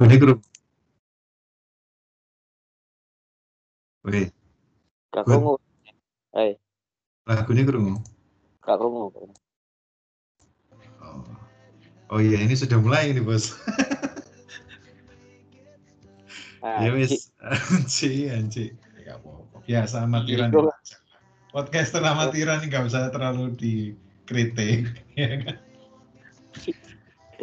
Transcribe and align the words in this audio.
Lagune 0.00 0.16
krungu. 0.16 0.40
Oke, 4.00 4.32
Gak 5.12 5.24
krungu. 5.28 5.54
Eh, 6.32 6.56
lagune 7.28 7.62
krungu. 7.68 7.94
gak 8.64 8.80
krungu. 8.80 9.12
Oh. 11.04 12.16
oh 12.16 12.20
iya, 12.20 12.40
ini 12.40 12.56
sudah 12.56 12.80
mulai 12.80 13.12
ini 13.12 13.20
bos. 13.20 13.52
Ah, 16.64 16.84
ya 16.84 16.92
Ki- 16.92 16.96
wis, 16.96 17.32
anci, 17.72 18.28
anci. 18.32 18.72
Ya 19.04 19.20
apa-apa. 19.20 19.64
Biasa 19.68 20.08
amatiran. 20.08 20.48
Iya. 20.48 20.72
Podcaster 21.52 22.00
amatiran 22.00 22.64
nggak 22.64 22.88
usah 22.88 23.12
terlalu 23.12 23.52
dikritik. 23.52 24.92
ya 25.12 25.44
kan? 25.44 25.56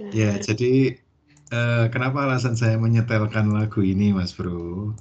Ya, 0.10 0.38
jadi 0.42 1.02
eh, 1.52 1.86
kenapa 1.94 2.28
alasan 2.28 2.56
saya 2.56 2.76
menyetelkan 2.76 3.52
lagu 3.52 3.80
ini, 3.84 4.12
Mas 4.16 4.36
Bro? 4.36 4.96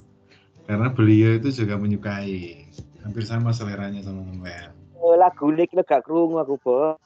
Karena 0.67 0.91
beliau 0.91 1.39
itu 1.39 1.63
juga 1.63 1.79
menyukai, 1.79 2.67
hampir 3.03 3.23
sama 3.23 3.55
seleranya 3.55 4.03
sama 4.03 4.27
sampean. 4.27 4.75
Oh, 4.99 5.15
lagu 5.15 5.47
ini 5.55 5.63
kita 5.63 5.87
gak 5.87 6.03
krungu 6.03 6.43
aku, 6.43 6.59
Bos. 6.59 6.99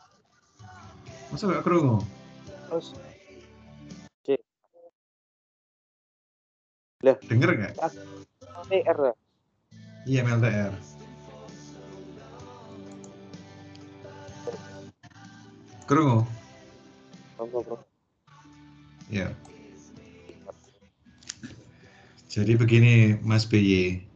Masa 1.29 1.47
gak 1.47 1.63
kerungu? 1.63 2.01
Terus 2.69 2.97
Denger 7.01 7.49
gak? 7.57 7.73
TR. 8.69 8.99
Iya, 10.05 10.21
MLTR. 10.21 10.73
Kerungu? 15.89 16.23
Krungu, 17.37 17.59
Bro. 17.65 17.90
Ya. 19.11 19.35
Jadi 22.31 22.55
begini, 22.55 23.19
Mas 23.19 23.43
BY. 23.43 24.07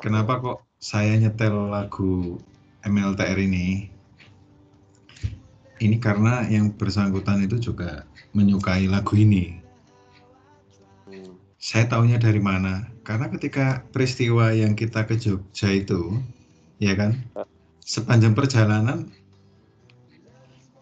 Kenapa 0.00 0.40
kok 0.40 0.64
saya 0.80 1.12
nyetel 1.20 1.68
lagu 1.68 2.40
MLTR 2.88 3.36
ini? 3.36 3.92
Ini 5.76 6.00
karena 6.00 6.48
yang 6.48 6.72
bersangkutan 6.72 7.44
itu 7.44 7.60
juga 7.60 8.08
menyukai 8.32 8.88
lagu 8.88 9.12
ini. 9.12 9.60
Saya 11.60 11.84
tahunya 11.84 12.16
dari 12.16 12.40
mana? 12.40 12.88
Karena 13.04 13.28
ketika 13.28 13.84
peristiwa 13.92 14.56
yang 14.56 14.72
kita 14.72 15.04
ke 15.04 15.20
Jogja 15.20 15.68
itu, 15.68 16.16
ya 16.80 16.96
kan, 16.96 17.12
sepanjang 17.84 18.32
perjalanan 18.32 19.12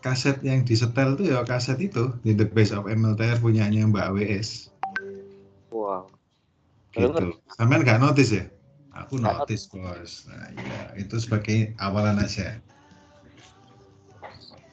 kaset 0.05 0.37
yang 0.45 0.69
disetel 0.69 1.17
itu 1.17 1.33
ya 1.33 1.41
kaset 1.49 1.81
itu, 1.81 2.13
di 2.21 2.37
The 2.37 2.45
Best 2.45 2.77
of 2.77 2.85
MLTR 2.85 3.41
punyanya 3.41 3.89
Mbak 3.89 4.13
WS. 4.13 4.69
Wow. 5.73 6.13
gitu. 6.93 7.41
Sampean 7.57 7.81
nggak 7.83 8.05
notice 8.05 8.37
ya? 8.37 8.45
Aku 8.95 9.19
notice 9.19 9.67
bos. 9.73 10.29
Nah, 10.31 10.53
ya, 10.55 10.83
itu 11.01 11.17
sebagai 11.19 11.73
awalan 11.83 12.21
aja. 12.21 12.61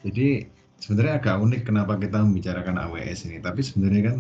Jadi 0.06 0.46
sebenarnya 0.78 1.18
agak 1.18 1.42
unik 1.42 1.62
kenapa 1.66 1.98
kita 1.98 2.22
membicarakan 2.22 2.78
AWS 2.78 3.32
ini. 3.32 3.42
Tapi 3.42 3.66
sebenarnya 3.66 4.14
kan 4.14 4.18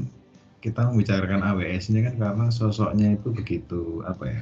kita 0.63 0.89
membicarakan 0.89 1.41
AWS 1.43 1.93
ini 1.93 1.99
kan 2.07 2.15
karena 2.17 2.45
sosoknya 2.49 3.19
itu 3.19 3.29
begitu 3.29 4.01
apa 4.07 4.23
ya? 4.25 4.41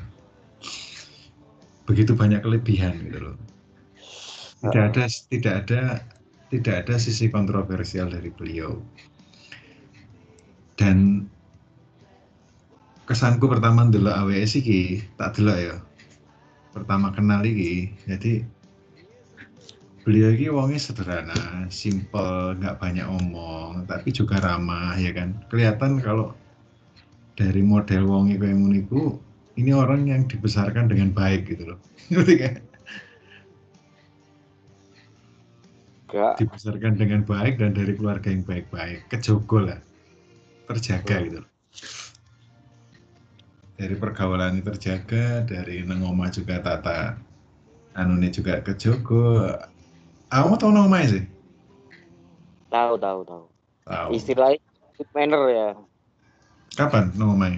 Begitu 1.90 2.16
banyak 2.16 2.40
kelebihan 2.40 2.96
gitu 3.04 3.20
loh. 3.20 3.38
Tidak 4.64 4.84
ada 4.96 5.04
tidak 5.08 5.54
ada 5.66 5.82
tidak 6.50 6.86
ada 6.86 6.96
sisi 6.98 7.30
kontroversial 7.30 8.10
dari 8.10 8.34
beliau. 8.34 8.82
Dan 10.74 11.30
kesanku 13.06 13.46
pertama 13.46 13.86
dulu 13.86 14.10
AWS 14.10 14.62
iki 14.62 15.06
tak 15.18 15.38
delok 15.38 15.58
ya. 15.58 15.78
Pertama 16.74 17.10
kenal 17.14 17.42
iki, 17.46 17.94
jadi 18.06 18.46
beliau 20.06 20.30
iki 20.34 20.48
wongnya 20.50 20.80
sederhana, 20.82 21.68
simple, 21.70 22.58
nggak 22.58 22.78
banyak 22.82 23.06
omong, 23.06 23.86
tapi 23.86 24.10
juga 24.14 24.42
ramah 24.42 24.98
ya 24.98 25.14
kan. 25.14 25.38
Kelihatan 25.50 26.02
kalau 26.02 26.34
dari 27.38 27.62
model 27.62 28.06
wongi 28.08 28.38
kayak 28.38 28.58
ini 29.60 29.72
orang 29.76 30.08
yang 30.08 30.24
dibesarkan 30.26 30.88
dengan 30.88 31.12
baik 31.12 31.52
gitu 31.52 31.76
loh. 31.76 31.80
Ngerti 32.14 32.36
kan? 32.40 32.69
Gak. 36.10 36.42
Dibesarkan 36.42 36.98
dengan 36.98 37.22
baik 37.22 37.62
dan 37.62 37.78
dari 37.78 37.94
keluarga 37.94 38.34
yang 38.34 38.42
baik-baik, 38.42 39.06
kejogo 39.14 39.62
lah, 39.62 39.78
terjaga 40.66 41.22
gitu. 41.22 41.46
loh. 41.46 41.50
Dari 43.78 43.96
pergaulan 43.96 44.58
ini 44.58 44.66
terjaga, 44.66 45.46
dari 45.46 45.86
nang 45.86 46.04
omah 46.04 46.34
juga 46.34 46.60
tata 46.60 47.16
anune 47.94 48.34
juga 48.34 48.60
kejogo. 48.66 49.54
Aku 50.34 50.58
tau 50.58 50.74
nang 50.74 50.90
omah 50.90 51.06
sih. 51.06 51.24
Tahu, 52.74 52.94
tahu, 52.98 53.20
tahu. 53.24 53.46
Tahu. 53.86 54.10
Istilahnya 54.18 54.60
good 54.98 55.10
manner 55.14 55.44
ya. 55.48 55.70
Kapan 56.74 57.14
nang 57.16 57.38
omah? 57.38 57.54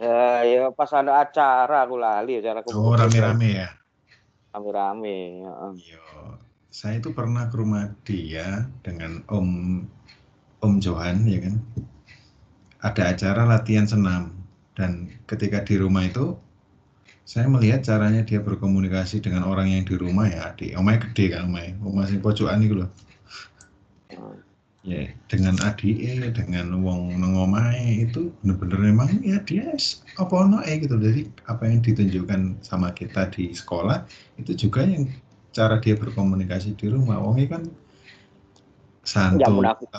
Ya, 0.00 0.42
ya 0.48 0.62
pas 0.72 0.88
ada 0.96 1.20
acara 1.20 1.84
aku 1.84 2.00
lali 2.00 2.40
acara 2.40 2.64
Oh, 2.64 2.96
rame-rame 2.96 3.48
ya. 3.60 3.68
Rame-rame. 4.56 5.44
ya. 5.44 5.52
Saya 6.70 7.02
itu 7.02 7.10
pernah 7.10 7.50
ke 7.50 7.58
rumah 7.58 7.90
dia 8.06 8.70
dengan 8.86 9.26
Om 9.26 9.82
Om 10.62 10.74
Johan 10.78 11.26
ya 11.26 11.42
kan. 11.42 11.56
Ada 12.80 13.02
acara 13.14 13.42
latihan 13.44 13.84
senam. 13.84 14.32
Dan 14.78 15.10
ketika 15.26 15.66
di 15.66 15.76
rumah 15.76 16.06
itu 16.06 16.38
saya 17.26 17.46
melihat 17.50 17.82
caranya 17.84 18.22
dia 18.22 18.40
berkomunikasi 18.42 19.22
dengan 19.22 19.46
orang 19.46 19.70
yang 19.70 19.84
di 19.86 19.94
rumah 19.94 20.26
ya 20.26 20.50
di 20.58 20.74
omahnya 20.74 21.06
gede 21.10 21.36
kan 21.36 21.46
omah 21.84 22.06
sing 22.10 22.18
pojokan 22.18 22.64
itu 22.64 22.82
loh 22.82 22.90
ya 24.80 25.12
dengan 25.28 25.60
ADE 25.60 26.32
dengan 26.32 26.80
wong 26.80 27.20
nang 27.20 27.36
omahe 27.36 28.08
itu 28.08 28.32
bener-bener 28.40 28.80
memang 28.92 29.10
ya 29.20 29.36
dia 29.44 29.76
apa 30.16 30.36
eh 30.64 30.76
gitu. 30.80 30.96
Jadi 30.96 31.28
apa 31.44 31.68
yang 31.68 31.84
ditunjukkan 31.84 32.64
sama 32.64 32.88
kita 32.96 33.28
di 33.28 33.52
sekolah 33.52 34.08
itu 34.40 34.56
juga 34.56 34.88
yang 34.88 35.04
cara 35.50 35.82
dia 35.82 35.94
berkomunikasi 35.98 36.78
di 36.78 36.86
rumah 36.90 37.18
wongnya 37.20 37.58
kan 37.58 37.62
Ya 39.34 39.48
santun 39.48 39.58
munafik. 39.58 39.90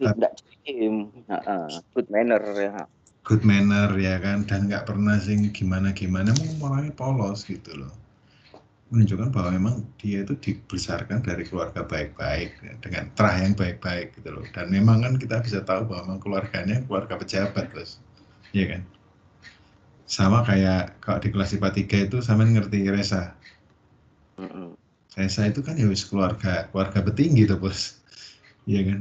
Enggak 0.00 0.32
cikim. 0.40 1.12
Good 1.92 2.08
manner 2.12 2.42
ya. 2.56 2.86
good 3.26 3.42
manner 3.42 3.90
ya 3.98 4.22
kan? 4.22 4.46
Dan 4.46 4.70
nggak 4.70 4.86
pernah 4.86 5.18
sing 5.18 5.50
gimana 5.50 5.90
gimana. 5.90 6.30
Mau 6.62 6.70
orangnya 6.70 6.94
polos 6.94 7.44
gitu 7.44 7.74
loh. 7.74 7.92
Menunjukkan 8.94 9.34
bahwa 9.34 9.50
memang 9.50 9.74
dia 9.98 10.22
itu 10.22 10.38
dibesarkan 10.38 11.18
dari 11.26 11.42
keluarga 11.42 11.82
baik-baik 11.82 12.50
ya, 12.62 12.72
dengan 12.78 13.10
terah 13.18 13.36
yang 13.42 13.58
baik-baik 13.58 14.14
gitu 14.14 14.30
loh. 14.30 14.46
Dan 14.54 14.70
memang 14.70 15.02
kan 15.02 15.18
kita 15.18 15.42
bisa 15.42 15.58
tahu 15.66 15.90
bahwa 15.90 16.14
memang 16.14 16.20
keluarganya 16.22 16.80
keluarga 16.86 17.18
pejabat 17.18 17.66
terus 17.74 17.98
ya 18.54 18.70
kan? 18.70 18.82
Sama 20.06 20.46
kayak 20.46 21.02
kalau 21.02 21.18
di 21.18 21.28
kelas 21.34 21.52
IPA 21.58 21.70
3 21.74 22.06
itu 22.06 22.16
sama 22.22 22.46
ngerti 22.46 22.86
Resa 22.88 23.35
Heeh. 24.36 24.68
Resa 25.16 25.48
itu 25.48 25.64
kan 25.64 25.80
ya 25.80 25.88
wis 25.88 26.04
keluarga 26.04 26.68
keluarga 26.68 27.00
petinggi 27.00 27.48
tuh 27.48 27.56
bos. 27.56 27.96
Iya 28.68 28.92
kan? 28.92 29.00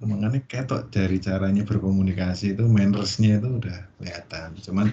Makanya 0.00 0.40
ketok 0.48 0.88
dari 0.88 1.20
caranya 1.20 1.60
berkomunikasi 1.68 2.56
itu 2.56 2.64
mannersnya 2.64 3.36
itu 3.36 3.48
udah 3.60 3.78
kelihatan. 4.00 4.56
Cuman 4.64 4.86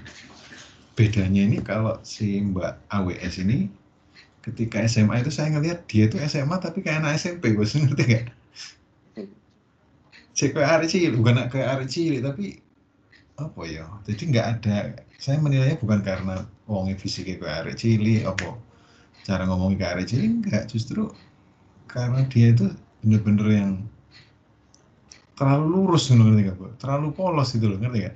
bedanya 0.99 1.41
ini 1.47 1.63
kalau 1.63 1.95
si 2.03 2.43
Mbak 2.43 2.91
AWS 2.91 3.47
ini 3.47 3.71
ketika 4.43 4.83
SMA 4.83 5.23
itu 5.23 5.31
saya 5.31 5.55
ngelihat 5.55 5.87
dia 5.87 6.11
itu 6.11 6.19
SMA 6.27 6.59
tapi 6.59 6.83
kayak 6.83 7.07
anak 7.07 7.15
SMP 7.15 7.55
bos. 7.55 7.71
Ngerti 7.71 8.03
gak? 8.03 8.25
Cek 10.35 10.51
kayak 10.53 10.69
arek 10.69 10.89
cilik 10.91 11.15
bukan 11.15 11.47
kayak 11.47 11.69
arek 11.79 11.87
cilik 11.87 12.21
tapi 12.27 12.59
apa 13.39 13.61
ya? 13.63 13.87
Jadi 14.03 14.35
nggak 14.35 14.47
ada 14.59 14.77
saya 15.15 15.39
menilainya 15.39 15.79
bukan 15.79 16.03
karena 16.03 16.43
wongnya 16.67 16.99
fisiknya 16.99 17.39
kayak 17.39 17.57
arek 17.63 17.75
cilik 17.79 18.27
apa 18.27 18.66
cara 19.27 19.43
kayak 19.43 19.91
arek 19.99 20.07
cilik 20.07 20.31
enggak 20.39 20.63
justru 20.71 21.11
karena 21.91 22.23
dia 22.31 22.55
itu 22.55 22.71
bener-bener 23.03 23.47
yang 23.51 23.71
terlalu 25.35 25.65
lurus 25.67 26.07
ngerti 26.09 26.47
gak, 26.47 26.55
Bu? 26.55 26.71
terlalu 26.79 27.07
polos 27.11 27.51
gitu 27.51 27.67
loh 27.67 27.77
ngerti 27.77 28.07
gak? 28.07 28.15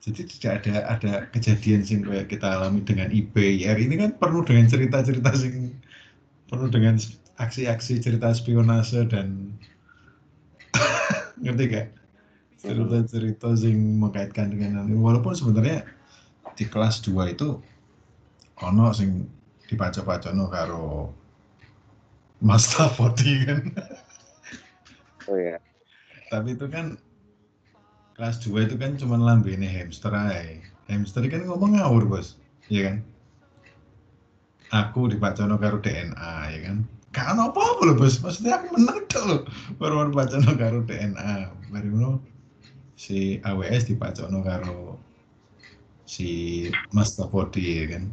Jadi 0.00 0.20
tidak 0.32 0.52
ada 0.64 0.74
ada 0.96 1.12
kejadian 1.30 1.84
sing 1.84 2.00
kayak 2.02 2.32
kita 2.32 2.56
alami 2.56 2.80
dengan 2.82 3.12
IBR 3.12 3.76
ini 3.76 3.94
kan 4.00 4.10
penuh 4.16 4.42
dengan 4.48 4.66
cerita-cerita 4.66 5.30
sing 5.36 5.76
penuh 6.48 6.68
dengan 6.72 6.96
aksi-aksi 7.36 8.00
cerita 8.00 8.32
spionase 8.32 9.04
dan 9.12 9.52
ngerti 11.44 11.64
gak? 11.68 11.86
Cerita-cerita 12.64 13.52
sing 13.54 14.00
mengkaitkan 14.00 14.56
dengan 14.56 14.88
walaupun 14.88 15.36
sebenarnya 15.36 15.84
di 16.56 16.64
kelas 16.64 17.04
2 17.04 17.36
itu 17.36 17.60
ono 18.64 18.88
sing 18.96 19.35
dipaca-pacano 19.66 20.46
karo 20.50 21.10
Mas 22.42 22.70
Tafoti 22.70 23.46
kan. 23.46 23.60
Oh 25.26 25.34
ya. 25.34 25.58
tapi 26.30 26.58
itu 26.58 26.66
kan 26.66 26.98
kelas 28.18 28.42
2 28.42 28.66
itu 28.66 28.76
kan 28.78 28.98
cuma 28.98 29.18
lambene 29.20 29.66
hamster 29.66 30.10
aja. 30.10 30.58
Hamster 30.86 31.26
kan 31.26 31.44
ngomong 31.46 31.78
ngawur, 31.78 32.06
Bos. 32.06 32.38
Iya 32.70 32.90
kan? 32.90 32.96
Aku 34.74 35.06
dipacono 35.10 35.58
karo 35.58 35.78
DNA, 35.78 36.34
ya 36.50 36.58
kan? 36.70 36.76
Kan 37.14 37.38
apa-apa 37.38 37.82
lho, 37.90 37.94
Bos. 37.98 38.22
Maksudnya 38.22 38.62
aku 38.62 38.78
menang 38.78 39.02
tok 39.10 39.24
lho. 39.26 39.36
Baru 39.78 40.06
dipacono 40.10 40.50
karo 40.54 40.78
DNA. 40.86 41.32
Baru 41.70 41.88
ngono 41.92 42.10
si 42.96 43.42
AWS 43.44 43.92
dipacono 43.92 44.40
karo 44.40 44.96
si 46.06 46.66
Mas 46.94 47.18
Topodi, 47.18 47.84
ya 47.84 47.86
kan? 47.98 48.04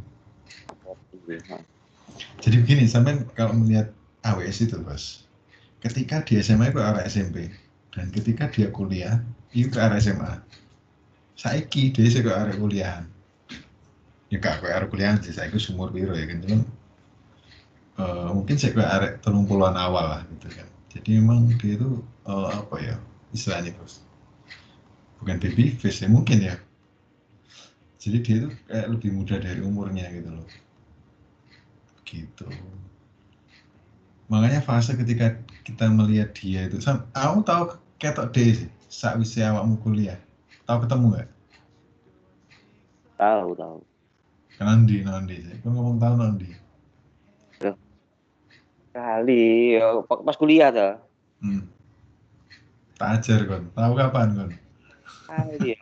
Jadi 2.44 2.56
begini, 2.62 2.84
sampai 2.86 3.24
kalau 3.34 3.56
melihat 3.58 3.90
AWS 4.28 4.70
itu, 4.70 4.78
Bos. 4.84 5.24
Ketika 5.84 6.24
di 6.24 6.40
SMA 6.40 6.72
itu 6.72 6.80
arah 6.80 7.04
SMP 7.04 7.52
dan 7.92 8.08
ketika 8.16 8.48
dia 8.48 8.72
kuliah 8.72 9.20
itu 9.52 9.68
ke 9.68 9.80
arah 9.84 10.00
SMA. 10.00 10.40
Saiki 11.36 11.92
dia 11.92 12.08
ke 12.08 12.32
arah 12.32 12.56
kuliah. 12.56 13.04
Ya 14.32 14.38
gak 14.40 14.64
ke 14.64 14.72
arah 14.72 14.88
kuliah 14.88 15.20
sih, 15.20 15.36
saya 15.36 15.52
sumur 15.60 15.92
biru 15.92 16.16
ya 16.16 16.26
kan 16.26 16.40
cuman 16.42 16.62
uh, 18.00 18.32
mungkin 18.34 18.56
saya 18.58 18.74
ke 18.74 18.82
arah 18.82 19.12
telung 19.22 19.46
puluhan 19.46 19.76
awal 19.76 20.08
lah 20.08 20.22
gitu 20.32 20.48
kan. 20.56 20.68
Jadi 20.96 21.20
memang 21.20 21.52
dia 21.60 21.76
itu 21.76 22.02
uh, 22.26 22.50
apa 22.50 22.76
ya 22.80 22.96
istilahnya 23.36 23.76
bos, 23.78 24.02
bukan 25.20 25.38
baby 25.38 25.76
face 25.76 26.02
ya 26.02 26.10
mungkin 26.10 26.48
ya. 26.48 26.56
Jadi 28.00 28.18
dia 28.24 28.36
itu 28.40 28.50
kayak 28.72 28.88
lebih 28.88 29.10
muda 29.14 29.36
dari 29.38 29.62
umurnya 29.62 30.08
gitu 30.16 30.32
loh. 30.32 30.48
Gitu. 32.14 32.46
Makanya 34.30 34.62
fase 34.62 34.94
ketika 34.94 35.34
kita 35.66 35.90
melihat 35.90 36.30
dia 36.38 36.70
itu 36.70 36.78
aku 37.18 37.42
tahu 37.42 37.64
ketok 37.98 38.30
deh 38.30 38.54
sih 38.54 38.70
saat 38.86 39.18
usia 39.18 39.50
awakmu 39.50 39.82
kuliah? 39.82 40.22
Tahu 40.70 40.86
ketemu 40.86 41.06
nggak? 41.18 41.30
Tahu 43.18 43.50
tahu. 43.58 43.78
Nanti 44.62 45.02
nanti 45.02 45.36
sih? 45.42 45.58
Kau 45.66 45.74
ngomong 45.74 45.98
tahu 45.98 46.16
nanti 46.22 46.64
kali 48.94 49.82
pas 50.06 50.38
kuliah 50.38 50.70
tuh 50.70 50.94
hmm. 51.42 51.66
tak 53.02 53.20
ajar 53.20 53.40
kon. 53.50 53.64
Tahu 53.74 53.92
kapan 53.98 54.28
kon? 54.38 54.52
Kali 55.26 55.74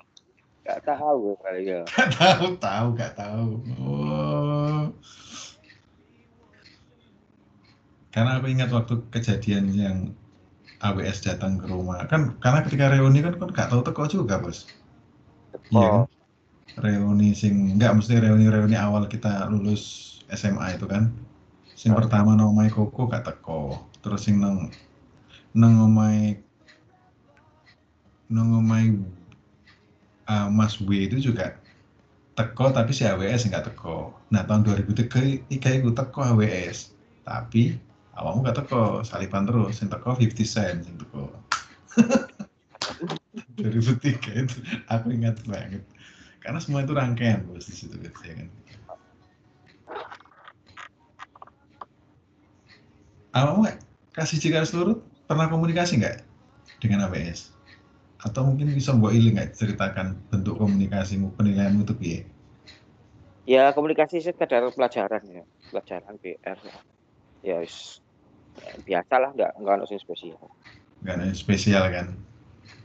Gak 0.61 0.87
tahu 0.87 1.35
kali 1.41 1.73
ya. 1.73 1.81
Gak 1.97 2.09
tahu, 2.15 2.45
tahu, 2.61 2.87
gak 2.93 3.17
tahu. 3.17 3.49
Oh. 3.81 4.85
Karena 8.11 8.37
aku 8.37 8.51
ingat 8.51 8.69
waktu 8.75 8.99
kejadian 9.11 9.71
yang 9.71 9.97
AWS 10.83 11.23
datang 11.23 11.55
ke 11.55 11.65
rumah. 11.71 12.03
Kan 12.11 12.35
karena 12.43 12.59
ketika 12.67 12.91
reuni 12.91 13.23
kan 13.23 13.39
kan 13.39 13.49
gak 13.55 13.69
tahu 13.71 13.81
teko 13.87 14.03
juga, 14.11 14.41
Bos. 14.41 14.67
Iya 15.71 15.87
kan? 15.87 16.03
Reuni 16.79 17.35
sing 17.35 17.75
enggak 17.75 17.95
mesti 17.99 18.19
reuni-reuni 18.19 18.75
awal 18.75 19.07
kita 19.07 19.47
lulus 19.47 20.15
SMA 20.31 20.75
itu 20.75 20.87
kan. 20.87 21.11
Sing 21.75 21.95
oh. 21.95 21.97
pertama 21.97 22.35
omahe 22.35 22.67
Koko 22.67 23.07
gak 23.07 23.27
teko. 23.27 23.79
Terus 24.03 24.27
sing 24.27 24.43
nang 24.43 24.67
nang 25.55 25.75
nang 28.31 28.47
omahe 28.55 28.95
uh, 30.27 30.47
Mas 30.47 30.79
W 30.79 31.07
itu 31.07 31.19
juga 31.19 31.59
teko 32.35 32.71
tapi 32.71 32.95
si 32.95 33.03
AWS 33.03 33.51
nggak 33.51 33.71
teko. 33.71 34.15
Nah 34.31 34.47
tahun 34.47 34.63
2003 34.67 35.51
itu 35.51 35.89
teko 35.91 36.19
AWS. 36.23 36.95
Tapi 37.27 37.90
awakmu 38.15 38.43
gak 38.43 38.57
teko 38.63 39.03
salipan 39.07 39.47
terus 39.47 39.79
yang 39.79 39.89
teko 39.91 40.15
50 40.15 40.43
cent 40.43 40.79
yang 40.83 40.97
teko. 40.99 41.31
2003 43.55 44.43
itu 44.43 44.57
aku 44.91 45.07
ingat 45.15 45.39
banget. 45.47 45.83
Karena 46.41 46.59
semua 46.59 46.83
itu 46.83 46.91
rangkaian 46.91 47.45
bos 47.45 47.69
di 47.69 47.75
situ 47.77 47.95
gitu 48.01 48.19
ya 48.25 48.33
kan? 48.33 48.49
Awakmu 53.31 53.63
kasih 54.11 54.37
jika 54.41 54.67
seluruh? 54.67 54.99
Pernah 55.29 55.47
komunikasi 55.47 56.03
nggak 56.03 56.27
dengan 56.83 57.07
ABS 57.07 57.55
atau 58.21 58.45
mungkin 58.45 58.75
bisa 58.75 58.91
buat 58.91 59.15
iling 59.15 59.39
nggak 59.39 59.55
ceritakan 59.55 60.19
bentuk 60.27 60.59
komunikasimu 60.59 61.31
penilaianmu 61.39 61.87
itu 61.87 61.95
piye? 61.95 62.19
Ya 63.47 63.71
komunikasi 63.71 64.19
sekedar 64.19 64.67
pelajaran 64.75 65.23
ya. 65.25 65.43
Pelajaran 65.71 66.19
PR 66.19 66.59
ya 67.41 67.61
biasa 68.85 69.13
lah 69.17 69.31
nggak 69.33 69.51
nggak 69.61 69.73
ada 69.77 69.85
yang 69.89 70.01
spesial. 70.01 70.41
Nggak 71.01 71.13
ada 71.17 71.23
yang 71.27 71.39
spesial 71.39 71.85
kan? 71.89 72.07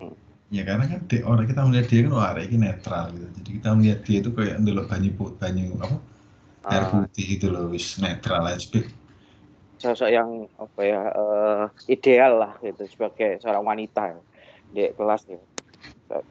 Hmm. 0.01 0.17
ya 0.53 0.63
karena 0.63 0.85
kan 0.87 1.01
di, 1.11 1.17
orang 1.27 1.47
kita 1.49 1.61
melihat 1.67 1.87
dia 1.91 2.01
kan 2.07 2.13
wah 2.17 2.33
ini 2.39 2.57
netral 2.57 3.05
gitu. 3.13 3.27
Jadi 3.41 3.51
kita 3.61 3.69
melihat 3.77 4.01
dia 4.05 4.19
itu 4.21 4.31
kayak 4.33 4.57
dulu 4.63 4.83
banyu 4.89 5.11
banyu 5.37 5.65
apa? 5.83 5.97
Ah. 6.67 6.75
air 6.75 6.85
putih 6.91 7.27
itu 7.39 7.47
loh 7.47 7.71
wis 7.71 7.95
netral 8.03 8.43
aja 8.43 8.83
sosok 9.77 10.11
yang 10.11 10.51
apa 10.57 10.81
ya 10.83 11.01
uh, 11.15 11.65
ideal 11.87 12.43
lah 12.43 12.53
gitu 12.65 12.89
sebagai 12.89 13.39
seorang 13.39 13.63
wanita 13.63 14.03
ya, 14.09 14.21
di 14.73 14.85
kelas 14.97 15.23
ya. 15.31 15.41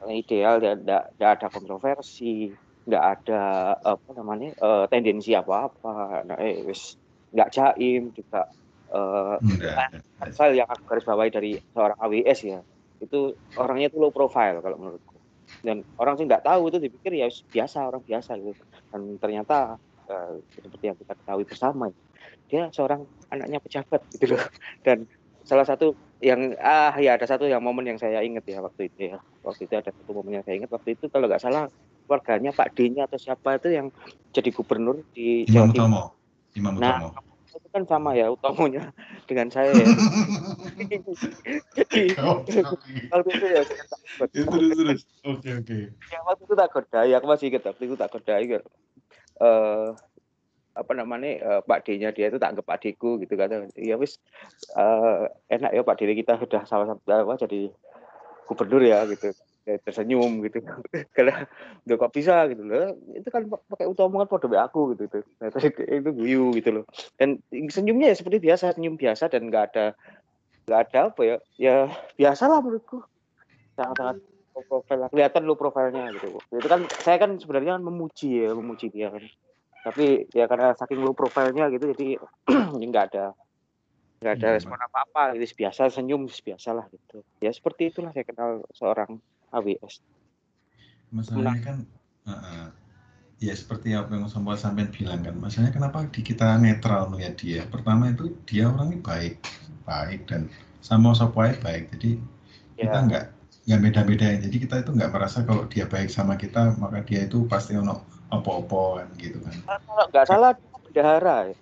Ideal 0.08 0.60
tidak 0.60 1.12
ada 1.20 1.48
kontroversi 1.52 2.50
nggak 2.86 3.04
ada 3.04 3.42
apa 3.82 4.10
namanya 4.14 4.54
uh, 4.62 4.84
tendensi 4.86 5.34
apa 5.34 5.68
apa 5.68 6.22
nah 6.22 6.38
eh 6.38 6.62
wis 6.62 6.94
nggak 7.32 7.50
jaim 7.52 8.14
juga 8.14 8.50
uh, 8.92 9.36
hal 10.20 10.50
yang 10.54 10.68
aku 10.68 10.82
garis 10.86 11.06
bawahi 11.06 11.30
dari 11.32 11.50
seorang 11.74 11.98
AWS 11.98 12.38
ya. 12.46 12.60
Itu 13.02 13.34
orangnya 13.58 13.92
itu 13.92 13.98
low 13.98 14.12
profile 14.14 14.62
kalau 14.62 14.76
menurutku. 14.78 15.16
Dan 15.62 15.86
orang 15.98 16.18
sih 16.18 16.26
nggak 16.26 16.46
tahu 16.46 16.70
itu 16.70 16.78
dipikir 16.82 17.12
ya 17.14 17.26
biasa 17.30 17.86
orang 17.86 18.02
biasa 18.02 18.38
gitu. 18.38 18.62
Dan 18.90 19.18
ternyata 19.18 19.78
uh, 20.10 20.32
seperti 20.54 20.84
yang 20.92 20.98
kita 20.98 21.12
ketahui 21.14 21.44
bersama 21.46 21.90
dia 22.46 22.70
seorang 22.70 23.02
anaknya 23.30 23.58
pejabat 23.58 24.00
gitu 24.14 24.34
loh. 24.34 24.42
Dan 24.86 25.06
salah 25.46 25.66
satu 25.66 25.94
yang 26.24 26.56
ah 26.58 26.96
ya 26.96 27.14
ada 27.14 27.28
satu 27.28 27.44
yang 27.44 27.60
momen 27.60 27.84
yang 27.84 28.00
saya 28.00 28.24
ingat 28.24 28.46
ya 28.46 28.62
waktu 28.62 28.88
itu 28.90 29.14
ya. 29.14 29.18
Waktu 29.42 29.68
itu 29.68 29.74
ada 29.76 29.90
satu 29.92 30.10
momen 30.16 30.40
yang 30.40 30.44
saya 30.46 30.58
ingat 30.58 30.72
waktu 30.72 30.96
itu 30.98 31.06
kalau 31.10 31.26
nggak 31.28 31.42
salah 31.42 31.68
keluarganya 32.06 32.54
Pak 32.54 32.78
D-nya 32.78 33.10
atau 33.10 33.18
siapa 33.18 33.58
itu 33.58 33.68
yang 33.74 33.90
jadi 34.30 34.54
gubernur 34.54 35.02
di 35.10 35.42
Imam 35.50 35.74
Jawa 35.74 36.15
Imam 36.56 36.80
nah, 36.80 37.12
itu 37.56 37.68
kan 37.72 37.84
sama 37.88 38.12
ya 38.16 38.32
utamanya 38.32 38.92
dengan 39.24 39.48
saya 39.48 39.72
ya. 39.72 39.84
Jadi 41.76 42.16
waktu 42.16 43.28
itu 43.32 43.46
ya 43.48 43.62
terus 44.32 44.72
terus 44.76 45.00
oke 45.24 45.50
oke. 45.64 45.78
Ya 46.12 46.18
waktu 46.24 46.42
itu 46.44 46.54
tak 46.56 46.70
godai, 46.72 47.10
aku 47.16 47.26
masih 47.28 47.46
ingat 47.52 47.64
waktu 47.68 47.82
itu 47.88 47.94
tak 47.96 48.10
godai 48.12 48.44
kan. 48.48 48.62
Uh, 49.36 49.88
apa 50.76 50.92
namanya 50.92 51.30
uh, 51.40 51.60
Pak 51.64 51.88
D-nya 51.88 52.12
dia 52.12 52.28
itu 52.28 52.36
tak 52.36 52.56
anggap 52.56 52.68
Pak 52.68 52.80
D-ku 52.84 53.16
gitu 53.20 53.36
kan. 53.36 53.68
Ya 53.76 53.96
wis 53.96 54.20
uh, 54.76 55.28
enak 55.48 55.72
ya 55.72 55.80
Pak 55.84 55.96
D 55.96 56.12
kita 56.12 56.36
sudah 56.36 56.68
sama-sama 56.68 57.36
jadi 57.40 57.72
gubernur 58.46 58.84
ya 58.84 59.04
gitu 59.10 59.34
kayak 59.66 59.82
tersenyum 59.82 60.46
gitu. 60.46 60.62
Karena 61.16 61.42
udah 61.82 61.96
kok 61.98 62.14
bisa 62.14 62.46
gitu 62.46 62.62
loh. 62.62 62.94
Itu 63.10 63.28
kan 63.34 63.50
pakai 63.50 63.90
omongan 63.90 64.30
pada 64.30 64.70
aku 64.70 64.94
gitu 64.94 65.10
itu. 65.10 65.20
Nah, 65.42 65.50
terus 65.50 65.74
itu 65.74 66.10
guyu 66.14 66.54
gitu 66.54 66.70
loh. 66.80 66.84
Dan 67.18 67.42
senyumnya 67.50 68.14
ya 68.14 68.16
seperti 68.16 68.38
biasa 68.38 68.78
senyum 68.78 68.94
biasa 68.94 69.26
dan 69.26 69.50
nggak 69.50 69.74
ada 69.74 69.86
nggak 70.66 70.80
ada 70.90 70.98
apa 71.10 71.20
ya 71.22 71.36
ya 71.58 71.74
biasa 72.14 72.46
lah 72.46 72.62
menurutku. 72.62 73.02
Sangat 73.74 73.98
sangat 73.98 74.16
low 74.54 74.64
profile 74.64 75.10
kelihatan 75.10 75.42
lo 75.44 75.54
profilnya 75.58 76.04
gitu. 76.14 76.38
Itu 76.54 76.68
kan 76.70 76.80
saya 77.02 77.18
kan 77.18 77.36
sebenarnya 77.36 77.76
kan 77.76 77.82
memuji 77.82 78.46
ya 78.46 78.54
memuji 78.54 78.86
dia 78.94 79.10
kan. 79.10 79.26
Tapi 79.86 80.30
ya 80.30 80.46
karena 80.46 80.78
saking 80.78 81.02
low 81.02 81.12
profilnya 81.12 81.66
gitu 81.74 81.90
jadi 81.90 82.22
nggak 82.90 83.04
ada 83.12 83.34
nggak 84.16 84.32
ada 84.40 84.48
hmm. 84.48 84.56
respon 84.56 84.80
apa 84.80 84.98
apa 85.04 85.22
gitu 85.36 85.60
biasa 85.60 85.92
senyum 85.92 86.24
biasa 86.30 86.72
lah 86.72 86.86
gitu. 86.88 87.20
Ya 87.42 87.52
seperti 87.52 87.92
itulah 87.92 88.14
saya 88.16 88.24
kenal 88.24 88.64
seorang 88.72 89.20
AWS. 89.56 90.04
Masalahnya 91.10 91.62
kan 91.64 91.76
uh, 92.28 92.68
ya 93.40 93.52
seperti 93.52 93.92
apa 93.92 94.12
yang 94.16 94.28
sempat 94.28 94.60
sampai 94.60 94.88
bilang 94.92 95.24
kan, 95.24 95.36
masalahnya 95.36 95.72
kenapa 95.72 96.04
di 96.08 96.20
kita 96.20 96.56
netral 96.60 97.08
melihat 97.08 97.34
dia. 97.40 97.60
Pertama 97.68 98.12
itu 98.12 98.36
dia 98.44 98.68
orangnya 98.68 99.00
baik, 99.00 99.40
baik 99.88 100.28
dan 100.28 100.48
sama 100.84 101.16
Sopoy 101.16 101.56
baik. 101.60 101.92
Jadi 101.96 102.20
ya. 102.76 102.88
kita 102.88 102.98
nggak 103.08 103.24
nggak 103.66 103.80
beda-beda. 103.82 104.26
Jadi 104.38 104.56
kita 104.62 104.74
itu 104.84 104.90
nggak 104.94 105.10
merasa 105.10 105.42
kalau 105.42 105.66
dia 105.66 105.88
baik 105.88 106.12
sama 106.12 106.38
kita 106.38 106.76
maka 106.78 107.02
dia 107.02 107.26
itu 107.26 107.44
pasti 107.50 107.74
ono 107.74 108.04
opo-opo 108.30 108.98
kan 109.02 109.08
gitu 109.18 109.38
kan. 109.42 109.54
Kalau 109.66 110.04
nggak 110.10 110.26
salah 110.26 110.52
bendahara 110.86 111.50
ya. 111.50 111.56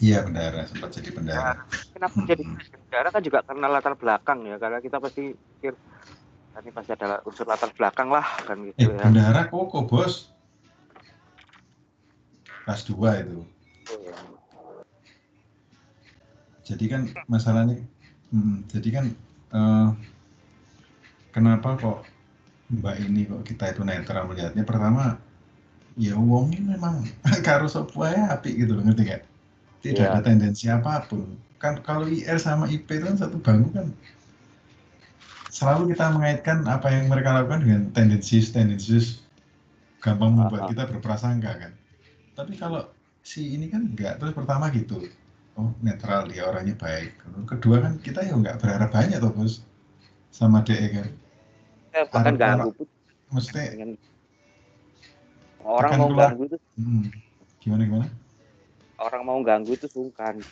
Iya 0.00 0.18
bendahara 0.24 0.64
sempat 0.64 0.96
jadi 0.96 1.10
bendahara. 1.12 1.60
Kenapa 1.92 2.16
hmm. 2.16 2.28
jadi 2.28 2.42
bendahara 2.72 3.08
kan 3.12 3.22
juga 3.22 3.38
karena 3.44 3.66
latar 3.68 3.94
belakang 3.98 4.38
ya 4.48 4.56
karena 4.56 4.78
kita 4.80 4.96
pasti 4.96 5.36
pikir 5.36 5.74
ini 6.58 6.70
pasti 6.74 6.90
ada 6.94 7.22
unsur 7.22 7.46
latar 7.46 7.70
belakang 7.74 8.10
lah 8.10 8.26
kan 8.42 8.58
gitu 8.66 8.82
eh, 8.82 8.90
ya. 8.90 9.02
Bendahara 9.02 9.46
koko 9.46 9.86
bos. 9.86 10.30
Kelas 12.66 12.82
2 12.84 13.22
itu. 13.24 13.40
Oh, 13.88 13.98
ya. 14.04 14.16
Jadi 16.68 16.84
kan 16.84 17.02
masalahnya, 17.24 17.80
hmm, 18.28 18.68
jadi 18.68 18.88
kan 19.00 19.04
uh, 19.56 19.88
kenapa 21.32 21.80
kok 21.80 21.98
mbak 22.68 23.00
ini 23.00 23.24
kok 23.24 23.40
kita 23.48 23.72
itu 23.72 23.80
netral 23.80 24.28
melihatnya 24.28 24.60
pertama 24.68 25.16
ya 25.96 26.12
uangnya 26.12 26.76
memang 26.76 27.08
karo 27.46 27.64
sebuah 27.64 28.36
api 28.36 28.60
gitu 28.60 28.76
loh 28.76 28.84
ngerti 28.84 29.02
gak? 29.08 29.22
Tidak 29.80 30.04
Iya. 30.04 30.12
ada 30.12 30.20
tendensi 30.20 30.68
apa 30.68 31.08
pun. 31.08 31.38
Kan 31.56 31.80
kalau 31.80 32.04
IR 32.04 32.36
sama 32.36 32.68
IP 32.68 32.86
itu 33.00 33.06
kan 33.08 33.16
satu 33.16 33.40
bangku 33.40 33.72
kan 33.72 33.88
selalu 35.48 35.92
kita 35.96 36.12
mengaitkan 36.12 36.64
apa 36.68 36.88
yang 36.92 37.08
mereka 37.08 37.36
lakukan 37.36 37.60
dengan 37.64 37.80
tendensius 37.92 38.52
tendensius 38.52 39.24
gampang 39.98 40.36
membuat 40.36 40.70
kita 40.70 40.86
berprasangka 40.86 41.52
kan. 41.58 41.72
Tapi 42.36 42.54
kalau 42.54 42.86
si 43.24 43.56
ini 43.56 43.66
kan 43.72 43.88
enggak 43.88 44.20
terus 44.22 44.36
pertama 44.36 44.70
gitu. 44.70 45.02
Oh 45.58 45.74
netral 45.82 46.30
dia 46.30 46.46
orangnya 46.46 46.78
baik. 46.78 47.18
Kedua 47.48 47.82
kan 47.82 47.98
kita 47.98 48.22
ya 48.22 48.36
nggak 48.36 48.62
berharap 48.62 48.94
banyak 48.94 49.18
tuh 49.18 49.32
bos 49.34 49.64
sama 50.30 50.62
DE 50.62 50.86
kan. 50.94 51.08
Eh, 51.98 52.04
bahkan 52.12 52.36
ganggu 52.38 52.70
dengan 53.34 53.98
orang 55.68 55.90
mau 55.98 56.08
keluar- 56.08 56.30
ganggu 56.32 56.44
itu 56.48 56.58
hmm, 56.78 57.04
gimana 57.60 57.82
gimana? 57.84 58.06
orang 58.98 59.22
mau 59.22 59.38
ganggu 59.46 59.72
itu 59.78 59.86
sungkan 59.90 60.42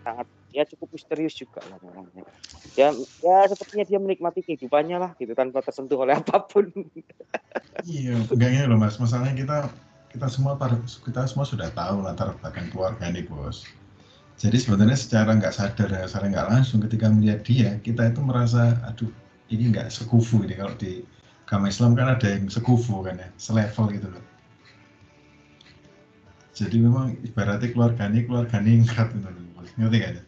sangat 0.00 0.26
ya 0.50 0.66
cukup 0.66 0.94
misterius 0.94 1.34
juga 1.38 1.62
lah 1.70 1.78
orangnya 1.78 2.26
ya 2.74 2.94
ya 3.22 3.38
sepertinya 3.50 3.84
dia 3.86 3.98
menikmati 4.02 4.42
kehidupannya 4.42 4.96
lah 4.98 5.10
gitu 5.18 5.32
tanpa 5.34 5.62
tersentuh 5.62 5.98
oleh 5.98 6.18
apa 6.20 6.42
pun 6.46 6.70
Iya, 7.80 8.12
enggak 8.28 8.50
gini 8.52 8.66
loh 8.68 8.76
mas. 8.76 9.00
Masalahnya 9.00 9.32
kita 9.40 9.56
kita 10.12 10.26
semua 10.28 10.52
kita 11.06 11.20
semua 11.30 11.46
sudah 11.48 11.68
tahu 11.72 12.04
latar 12.04 12.36
belakang 12.36 12.68
keluarga 12.68 13.08
ini 13.08 13.24
bos. 13.24 13.64
Jadi 14.40 14.56
sebenarnya 14.56 14.96
secara 14.96 15.36
nggak 15.36 15.52
sadar 15.52 15.88
dan 15.88 16.04
secara 16.08 16.26
nggak 16.32 16.48
langsung 16.48 16.80
ketika 16.84 17.08
melihat 17.12 17.40
dia, 17.44 17.70
kita 17.84 18.08
itu 18.08 18.20
merasa, 18.24 18.76
aduh 18.88 19.12
ini 19.52 19.68
nggak 19.72 19.92
sekufu 19.92 20.44
ini 20.44 20.56
kalau 20.56 20.72
di 20.80 21.04
agama 21.44 21.68
Islam 21.68 21.92
kan 21.92 22.08
ada 22.16 22.28
yang 22.28 22.48
sekufu 22.48 23.04
kan 23.04 23.20
ya, 23.20 23.28
selevel 23.36 23.86
gitu 23.96 24.08
loh. 24.08 24.24
Jadi 26.56 26.76
memang 26.80 27.16
ibaratnya 27.24 27.68
keluarga 27.72 28.04
ini 28.08 28.20
keluarga 28.24 28.56
ningkat 28.60 29.08
gitu 29.12 29.28
loh. 29.28 29.44
Ngerti 29.76 29.96
gak 30.00 30.12
ya? 30.12 30.22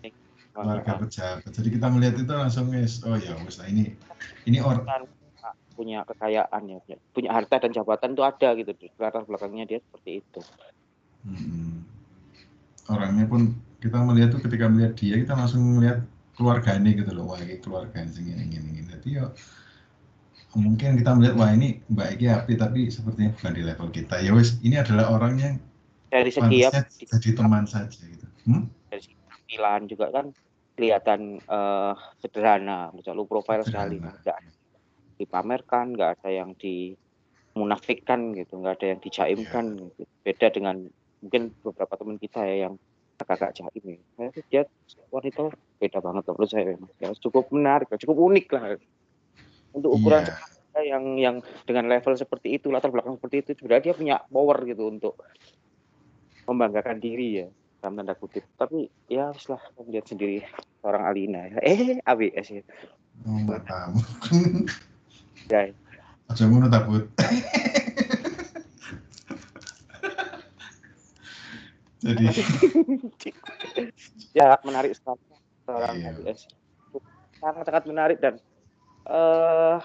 Keluarga 0.53 1.01
pejabat. 1.01 1.49
Jadi 1.49 1.69
kita 1.73 1.87
melihat 1.89 2.15
itu 2.21 2.29
langsung 2.29 2.69
wes, 2.69 3.01
oh 3.09 3.17
ya 3.17 3.33
wes 3.41 3.57
nah 3.57 3.65
ini 3.73 3.97
ini 4.45 4.61
or 4.61 4.85
Kan, 4.85 5.09
punya 5.73 6.05
kekayaan 6.05 6.63
ya 6.69 6.79
punya- 7.17 7.33
harta 7.33 7.57
dan 7.57 7.73
jabatan 7.73 8.13
itu 8.13 8.23
ada 8.23 8.49
gitu 8.55 8.73
di 8.77 8.87
latar 9.01 9.25
belakangnya 9.25 9.65
dia 9.65 9.79
seperti 9.81 10.21
itu. 10.21 10.41
Mm-mm. 11.25 11.81
Orangnya 12.93 13.25
pun 13.25 13.57
kita 13.81 13.99
melihat 14.05 14.37
tuh 14.37 14.45
ketika 14.45 14.69
melihat 14.69 14.93
dia 15.01 15.17
kita 15.17 15.33
langsung 15.33 15.65
melihat 15.81 16.05
keluarganya 16.37 16.93
gitu 16.93 17.11
loh. 17.17 17.33
Wah 17.33 17.41
ini 17.41 17.57
keluarga 17.57 18.05
sing 18.05 18.29
ini 18.29 18.53
ini 18.53 18.69
ini. 18.77 18.83
Jadi 18.93 19.09
ya 19.17 19.33
mungkin 20.53 21.01
kita 21.01 21.17
melihat 21.17 21.35
wah 21.41 21.49
ini 21.49 21.81
mbak 21.89 22.21
Eki 22.21 22.27
api 22.29 22.53
tapi 22.61 22.81
sepertinya 22.93 23.33
bukan 23.41 23.53
di 23.57 23.63
level 23.65 23.89
kita. 23.89 24.21
Ya 24.21 24.37
wes 24.37 24.61
ini 24.61 24.77
adalah 24.77 25.09
orang 25.09 25.41
yang 25.41 25.55
dari 26.13 26.29
segi 26.29 26.69
jadi 27.09 27.31
teman 27.33 27.65
saja 27.65 27.97
gitu. 28.05 28.29
Hmm? 28.45 28.69
Tampilan 29.53 29.85
juga 29.85 30.07
kan 30.09 30.27
kelihatan 30.73 31.21
eh, 31.45 31.95
sederhana 32.25 32.89
misalnya 32.97 33.21
lu 33.21 33.29
profile 33.29 33.61
sekali 33.69 34.01
Sederhana. 34.01 34.17
nggak 34.25 34.39
dipamerkan 35.21 35.87
nggak 35.93 36.11
ada 36.17 36.29
yang 36.33 36.51
dimunafikkan 36.57 38.33
gitu 38.33 38.57
nggak 38.57 38.75
ada 38.81 38.87
yang 38.97 39.01
dijaimkan 39.05 39.67
gitu. 39.93 40.03
beda 40.25 40.49
dengan 40.49 40.77
mungkin 41.21 41.53
beberapa 41.61 41.95
teman 42.01 42.17
kita 42.17 42.41
ya 42.49 42.57
yang 42.69 42.75
agak 43.21 43.53
jaim 43.55 43.85
ya 43.85 44.01
Eh, 44.19 44.31
dia 44.49 44.63
wanita 45.13 45.53
beda 45.79 45.99
banget 46.01 46.23
menurut 46.33 46.49
saya 46.51 46.65
memang 46.73 46.91
ya, 46.97 47.13
cukup 47.21 47.53
menarik 47.53 47.87
cukup 48.01 48.17
unik 48.33 48.47
lah 48.57 48.65
untuk 49.77 49.91
ukuran 50.01 50.25
Iya. 50.25 50.33
seperti 50.33 50.81
yang 50.89 51.05
yang 51.21 51.37
dengan 51.69 51.85
level 51.93 52.17
seperti 52.17 52.49
itu 52.57 52.73
latar 52.73 52.89
belakang 52.89 53.21
seperti 53.21 53.45
itu 53.45 53.51
sebenarnya 53.61 53.85
dia 53.93 53.95
punya 53.95 54.17
power 54.33 54.59
gitu 54.65 54.89
untuk 54.89 55.15
membanggakan 56.49 56.99
diri 56.99 57.45
ya 57.45 57.49
dalam 57.83 57.99
tanda 57.99 58.15
kutip. 58.15 58.47
Tapi 58.55 58.87
ya 59.11 59.35
setelah 59.35 59.59
melihat 59.83 60.07
sendiri 60.07 60.47
seorang 60.79 61.03
Alina 61.03 61.51
ya. 61.51 61.59
eh 61.67 61.99
ABS 62.07 62.49
ya. 62.55 62.63
Mbak 63.27 63.61
tamu 63.67 63.99
ya. 65.51 65.75
Aja 66.31 66.45
ngono 66.47 66.71
takut. 66.71 67.11
Jadi 72.03 72.25
ya 74.35 74.59
menarik 74.63 74.95
sekali 74.95 75.19
seorang 75.67 75.99
Iya. 75.99 76.15
ABS 76.15 76.41
sangat 77.43 77.67
sangat 77.67 77.85
menarik 77.91 78.19
dan 78.23 78.39
eh 79.11 79.79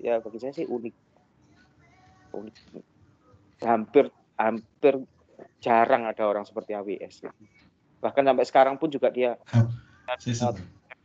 ya 0.00 0.20
bagi 0.24 0.40
saya 0.40 0.56
sih 0.56 0.64
unik. 0.64 0.94
Unik. 2.32 2.54
Hampir 3.64 4.08
hampir 4.36 4.94
jarang 5.62 6.06
ada 6.08 6.22
orang 6.26 6.44
seperti 6.46 6.74
AWS 6.76 7.28
bahkan 8.04 8.24
sampai 8.26 8.44
sekarang 8.44 8.74
pun 8.76 8.92
juga 8.92 9.08
dia 9.08 9.40
saya 10.20 10.52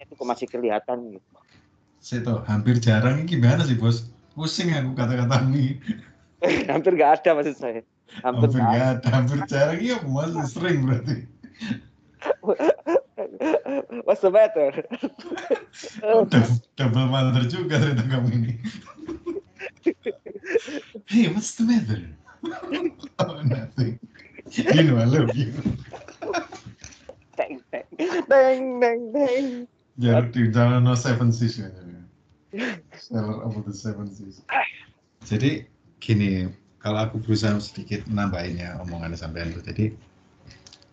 itu 0.08 0.24
masih 0.24 0.48
kelihatan 0.48 1.16
gitu. 1.16 1.28
Saya 2.00 2.20
tahu 2.24 2.40
hampir 2.48 2.80
jarang. 2.80 3.24
Ini 3.24 3.28
gimana 3.28 3.68
sih 3.68 3.76
bos? 3.76 4.08
Pusing 4.36 4.72
aku 4.72 4.96
kata-kata 4.96 5.44
ini. 5.52 5.76
Hampir 6.72 6.96
nggak 6.96 7.20
ada 7.20 7.36
maksud 7.36 7.60
saya. 7.60 7.84
Hampir 8.24 8.48
hampir 8.48 8.64
nggak 8.64 8.72
nggak 8.72 8.92
ada. 9.04 9.08
hampir 9.12 9.40
jarang. 9.52 9.80
Iya 9.84 9.98
masih 10.08 10.48
sering 10.48 10.88
berarti. 10.88 11.28
What's 14.08 14.24
the 14.24 14.32
matter? 14.32 14.72
Double, 16.04 16.56
double 16.80 17.08
mother 17.12 17.44
juga 17.48 17.80
ternyata 17.80 18.08
kamu 18.08 18.30
ini. 18.32 18.54
Hey 21.08 21.28
what's 21.32 21.56
the 21.60 21.68
matter? 21.68 22.00
Oh 23.20 23.40
nothing 23.44 24.00
you 24.56 24.84
know 24.84 24.98
I 24.98 25.06
love 25.06 25.36
you 25.36 25.54
teng. 27.40 27.56
Teng 27.70 28.20
teng 28.28 28.62
teng. 28.80 29.02
Teng 29.14 29.46
Jaruk 30.00 30.32
di 30.32 30.48
jalan 30.56 30.88
no 30.88 30.96
seven 30.96 31.28
seas 31.32 31.60
ya. 31.60 31.68
Seller 32.96 33.44
of 33.44 33.56
the 33.68 33.76
seven 33.76 34.08
seas. 34.08 34.40
Jadi 35.28 35.68
gini 36.00 36.48
kalau 36.80 37.04
aku 37.04 37.20
berusaha 37.20 37.60
sedikit 37.60 38.08
menambahinnya 38.08 38.80
omongannya 38.80 39.20
sampean 39.20 39.52
tuh 39.52 39.60
jadi 39.60 39.92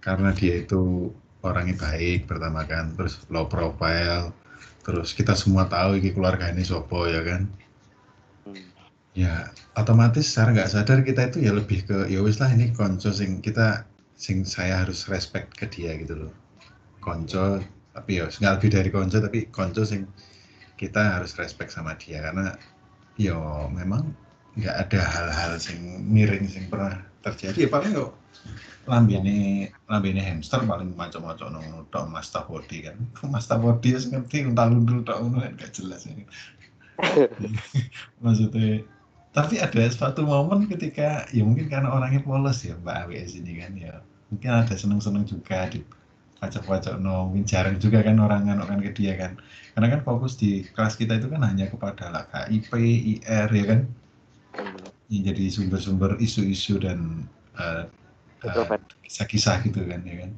karena 0.02 0.34
dia 0.34 0.66
itu 0.66 1.14
orangnya 1.46 1.78
baik 1.78 2.26
pertama 2.26 2.66
kan 2.66 2.90
terus 2.98 3.22
low 3.30 3.46
profile 3.46 4.34
terus 4.82 5.14
kita 5.14 5.38
semua 5.38 5.70
tahu 5.70 6.02
ini 6.02 6.10
keluarga 6.10 6.50
ini 6.50 6.66
sopo 6.66 7.06
ya 7.06 7.22
kan? 7.22 7.46
Hmm. 8.42 8.66
Ya 9.16 9.48
otomatis 9.80 10.28
secara 10.28 10.52
nggak 10.52 10.70
sadar 10.76 11.00
kita 11.00 11.32
itu 11.32 11.48
ya 11.48 11.56
lebih 11.56 11.88
ke 11.88 12.04
ya 12.12 12.20
wis 12.20 12.36
lah 12.36 12.52
ini 12.52 12.68
konco 12.76 13.08
sing 13.08 13.40
kita 13.40 13.88
sing 14.12 14.44
saya 14.44 14.84
harus 14.84 15.08
respect 15.08 15.56
ke 15.56 15.64
dia 15.72 15.96
gitu 15.96 16.28
loh. 16.28 16.32
Konco 17.00 17.64
tapi 17.96 18.20
ya 18.20 18.28
nggak 18.28 18.60
lebih 18.60 18.70
dari 18.76 18.90
konco 18.92 19.16
tapi 19.16 19.48
konco 19.48 19.88
sing 19.88 20.04
kita 20.76 21.16
harus 21.16 21.32
respect 21.40 21.72
sama 21.72 21.96
dia. 21.96 22.20
Karena 22.20 22.52
yo 23.16 23.72
memang 23.72 24.12
nggak 24.60 24.76
ada 24.88 25.00
hal-hal 25.00 25.52
sing 25.56 25.80
miring 26.04 26.44
sing 26.44 26.68
pernah 26.68 27.00
terjadi. 27.24 27.56
Ya 27.64 27.68
paling 27.72 27.96
kok 27.96 28.12
lambene 28.84 29.72
lambene 29.88 30.20
hamster 30.20 30.60
paling 30.68 30.92
macam-macam 30.92 31.56
nong 31.56 31.88
tok 31.88 32.04
master 32.12 32.44
body 32.44 32.92
kan. 32.92 32.96
Master 33.32 33.56
body 33.56 33.96
ya 33.96 34.00
ngerti 34.12 34.44
untal 34.44 34.76
undul 34.76 35.00
tok 35.08 35.24
ngono 35.24 35.40
kan 35.40 35.56
gak 35.56 35.72
jelas 35.72 36.04
ini. 36.04 36.28
Maksudnya 38.24 38.84
tapi 39.36 39.54
ada 39.64 39.80
suatu 39.96 40.20
momen 40.32 40.60
ketika 40.72 41.02
ya 41.36 41.42
mungkin 41.48 41.66
karena 41.72 41.88
orangnya 41.96 42.20
polos 42.28 42.58
ya 42.68 42.72
Mbak 42.82 42.94
AWS 43.00 43.32
ini 43.40 43.52
kan 43.60 43.72
ya. 43.84 43.92
Mungkin 44.30 44.50
ada 44.60 44.74
seneng-seneng 44.82 45.24
juga 45.32 45.56
di 45.72 45.78
pajak-pajak 46.40 46.94
no 47.04 47.10
mungkin 47.28 47.44
jarang 47.52 47.76
juga 47.84 47.98
kan 48.06 48.16
orang 48.24 48.42
kan 48.70 48.80
ke 48.86 48.90
dia 48.98 49.12
kan. 49.22 49.32
Karena 49.72 49.86
kan 49.92 50.00
fokus 50.08 50.32
di 50.42 50.46
kelas 50.74 50.94
kita 51.00 51.12
itu 51.20 51.28
kan 51.34 51.42
hanya 51.48 51.64
kepada 51.72 52.04
lah 52.14 52.24
KIP, 52.32 52.72
IR 53.12 53.48
ya 53.58 53.64
kan? 53.72 53.80
Yang 55.10 55.22
jadi 55.30 55.44
sumber-sumber 55.54 56.10
isu-isu 56.18 56.74
dan 56.82 56.98
eh, 57.58 57.82
Pak. 58.40 58.96
kisah-kisah 59.04 59.56
gitu 59.66 59.80
kan 59.90 60.00
ya 60.10 60.14
kan? 60.26 60.30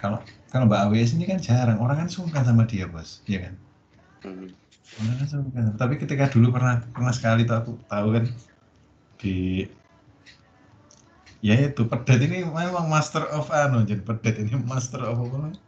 Kalau 0.00 0.18
kalau 0.52 0.64
Mbak 0.68 0.80
AWS 0.84 1.10
ini 1.16 1.24
kan 1.30 1.38
jarang 1.48 1.78
orang 1.84 1.96
kan 2.04 2.08
sungkan 2.16 2.44
sama 2.48 2.62
dia 2.70 2.84
bos 2.92 3.10
ya 3.32 3.38
kan? 3.44 3.54
Hmm. 4.22 4.61
Tapi 5.80 5.94
ketika 5.96 6.28
dulu 6.28 6.52
pernah 6.54 6.84
pernah 6.92 7.12
sekali 7.14 7.48
tuh 7.48 7.56
aku 7.58 7.72
tahu 7.88 8.08
kan 8.18 8.24
di 9.22 9.64
ya 11.42 11.58
itu 11.58 11.82
pedet 11.86 12.22
ini 12.26 12.46
memang 12.46 12.86
master 12.86 13.26
of 13.34 13.50
anu 13.50 13.82
jadi 13.82 14.02
pedet 14.02 14.38
ini 14.38 14.54
master 14.62 15.02
of 15.02 15.18
apa 15.26 15.58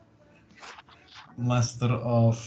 master 1.35 1.91
of 1.99 2.39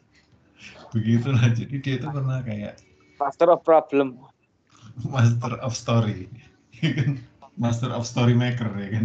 begitulah 0.92 1.48
jadi 1.52 1.74
dia 1.80 1.94
itu 1.96 2.08
pernah 2.12 2.44
kayak 2.44 2.76
master 3.16 3.48
of 3.52 3.64
problem. 3.64 4.20
Master 5.04 5.60
of 5.60 5.76
story. 5.76 6.28
Master 7.56 7.88
of 7.88 8.04
story 8.04 8.36
maker 8.36 8.68
ya 8.76 8.88
kan? 9.00 9.04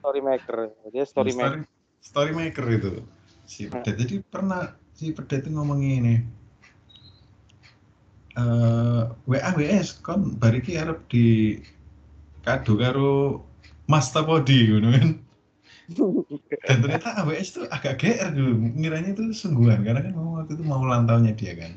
Story 0.00 0.20
maker 0.24 0.72
dia 0.88 1.04
story 1.04 1.36
maker. 1.36 1.60
story, 1.60 1.60
story 2.00 2.32
maker 2.32 2.64
itu 2.72 2.92
si 3.44 3.68
pedet. 3.68 4.00
Jadi 4.00 4.24
pernah 4.24 4.72
si 5.00 5.16
pedet 5.16 5.48
itu 5.48 5.56
ngomong 5.56 5.80
ini 5.80 6.20
eh 8.36 9.02
WA 9.24 9.50
WS 9.56 10.04
kon 10.04 10.36
bariki 10.36 10.76
arep 10.76 11.08
di 11.08 11.56
kado 12.44 12.76
karo 12.76 13.40
Mas 13.88 14.12
Tapodi 14.12 14.68
ngono 14.68 14.92
kan? 14.92 15.08
Dan 16.68 16.76
ternyata 16.86 17.18
AWS 17.18 17.48
tuh 17.50 17.64
agak 17.74 17.98
GR 17.98 18.30
dulu. 18.30 18.78
Ngiranya 18.78 19.10
itu 19.10 19.34
sungguhan 19.34 19.82
karena 19.82 19.98
kan 19.98 20.14
memang 20.14 20.38
waktu 20.38 20.54
itu 20.54 20.62
mau 20.62 20.78
ulang 20.78 21.08
tahunnya 21.08 21.34
dia 21.34 21.56
kan. 21.56 21.72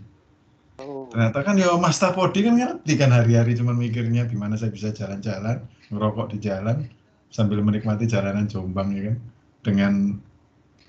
Oh. 0.82 1.06
ternyata 1.14 1.46
kan 1.46 1.56
ya 1.58 1.74
Mas 1.80 1.98
Tapodi 1.98 2.46
kan 2.46 2.60
ngerti 2.60 2.94
kan 2.98 3.10
hari-hari 3.10 3.58
cuma 3.58 3.74
mikirnya 3.74 4.26
gimana 4.26 4.58
saya 4.58 4.74
bisa 4.74 4.90
jalan-jalan 4.90 5.62
ngerokok 5.94 6.34
di 6.34 6.38
jalan 6.42 6.90
sambil 7.30 7.62
menikmati 7.62 8.06
jalanan 8.06 8.46
Jombang 8.46 8.94
ya 8.94 9.02
kan? 9.10 9.18
Dengan 9.64 9.94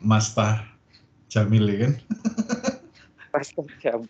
Mas 0.04 0.34
Tah 0.36 0.74
Jamil 1.34 1.66
ya 1.66 1.76
kan? 1.90 1.92
Astaga. 3.34 4.06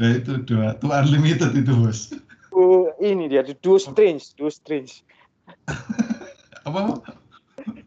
Nah 0.00 0.10
itu 0.16 0.40
dua 0.48 0.72
tuh 0.80 0.88
unlimited 0.88 1.52
itu 1.52 1.72
bos. 1.76 2.16
Oh, 2.56 2.88
ini 3.04 3.28
dia 3.28 3.44
duo 3.60 3.76
strange, 3.76 4.32
duo 4.40 4.48
strange, 4.48 5.04
apa 6.64 7.04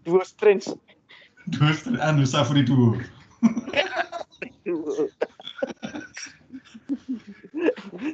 duo 0.06 0.22
strange. 0.22 0.70
dua 1.50 1.74
anu 2.06 2.22
Safri 2.30 2.62
duo. 2.62 3.02
Duo. 4.62 5.10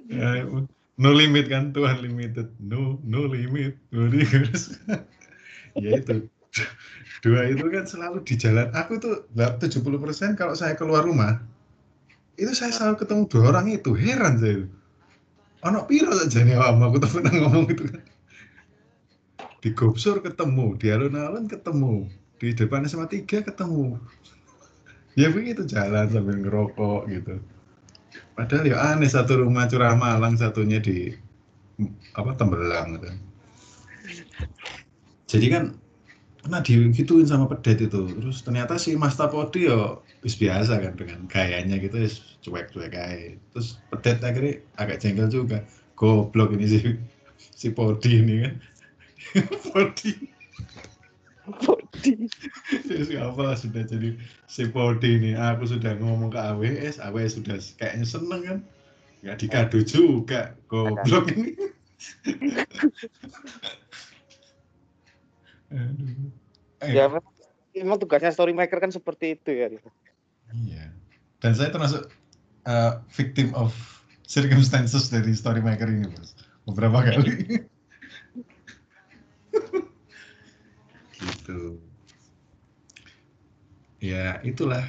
ya, 0.08 0.48
no 0.96 1.10
limit 1.12 1.52
kan 1.52 1.76
tuh 1.76 1.84
unlimited. 1.84 2.48
No 2.64 2.96
no 3.04 3.28
limit. 3.28 3.76
Terus, 3.92 4.80
ya 5.76 6.00
itu 6.00 6.32
dua 7.26 7.50
itu 7.50 7.66
kan 7.68 7.86
selalu 7.86 8.24
di 8.24 8.36
jalan. 8.38 8.70
Aku 8.74 9.02
tuh 9.02 9.26
70% 9.36 10.38
kalau 10.38 10.54
saya 10.54 10.78
keluar 10.78 11.04
rumah 11.06 11.42
itu 12.38 12.54
saya 12.54 12.70
selalu 12.70 13.02
ketemu 13.02 13.24
dua 13.30 13.44
orang 13.56 13.68
itu. 13.74 13.98
Heran 13.98 14.38
saya 14.38 14.64
itu. 14.64 14.68
Ono 15.66 15.90
piro 15.90 16.14
saja 16.14 16.46
nih 16.46 16.54
awam 16.54 16.86
aku 16.86 17.02
tuh 17.02 17.10
pernah 17.18 17.34
ngomong 17.34 17.66
itu 17.74 17.84
kan. 17.90 18.06
Di 19.58 19.74
Gopsur 19.74 20.22
ketemu 20.22 20.78
di 20.78 20.94
alun-alun 20.94 21.50
ketemu 21.50 22.06
di 22.38 22.54
depan 22.54 22.86
SMA 22.86 23.10
3 23.10 23.26
ketemu. 23.26 23.98
Ya 25.18 25.34
begitu 25.34 25.66
jalan 25.66 26.14
sambil 26.14 26.38
ngerokok 26.38 27.10
gitu. 27.10 27.42
Padahal 28.38 28.70
ya 28.70 28.78
aneh 28.94 29.10
satu 29.10 29.42
rumah 29.42 29.66
curah 29.66 29.98
Malang 29.98 30.38
satunya 30.38 30.78
di 30.78 31.10
apa 32.14 32.38
Tembelang 32.38 33.02
gitu. 33.02 33.10
Jadi 35.26 35.46
kan 35.50 35.64
pernah 36.48 36.64
digituin 36.64 37.28
sama 37.28 37.52
pedet 37.52 37.92
itu. 37.92 38.08
Terus 38.08 38.40
ternyata 38.40 38.80
si 38.80 38.96
Mas 38.96 39.20
Tapodi 39.20 39.68
ya 39.68 40.00
wis 40.24 40.40
biasa 40.40 40.80
kan 40.80 40.96
dengan 40.96 41.28
gayanya 41.28 41.76
gitu 41.76 42.00
cuek-cuek 42.48 42.96
aja. 42.96 43.36
Terus 43.52 43.84
pedet 43.92 44.24
akhirnya 44.24 44.64
agak 44.80 45.04
jengkel 45.04 45.28
juga. 45.28 45.68
Goblok 46.00 46.56
ini 46.56 46.66
si 46.72 46.80
si 47.36 47.76
Podi 47.76 48.24
ini 48.24 48.48
kan. 48.48 48.54
Podi. 49.68 50.12
Body. 51.48 52.28
Siapa 52.88 53.56
sudah 53.56 53.84
jadi 53.88 54.16
si 54.48 54.64
Podi 54.72 55.20
ini. 55.20 55.32
Aku 55.36 55.68
sudah 55.68 55.96
ngomong 56.00 56.32
ke 56.32 56.40
AWS, 56.40 57.00
AWS 57.04 57.44
sudah 57.44 57.56
kayaknya 57.80 58.06
seneng 58.08 58.42
kan. 58.44 58.60
Nggak 59.24 59.38
dikado 59.44 59.80
juga, 59.84 60.56
goblok 60.72 61.36
ini. 61.36 61.52
Aduh. 65.72 66.32
Eh, 66.86 66.94
Ya 66.94 67.10
memang, 67.10 67.34
memang 67.76 67.98
tugasnya 68.00 68.32
story 68.32 68.54
maker 68.54 68.80
kan 68.80 68.92
seperti 68.94 69.36
itu 69.36 69.52
ya. 69.52 69.68
Iya. 70.54 70.86
Dan 71.42 71.52
saya 71.54 71.70
termasuk 71.74 72.08
uh, 72.66 73.02
victim 73.14 73.54
of 73.54 73.74
circumstances 74.28 75.10
dari 75.12 75.34
story 75.36 75.60
maker 75.64 75.88
ini, 75.90 76.08
bos. 76.12 76.36
Beberapa 76.68 77.04
kali. 77.04 77.48
gitu. 81.18 81.80
Ya, 84.04 84.38
itulah. 84.46 84.86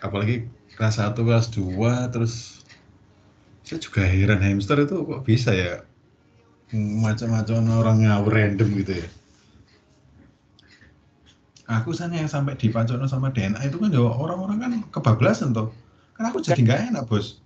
Apalagi 0.00 0.48
kelas 0.76 1.00
1, 1.00 1.20
kelas 1.24 1.48
2, 1.52 2.08
terus 2.12 2.64
saya 3.64 3.78
juga 3.78 4.02
heran 4.02 4.42
hamster 4.42 4.82
itu 4.82 5.06
kok 5.06 5.22
bisa 5.22 5.54
ya 5.54 5.86
macam-macam 6.74 7.70
orang 7.82 7.96
ngawur 8.02 8.32
random 8.34 8.68
gitu 8.82 8.92
ya. 8.98 9.08
Aku 11.70 11.94
sana 11.94 12.18
yang 12.18 12.26
sampai 12.26 12.58
di 12.58 12.66
Pacono 12.66 13.06
sama 13.06 13.30
DNA 13.30 13.70
itu 13.70 13.78
kan 13.78 13.94
ya 13.94 14.02
orang-orang 14.02 14.58
kan 14.58 14.70
kebablasan 14.90 15.54
toh. 15.54 15.70
Kan 16.18 16.26
aku 16.26 16.42
jadi 16.42 16.58
nggak 16.58 16.80
enak 16.90 17.06
bos. 17.06 17.38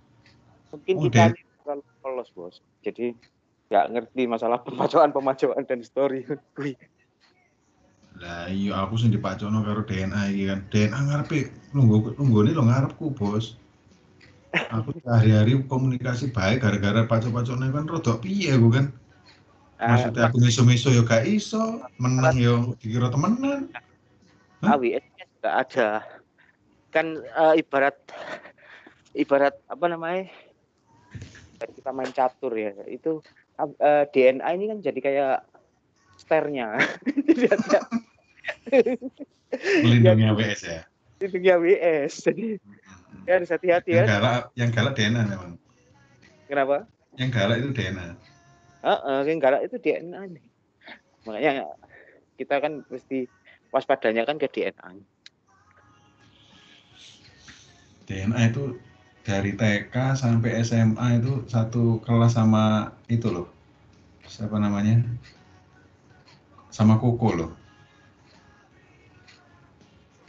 Mungkin 0.73 0.93
Oh, 0.97 1.03
kita 1.05 1.29
terlalu 1.61 1.85
polos 2.01 2.29
bos. 2.33 2.57
Jadi 2.81 3.13
nggak 3.69 3.85
ngerti 3.93 4.21
masalah 4.25 4.57
pemacoan-pemacoan 4.65 5.61
dan 5.69 5.85
story. 5.85 6.25
Lah 8.17 8.49
iya 8.49 8.81
aku 8.81 8.97
sing 8.97 9.13
dipacono 9.13 9.61
karo 9.61 9.85
DNA 9.85 10.33
iki 10.33 10.43
kan. 10.49 10.59
DNA 10.73 10.99
ngarepe 11.05 11.39
nunggu 11.77 12.17
nunggu 12.17 12.49
ini 12.49 12.51
lo 12.57 12.65
ngarepku 12.65 13.13
bos. 13.13 13.61
Aku 14.73 14.89
hari-hari 15.05 15.53
komunikasi 15.69 16.33
baik 16.33 16.65
gara-gara 16.65 17.05
paco-pacone 17.05 17.69
kan 17.69 17.85
rodok 17.85 18.25
piye 18.25 18.57
aku 18.57 18.73
kan. 18.73 18.89
Ah, 19.77 19.93
Maksudnya 19.93 20.33
aku 20.33 20.41
miso-miso 20.41 20.89
yo 20.89 21.05
gak 21.05 21.29
iso, 21.29 21.85
menang 22.01 22.33
yo 22.41 22.73
dikira 22.81 23.13
temenan. 23.13 23.69
Hah? 24.65 24.77
AWS 24.77 25.05
nya 25.15 25.25
juga 25.29 25.49
ada. 25.61 25.89
Kan 26.89 27.05
eh, 27.21 27.53
ibarat 27.61 27.97
ibarat 29.13 29.55
apa 29.69 29.85
namanya? 29.85 30.27
kita 31.55 31.89
main 31.95 32.11
catur 32.11 32.53
ya. 32.57 32.73
Itu 32.89 33.23
eh, 33.61 34.03
DNA 34.11 34.47
ini 34.57 34.65
kan 34.69 34.77
jadi 34.83 34.99
kayak 34.99 35.37
sternya. 36.19 36.77
jadi 37.29 37.45
ada 37.53 37.79
Melindungi 39.55 40.23
AWS 40.27 40.61
ya. 40.67 40.81
dunia 41.21 41.55
AWS. 41.57 42.13
Jadi 42.27 42.59
ya 43.25 43.41
harus 43.41 43.49
hati-hati 43.49 43.89
Yang 43.95 44.05
ya. 44.05 44.13
galak 44.19 44.43
yang 44.53 44.69
galak 44.69 44.93
DNA 44.93 45.21
memang. 45.25 45.51
Kenapa? 46.45 46.77
Yang 47.17 47.29
galak 47.33 47.57
itu 47.63 47.69
DNA. 47.73 48.07
Heeh, 48.85 49.19
yang 49.25 49.39
galak 49.41 49.61
itu 49.65 49.75
DNA 49.81 50.21
nih. 50.29 50.45
Makanya 51.25 51.51
kita 52.37 52.55
kan 52.61 52.83
mesti 52.85 53.25
waspadanya 53.73 54.25
kan 54.25 54.37
ke 54.37 54.49
DNA. 54.49 54.91
DNA 58.05 58.39
itu 58.53 58.77
dari 59.25 59.57
TK 59.57 60.13
sampai 60.13 60.61
SMA 60.61 61.17
itu 61.17 61.41
satu 61.49 61.97
kelas 62.05 62.37
sama 62.37 62.93
itu 63.09 63.25
loh. 63.33 63.49
Siapa 64.29 64.61
namanya? 64.61 65.01
Sama 66.69 67.01
Koko 67.01 67.29
loh. 67.33 67.51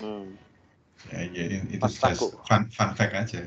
Hmm. 0.01 0.37
Ya, 1.13 1.29
ya 1.29 1.61
itu 1.69 1.81
Mas 1.81 2.01
just 2.01 2.33
fun, 2.49 2.65
fun 2.73 2.91
fact 2.97 3.13
aja. 3.13 3.43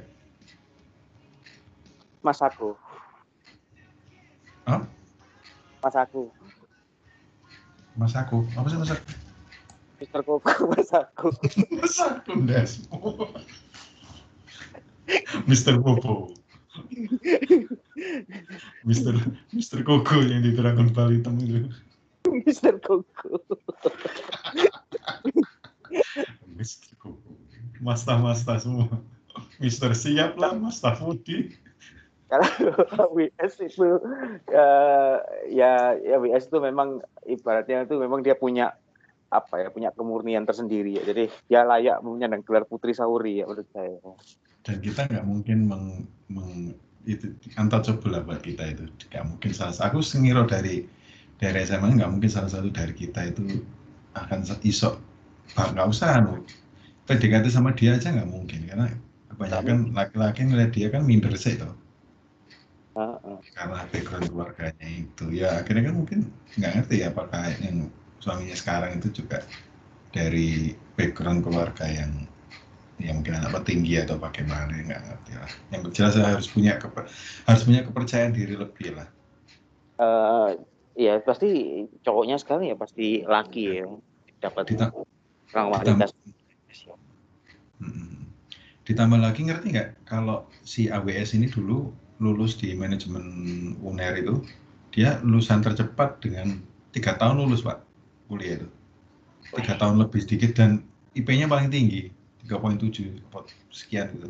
Mas 2.22 2.40
aku. 2.44 2.78
Hah? 4.70 4.86
Mas 5.82 5.96
aku. 5.96 6.30
Mas 7.98 8.14
aku, 8.16 8.46
apa 8.56 8.68
sih 8.70 8.78
mas 8.80 8.92
aku? 8.94 9.29
Mister 10.00 10.24
Koko 10.24 10.48
Mas 10.72 10.90
aku. 10.96 11.28
Mas 11.76 11.98
aku 12.00 12.32
ndas. 12.40 12.72
Mister 15.44 15.76
Popo. 15.84 16.32
Mister 18.88 19.14
Mister 19.52 19.84
Koko 19.84 20.24
yang 20.24 20.40
di 20.40 20.56
Dragon 20.56 20.88
Ball 20.96 21.20
hitam 21.20 21.36
itu. 21.44 21.68
Mister 22.48 22.80
Koko. 22.80 23.44
Mister 26.56 26.92
Koko. 26.96 27.36
Masta-masta 27.84 28.56
semua. 28.60 28.88
Mister 29.60 29.92
siap 29.92 30.40
lah, 30.40 30.56
Mas 30.56 30.80
Tafudi. 30.80 31.56
Kalau 32.30 32.46
WS 33.18 33.54
itu 33.66 33.98
eh, 34.54 35.18
ya 35.50 35.98
ya 35.98 36.16
WS 36.22 36.48
itu 36.48 36.58
memang 36.62 37.02
ibaratnya 37.26 37.90
itu 37.90 37.98
memang 37.98 38.22
dia 38.22 38.38
punya 38.38 38.78
apa 39.30 39.62
ya 39.62 39.68
punya 39.70 39.90
kemurnian 39.94 40.44
tersendiri 40.44 40.98
ya. 40.98 41.04
Jadi 41.06 41.30
dia 41.46 41.62
layak 41.66 42.02
menyandang 42.02 42.42
gelar 42.42 42.66
Putri 42.66 42.98
Sauri 42.98 43.42
ya 43.42 43.46
menurut 43.46 43.70
saya. 43.70 43.98
Dan 44.66 44.78
kita 44.82 45.06
nggak 45.08 45.26
mungkin 45.26 45.58
meng, 45.70 45.86
meng 46.30 46.50
itu 47.08 47.32
untouchable 47.58 48.12
lah 48.14 48.22
buat 48.26 48.42
kita 48.42 48.76
itu. 48.76 48.84
Nggak 49.10 49.26
mungkin 49.26 49.52
salah. 49.54 49.74
Aku 49.88 50.02
sengiro 50.02 50.44
dari 50.50 50.86
dari 51.40 51.64
SMA 51.64 51.96
nggak 51.96 52.12
mungkin 52.12 52.30
salah 52.30 52.52
satu 52.52 52.68
dari 52.74 52.92
kita 52.92 53.32
itu 53.32 53.64
akan 54.18 54.40
se- 54.44 54.62
iso 54.66 55.00
Pak, 55.56 55.74
nggak 55.74 55.88
usah 55.90 56.22
anu. 56.22 56.44
PDKT 57.10 57.50
sama 57.50 57.74
dia 57.74 57.98
aja 57.98 58.14
nggak 58.14 58.30
mungkin 58.30 58.70
karena 58.70 58.86
kebanyakan 59.34 59.78
laki-laki 59.98 60.46
ngeliat 60.46 60.72
dia 60.76 60.88
kan 60.94 61.02
minder 61.02 61.34
sih 61.34 61.58
Heeh. 62.94 63.38
karena 63.58 63.82
background 63.90 64.28
keluarganya 64.30 64.88
itu 64.88 65.26
ya 65.34 65.64
akhirnya 65.64 65.90
kan 65.90 65.96
mungkin 65.96 66.20
nggak 66.60 66.72
ngerti 66.76 66.96
ya 67.02 67.08
apakah 67.10 67.50
yang 67.64 67.90
suaminya 68.24 68.56
sekarang 68.62 68.92
itu 69.00 69.10
juga 69.24 69.38
dari 70.16 70.74
background 70.98 71.40
keluarga 71.46 71.86
yang 72.00 72.12
ya 73.00 73.12
mungkin 73.16 73.40
anak 73.40 73.52
petinggi 73.64 73.94
atau 74.04 74.18
bagaimana 74.20 74.72
nggak 74.88 75.02
ngerti 75.08 75.34
lah 75.40 75.52
yang 75.72 75.82
jelas 75.96 76.14
saya 76.16 76.36
harus 76.36 76.48
punya 76.52 76.74
keper, 76.82 77.04
harus 77.48 77.64
punya 77.68 77.82
kepercayaan 77.88 78.34
diri 78.36 78.56
lebih 78.60 78.90
lah 79.00 79.08
Eh, 80.04 80.48
ya 81.06 81.12
pasti 81.28 81.48
cowoknya 82.06 82.36
sekarang 82.42 82.64
ya 82.72 82.76
pasti 82.84 83.04
laki 83.34 83.60
ya 83.80 83.84
dapat 84.44 84.66
Dita- 84.70 84.94
orang 85.54 85.68
ditambah, 85.76 85.76
wanita. 85.76 86.06
Mm-mm. 87.80 88.28
ditambah 88.88 89.20
lagi 89.22 89.42
ngerti 89.48 89.68
nggak 89.76 89.90
kalau 90.10 90.48
si 90.66 90.90
AWS 90.92 91.32
ini 91.38 91.48
dulu 91.48 91.92
lulus 92.24 92.60
di 92.62 92.76
manajemen 92.76 93.26
UNER 93.84 94.16
itu 94.24 94.36
dia 94.96 95.22
lulusan 95.24 95.62
tercepat 95.66 96.20
dengan 96.24 96.60
tiga 96.96 97.16
tahun 97.20 97.46
lulus 97.46 97.62
pak 97.68 97.78
kuliah 98.30 98.62
itu. 98.62 98.68
Tiga 99.58 99.74
tahun 99.82 99.98
lebih 100.06 100.22
sedikit 100.22 100.54
dan 100.54 100.86
IP-nya 101.18 101.50
paling 101.50 101.74
tinggi 101.74 102.14
3.7 102.46 103.18
apa 103.34 103.50
sekian 103.74 104.14
gitu. 104.14 104.30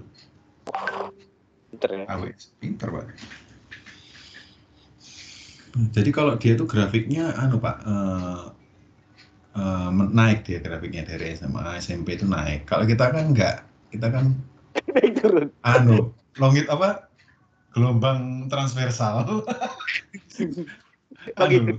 Pinter 1.70 1.90
ya. 1.92 2.04
AWS 2.08 2.44
pinter 2.58 2.88
pak. 2.90 3.06
Jadi 5.94 6.10
kalau 6.10 6.34
dia 6.40 6.58
tuh 6.58 6.66
grafiknya 6.66 7.36
anu 7.38 7.60
pak 7.62 7.84
eh, 7.86 8.46
men- 9.94 10.16
naik 10.16 10.48
dia 10.48 10.64
grafiknya 10.64 11.04
dari 11.06 11.36
SMA 11.36 11.78
SMP 11.84 12.16
itu 12.16 12.26
naik. 12.26 12.64
Kalau 12.66 12.88
kita 12.88 13.12
kan 13.12 13.36
enggak 13.36 13.68
kita 13.92 14.08
kan 14.10 14.34
Naik 14.96 15.20
turun. 15.20 15.52
anu 15.62 16.16
longit 16.40 16.66
apa 16.72 17.12
gelombang 17.76 18.48
transversal. 18.50 19.44
Anu 21.38 21.78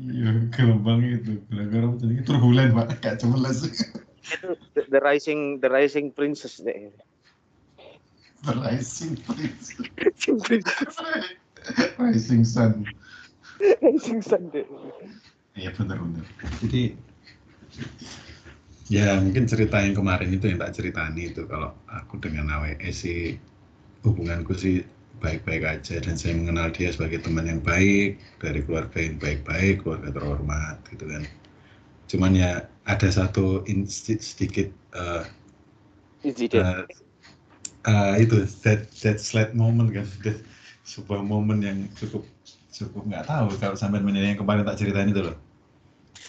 iya 0.00 0.30
gelombang 0.50 1.00
itu. 1.06 1.38
Gelombang 1.50 2.00
tadi 2.02 2.14
turbulen 2.26 2.74
pak. 2.74 2.86
Kayak 3.02 3.22
cemeles 3.22 3.62
itu 4.24 4.56
the, 4.72 4.82
the 4.88 5.00
rising 5.04 5.60
the 5.60 5.68
rising 5.68 6.08
princess 6.12 6.56
deh. 6.60 6.88
rising 8.44 9.16
prince 9.24 9.72
Rising 9.96 10.38
princess. 10.40 10.96
rising 12.00 12.44
sun. 12.44 12.84
Rising 13.80 14.20
sun 14.20 14.48
deh. 14.52 14.68
iya 15.54 15.70
benar 15.70 16.02
benar 16.02 16.26
jadi 16.66 16.98
ya 18.90 19.22
mungkin 19.22 19.46
cerita 19.46 19.78
yang 19.78 19.94
kemarin 19.94 20.34
itu 20.34 20.50
yang 20.50 20.58
tak 20.58 20.74
ceritani 20.74 21.30
itu. 21.30 21.46
Kalau 21.46 21.72
aku 21.86 22.18
dengan 22.18 22.50
AWS 22.58 22.94
sih 22.94 23.38
hubunganku 24.02 24.52
sih 24.58 24.82
baik-baik 25.24 25.64
aja 25.64 25.96
dan 26.04 26.14
saya 26.20 26.36
mengenal 26.36 26.68
dia 26.68 26.92
sebagai 26.92 27.24
teman 27.24 27.48
yang 27.48 27.64
baik 27.64 28.20
dari 28.44 28.60
keluarga 28.60 28.98
yang 29.00 29.16
baik-baik 29.16 29.80
keluarga 29.80 30.12
terhormat 30.12 30.76
gitu 30.92 31.04
kan 31.08 31.24
cuman 32.12 32.32
ya 32.36 32.50
ada 32.84 33.08
satu 33.08 33.64
sedikit 33.88 34.68
Insiden. 36.24 36.60
eh, 36.60 36.84
eh, 37.88 38.12
itu 38.24 38.36
that 38.64 38.80
that 39.00 39.18
slide 39.20 39.52
moment 39.56 39.88
kan 39.92 40.06
that 40.24 40.38
sebuah 40.84 41.24
momen 41.24 41.64
yang 41.64 41.78
cukup 41.96 42.28
cukup 42.68 43.02
nggak 43.08 43.24
tahu 43.24 43.46
kalau 43.56 43.76
sampai 43.78 44.04
menilai 44.04 44.36
yang 44.36 44.40
kemarin 44.40 44.68
tak 44.68 44.76
ceritain 44.80 45.08
itu 45.08 45.24
loh 45.24 45.36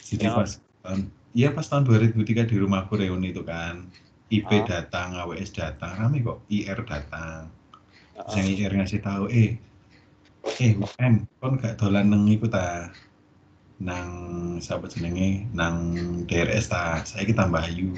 jadi 0.08 0.26
Ya. 0.32 0.36
pas 0.38 0.52
tahun 0.84 1.02
iya 1.36 1.50
pas 1.52 1.68
tahun 1.68 1.84
2003 1.84 2.48
di 2.48 2.56
rumahku 2.56 2.96
reuni 2.96 3.36
itu 3.36 3.44
kan 3.44 3.92
IP 4.32 4.48
Ah. 4.48 4.66
datang 4.66 5.16
AWS 5.16 5.52
datang 5.54 5.92
rame 6.00 6.24
kok 6.24 6.40
IR 6.50 6.80
datang 6.88 7.52
Terus 8.16 8.32
Heeh. 8.32 8.36
yang 8.40 8.48
IR 8.72 8.74
ngasih 8.80 9.02
tahu 9.04 9.24
eh 9.28 9.60
eh 10.64 10.72
M 11.04 11.28
kon 11.44 11.60
gak 11.60 11.76
dolan 11.76 12.08
nang 12.08 12.24
iku 12.32 12.48
ta 12.48 12.88
nang 13.76 14.08
siapa 14.64 14.88
jenenge 14.88 15.44
nang 15.52 15.76
DRS 16.24 16.72
ta 16.72 17.04
saya 17.04 17.28
kita 17.28 17.44
tambah 17.44 17.60
ayu 17.68 17.92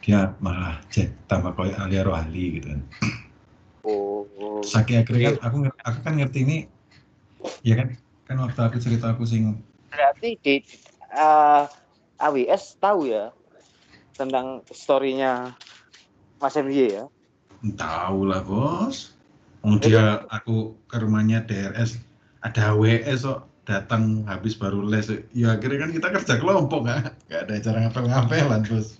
dia 0.00 0.32
malah 0.40 0.80
cek 0.88 1.28
tambah 1.28 1.52
koyo 1.52 1.76
alia 1.76 2.02
rohali 2.02 2.58
gitu 2.58 2.72
kan 2.72 2.82
Oh, 3.82 4.24
oh. 4.38 4.62
saking 4.62 5.02
akhirnya 5.02 5.34
kan 5.34 5.36
aku 5.42 5.56
aku 5.82 5.98
kan 6.06 6.14
ngerti 6.16 6.38
ini 6.46 6.58
ya 7.66 7.74
kan 7.74 7.98
kan 8.24 8.36
waktu 8.48 8.60
aku 8.62 8.76
cerita 8.78 9.10
aku 9.10 9.26
sing 9.26 9.58
berarti 9.90 10.38
di 10.40 10.54
eh, 11.12 11.62
AWS 12.22 12.78
tahu 12.78 13.10
ya 13.10 13.34
tentang 14.14 14.62
storynya 14.70 15.52
Mas 16.38 16.54
MY 16.58 16.78
ya. 16.90 17.04
Tahu 17.78 18.26
lah 18.26 18.42
bos. 18.42 19.14
Wong 19.62 19.78
dia 19.78 20.26
aku 20.26 20.74
ke 20.90 20.98
rumahnya 20.98 21.46
DRS 21.46 22.02
ada 22.42 22.74
AWS 22.74 23.22
kok 23.22 23.46
datang 23.62 24.26
habis 24.26 24.58
baru 24.58 24.82
les. 24.82 25.06
Ya 25.30 25.54
akhirnya 25.54 25.86
kan 25.86 25.90
kita 25.94 26.08
kerja 26.10 26.34
kelompok 26.42 26.90
nggak 26.90 27.14
nggak 27.30 27.40
ada 27.46 27.54
cara 27.62 27.78
ngapel-ngapelan 27.86 28.62
bos. 28.66 28.98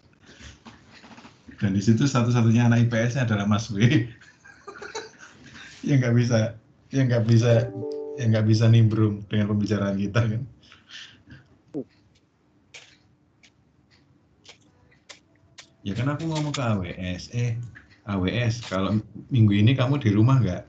Dan 1.58 1.74
di 1.74 1.82
situ 1.82 2.06
satu-satunya 2.06 2.70
anak 2.70 2.90
IPS-nya 2.90 3.26
adalah 3.26 3.46
Mas 3.46 3.70
W. 3.70 3.82
Yang 5.86 5.98
nggak 6.06 6.14
bisa 6.14 6.38
yang 6.92 7.08
nggak 7.08 7.24
bisa 7.24 7.72
yang 8.20 8.28
nggak 8.36 8.46
bisa 8.46 8.64
nimbrung 8.68 9.24
dengan 9.26 9.50
pembicaraan 9.50 9.96
kita 9.96 10.20
kan. 10.28 10.42
Ya 15.82 15.98
kan 15.98 16.14
aku 16.14 16.30
ngomong 16.30 16.54
ke 16.54 16.62
AWS 16.62 17.34
eh 17.34 17.58
AWS 18.02 18.66
kalau 18.66 18.98
minggu 19.30 19.54
ini 19.54 19.78
kamu 19.78 20.02
di 20.02 20.10
rumah 20.10 20.42
nggak? 20.42 20.64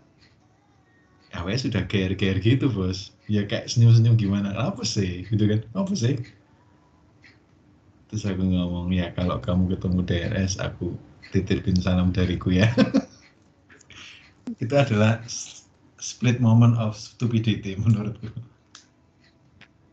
AWS 1.33 1.65
sudah 1.65 1.83
ger-ger 1.89 2.37
gitu 2.37 2.69
bos. 2.69 3.09
Ya 3.25 3.41
kayak 3.49 3.65
senyum-senyum 3.73 4.21
gimana? 4.21 4.53
Apa 4.53 4.85
sih? 4.85 5.25
Gitu 5.25 5.49
kan. 5.49 5.61
Apa 5.73 5.93
sih? 5.97 6.21
Terus 8.13 8.29
aku 8.29 8.45
ngomong 8.45 8.93
ya 8.93 9.09
kalau 9.17 9.41
kamu 9.41 9.73
ketemu 9.73 9.99
DRS 10.05 10.61
aku 10.61 10.93
titipin 11.33 11.73
salam 11.81 12.13
dariku 12.13 12.53
ya. 12.53 12.69
Itu 14.63 14.77
adalah 14.77 15.25
split 15.97 16.37
moment 16.37 16.77
of 16.77 16.93
stupidity 16.93 17.73
menurutku. 17.81 18.29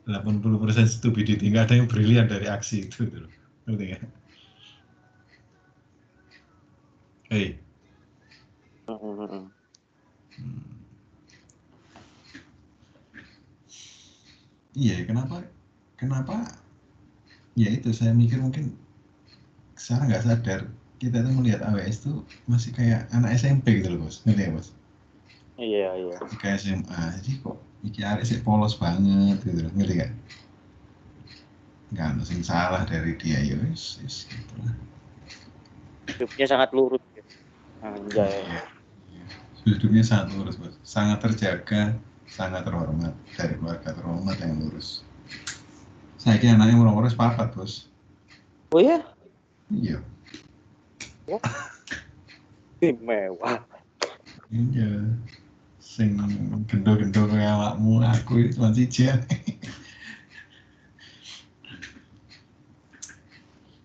80% 0.04 0.44
stupidity. 0.92 1.48
Nggak 1.48 1.72
ada 1.72 1.74
yang 1.80 1.88
brilian 1.88 2.26
dari 2.28 2.50
aksi 2.50 2.90
itu 2.90 3.08
gitu 3.08 3.30
ngerti 3.64 3.84
nggak? 3.94 4.19
Mm-mm. 8.90 9.46
Hmm. 10.34 10.70
Iya, 14.74 15.06
kenapa? 15.06 15.46
Kenapa? 15.94 16.42
Ya 17.54 17.70
itu 17.70 17.94
saya 17.94 18.10
mikir 18.14 18.42
mungkin 18.42 18.74
sekarang 19.78 20.10
nggak 20.10 20.24
sadar 20.26 20.60
kita 20.98 21.22
tuh 21.22 21.32
melihat 21.38 21.62
AWS 21.70 22.02
tuh 22.02 22.26
masih 22.50 22.74
kayak 22.74 23.06
anak 23.14 23.38
SMP 23.38 23.78
gitu 23.78 23.94
loh 23.94 24.06
bos, 24.06 24.22
ngerti 24.26 24.42
ya 24.46 24.50
bos? 24.50 24.68
Iya 25.54 25.88
iya. 26.02 26.16
Kayak 26.42 26.58
SMA, 26.66 27.02
jadi 27.22 27.30
kok 27.46 27.56
iki 27.86 28.00
arek 28.02 28.26
sih 28.26 28.38
polos 28.42 28.74
banget 28.74 29.38
gitu 29.46 29.66
loh, 29.66 29.72
ngerti 29.78 29.94
nggak? 30.02 30.12
Nggak 31.94 32.06
ada 32.10 32.22
salah 32.42 32.82
dari 32.86 33.14
dia 33.18 33.38
ya 33.38 33.54
wis 33.66 33.98
gitu 34.00 34.54
lah. 34.62 34.74
Hidupnya 36.10 36.46
sangat 36.46 36.70
lurus. 36.74 37.09
Anjay. 37.80 38.44
Iya, 38.44 38.62
iya. 39.12 39.24
Hidupnya 39.64 40.04
sangat 40.04 40.36
lurus 40.36 40.56
bos, 40.56 40.76
sangat 40.84 41.20
terjaga, 41.20 41.96
sangat 42.28 42.64
terhormat 42.64 43.12
dari 43.36 43.54
keluarga 43.56 43.92
terhormat 43.92 44.36
yang 44.40 44.56
lurus. 44.60 45.04
Saya 46.20 46.36
kira 46.36 46.56
anaknya 46.56 46.76
murah 46.76 46.96
urus 46.96 47.16
papat 47.16 47.52
bos. 47.56 47.88
Oh 48.72 48.80
ya? 48.80 49.00
Iya, 49.70 50.02
Tim 52.80 52.96
mewah. 53.04 53.60
iya. 54.50 54.90
Sing 55.78 56.16
gendo-gendo 56.64 57.28
kayak 57.28 57.52
awakmu, 57.54 58.00
aku 58.00 58.48
itu 58.48 58.56
siji 58.72 59.12
ae. 59.12 59.36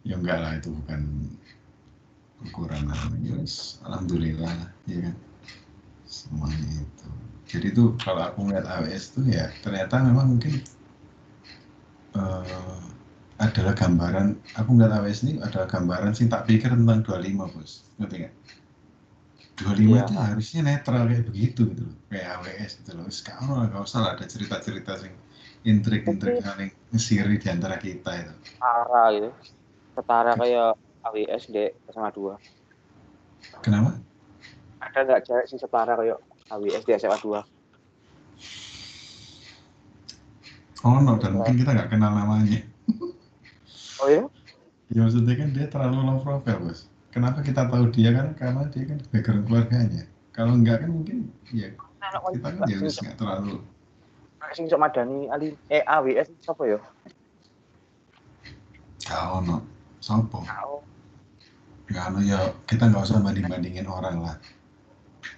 ya 0.05 0.15
enggak 0.21 0.37
lah 0.37 0.53
itu 0.55 0.69
bukan 0.69 1.01
ukuran 2.45 2.85
namanya 2.85 3.41
yes, 3.41 3.81
alhamdulillah 3.85 4.53
ya 4.85 4.97
kan? 5.09 5.15
Semuanya 6.05 6.69
itu. 6.85 7.09
Jadi 7.45 7.65
itu 7.73 7.83
kalau 8.01 8.21
aku 8.25 8.45
ngeliat 8.45 8.65
AWS 8.65 9.03
itu 9.13 9.21
ya 9.33 9.49
ternyata 9.61 10.01
memang 10.01 10.37
mungkin 10.37 10.53
eh, 12.15 12.77
adalah 13.35 13.73
gambaran 13.75 14.39
aku 14.55 14.69
ngeliat 14.73 14.93
AWS 15.01 15.19
ini 15.27 15.33
adalah 15.43 15.67
gambaran 15.67 16.15
sih 16.15 16.29
tak 16.31 16.47
pikir 16.47 16.71
tentang 16.71 17.03
25 17.03 17.51
bos. 17.51 17.83
Ngerti 17.99 18.15
nggak? 18.23 18.33
25 19.55 19.87
Iya. 19.87 19.99
itu 20.03 20.13
harusnya 20.19 20.61
netral 20.67 21.03
kayak 21.07 21.25
begitu 21.31 21.61
gitu 21.71 21.83
loh. 21.87 21.95
Kayak 22.11 22.27
AWS 22.39 22.71
gitu 22.83 22.91
loh. 22.95 23.07
Sekarang 23.11 23.47
nggak 23.71 23.83
usah 23.83 23.99
lah 24.03 24.11
ada 24.15 24.25
cerita-cerita 24.27 24.91
sing 24.99 25.13
intrik-intrik 25.65 26.45
saling 26.45 26.69
ngesiri 26.93 27.41
di 27.41 27.47
antara 27.49 27.75
kita 27.81 28.11
itu. 28.13 28.33
Setara 28.45 29.03
gitu. 29.15 29.29
Setara 29.95 30.31
kayak 30.37 30.84
AWS 31.05 31.53
di 31.53 31.69
SMA 31.93 32.09
2. 32.09 33.61
kenapa? 33.61 33.93
Ada 34.81 34.99
nggak 35.05 35.21
cewek 35.25 35.45
sih 35.45 35.61
setara 35.61 35.93
kayak 35.93 36.17
AWS 36.49 36.83
di 36.85 36.91
SMA 36.97 37.17
2? 37.21 37.41
Oh 40.85 41.01
no, 41.01 41.17
dan 41.17 41.33
mungkin 41.33 41.57
kita 41.57 41.73
nggak 41.73 41.89
kenal 41.93 42.13
namanya 42.13 42.61
Oh 44.03 44.09
ya? 44.11 44.21
Ya 44.93 45.01
maksudnya 45.01 45.33
kan 45.33 45.49
dia 45.49 45.65
terlalu 45.65 45.97
low 46.05 46.21
profile 46.21 46.61
bos. 46.61 46.85
Kenapa 47.09 47.41
kita 47.41 47.65
tahu 47.65 47.89
dia 47.89 48.13
kan 48.13 48.37
karena 48.37 48.69
dia 48.69 48.83
kan 48.85 48.99
background 49.09 49.43
keluarganya. 49.49 50.03
Kalau 50.35 50.53
enggak 50.53 50.83
kan 50.85 50.89
mungkin 50.91 51.31
ya 51.49 51.73
kita 52.35 52.49
kan 52.53 52.69
ya 52.69 52.77
wis 52.83 53.01
nggak 53.01 53.17
terlalu. 53.17 53.63
sing 54.53 54.69
sok 54.69 54.77
madani 54.77 55.25
ali 55.33 55.57
eh 55.73 55.81
AWS 55.81 56.29
sapa 56.45 56.69
ya? 56.69 56.79
Kau 59.09 59.41
no, 59.41 59.65
sopo. 59.97 60.45
Kau. 60.45 60.85
No 61.93 62.17
ya 62.17 62.49
kita 62.65 62.89
nggak 62.89 63.05
usah 63.05 63.21
banding 63.21 63.45
bandingin 63.45 63.85
orang 63.85 64.25
lah 64.25 64.35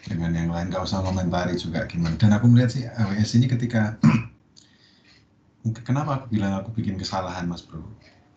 dengan 0.07 0.31
yang 0.31 0.49
lain. 0.51 0.71
Nggak 0.71 0.87
usah 0.87 1.03
komentari 1.03 1.59
juga 1.59 1.83
gimana. 1.85 2.15
Dan 2.15 2.31
aku 2.31 2.47
melihat 2.47 2.71
sih 2.71 2.87
AWS 2.87 3.35
ini 3.35 3.51
ketika 3.51 3.99
kenapa 5.87 6.23
aku 6.23 6.25
bilang 6.31 6.55
aku 6.63 6.71
bikin 6.71 6.95
kesalahan 6.95 7.47
mas 7.51 7.63
bro, 7.63 7.83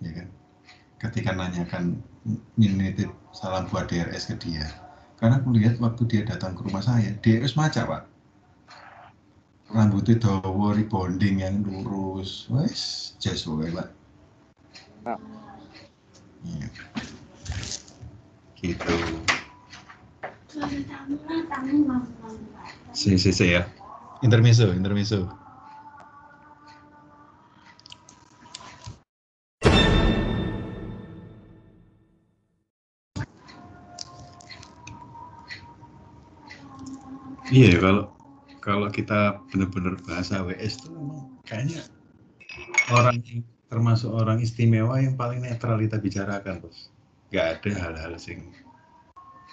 ya 0.03 0.11
kan? 0.11 0.27
Ketika 1.01 1.33
nanyakan 1.33 2.03
nitip 2.59 3.09
salam 3.33 3.71
buat 3.71 3.89
DRS 3.89 4.29
ke 4.29 4.37
dia, 4.37 4.67
karena 5.23 5.41
aku 5.41 5.55
lihat 5.55 5.79
waktu 5.81 6.03
dia 6.11 6.23
datang 6.27 6.59
ke 6.59 6.67
rumah 6.67 6.83
saya, 6.85 7.15
DRS 7.25 7.57
maca 7.57 7.87
pak, 7.87 8.03
rambutnya 9.71 10.19
dawa, 10.19 10.77
rebonding 10.77 11.41
yang 11.41 11.63
lurus, 11.63 12.51
wes 12.51 13.15
jas 13.23 13.47
pak. 13.47 13.89
Nah. 15.07 15.17
Iya. 16.41 16.69
Gitu. 18.61 18.95
Si, 22.93 23.17
si, 23.17 23.33
si 23.33 23.47
ya. 23.57 23.65
Intermezzo, 24.21 24.69
intermezzo. 24.77 25.25
Iya, 37.51 37.83
kalau 37.83 38.15
kalau 38.63 38.87
kita 38.93 39.43
benar-benar 39.51 39.99
bahasa 40.07 40.45
WS 40.47 40.85
itu 40.85 40.89
memang 40.95 41.35
kayaknya 41.43 41.83
orang 42.95 43.19
termasuk 43.67 44.13
orang 44.13 44.39
istimewa 44.39 45.01
yang 45.03 45.19
paling 45.19 45.43
netral 45.43 45.81
kita 45.83 45.99
bicarakan, 45.99 46.63
bos. 46.63 46.95
Gak 47.31 47.63
ada 47.63 47.71
hal-hal 47.79 48.19
sing 48.19 48.51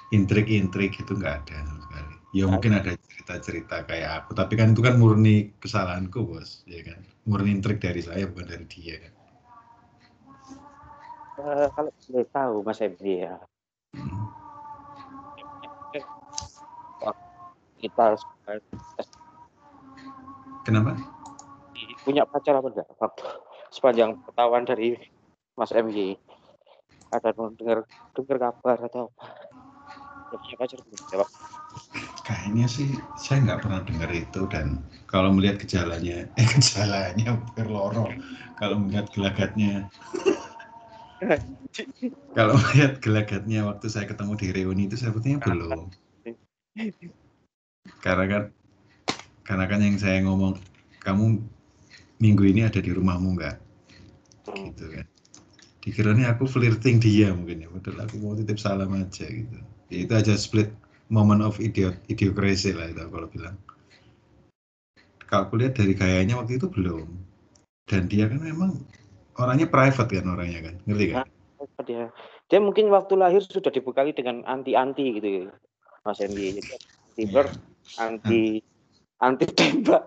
intrik-intrik 0.10 0.98
itu 0.98 1.13
nggak 1.13 1.46
ada 1.46 1.56
sama 1.68 1.82
sekali. 1.84 2.16
Ya 2.36 2.46
mungkin 2.48 2.76
ada 2.76 2.92
cerita-cerita 2.96 3.88
kayak 3.88 4.24
aku, 4.24 4.36
tapi 4.36 4.60
kan 4.60 4.72
itu 4.76 4.84
kan 4.84 4.96
murni 5.00 5.52
kesalahanku, 5.60 6.28
bos, 6.28 6.63
ya 6.68 6.84
kan. 6.84 7.00
Murni 7.28 7.56
intrik 7.56 7.80
dari 7.80 8.04
saya 8.04 8.28
bukan 8.28 8.48
dari 8.48 8.66
dia 8.68 8.96
kan. 9.04 9.13
Eh, 11.38 11.68
kalau 11.76 11.92
boleh 11.94 12.26
tahu 12.34 12.56
Mas 12.66 12.80
Ebdi 12.82 13.13
ya, 13.24 13.36
Hmm. 13.98 14.26
kita 17.78 18.18
Kenapa? 20.66 20.92
punya 22.04 22.28
pacar 22.28 22.60
apa 22.60 22.68
enggak? 22.68 22.90
Waktu 23.00 23.24
sepanjang 23.72 24.20
ketahuan 24.28 24.68
dari 24.68 25.00
Mas 25.56 25.72
MY 25.72 26.20
ada 27.12 27.30
dengar 27.32 27.88
dengar 28.15 28.38
kabar 28.38 28.78
atau 28.88 29.08
apa? 29.08 29.26
Belum? 30.32 31.00
Ya, 31.12 31.17
Pak? 31.24 31.30
Kayaknya 32.28 32.67
sih 32.67 32.89
saya 33.15 33.48
nggak 33.48 33.63
pernah 33.63 33.80
dengar 33.88 34.12
itu 34.12 34.43
dan 34.52 34.84
kalau 35.08 35.32
melihat 35.32 35.63
gejalanya, 35.63 36.28
eh 36.39 36.48
gejalanya 36.48 37.39
berloro, 37.56 38.12
kalau 38.60 38.84
melihat 38.84 39.08
gelagatnya, 39.15 39.88
kalau 42.38 42.60
melihat 42.60 43.00
gelagatnya 43.00 43.63
waktu 43.72 43.88
saya 43.88 44.06
ketemu 44.12 44.34
di 44.36 44.48
reuni 44.52 44.84
itu 44.91 45.00
sepertinya 45.00 45.39
belum. 45.39 45.88
Karena 48.04 48.26
kan, 48.28 48.43
karena 49.48 49.65
kan 49.65 49.80
yang 49.80 49.96
saya 49.96 50.20
ngomong, 50.28 50.60
kamu 51.00 51.39
minggu 52.20 52.43
ini 52.52 52.67
ada 52.67 52.84
di 52.84 52.91
rumahmu 52.91 53.39
nggak? 53.39 53.56
Gitu 54.52 54.86
kan. 54.91 55.08
Dikiranya 55.88 56.36
aku 56.36 56.43
flirting 56.52 57.00
dia 57.00 57.32
mungkin 57.32 57.63
ya, 57.63 57.71
padahal 57.71 58.12
aku 58.12 58.19
mau 58.19 58.36
titip 58.36 58.60
salam 58.60 58.91
aja 58.91 59.23
gitu. 59.23 59.56
Ya, 59.88 60.04
itu 60.04 60.12
aja 60.19 60.36
split 60.36 60.67
moment 61.08 61.39
of 61.39 61.63
idiot 61.63 61.95
idiocracy 62.12 62.76
lah 62.76 62.91
itu 62.91 63.08
kalau 63.08 63.32
bilang. 63.32 63.56
Kalau 65.32 65.47
aku 65.47 65.56
lihat 65.56 65.80
dari 65.80 65.95
gayanya 65.95 66.36
waktu 66.43 66.60
itu 66.60 66.67
belum. 66.67 67.08
Dan 67.88 68.12
dia 68.12 68.28
kan 68.28 68.43
memang 68.43 68.76
orangnya 69.39 69.71
private 69.71 70.12
kan 70.12 70.28
orangnya 70.28 70.60
kan, 70.67 70.76
ngerti 70.84 71.06
kan? 71.15 71.23
Dia 71.88 72.12
dia 72.52 72.60
mungkin 72.60 72.91
waktu 72.91 73.15
lahir 73.15 73.39
sudah 73.39 73.71
dibekali 73.71 74.12
dengan 74.12 74.43
anti-anti 74.43 75.23
gitu 75.23 75.28
ya, 75.47 75.56
Mas 76.04 76.19
MY. 76.19 76.60
Jadi 76.60 76.76
anti 76.76 77.23
Iya. 77.23 77.32
ber, 77.32 77.47
anti 77.95 78.41
anti 79.23 79.45
tembak, 79.56 80.04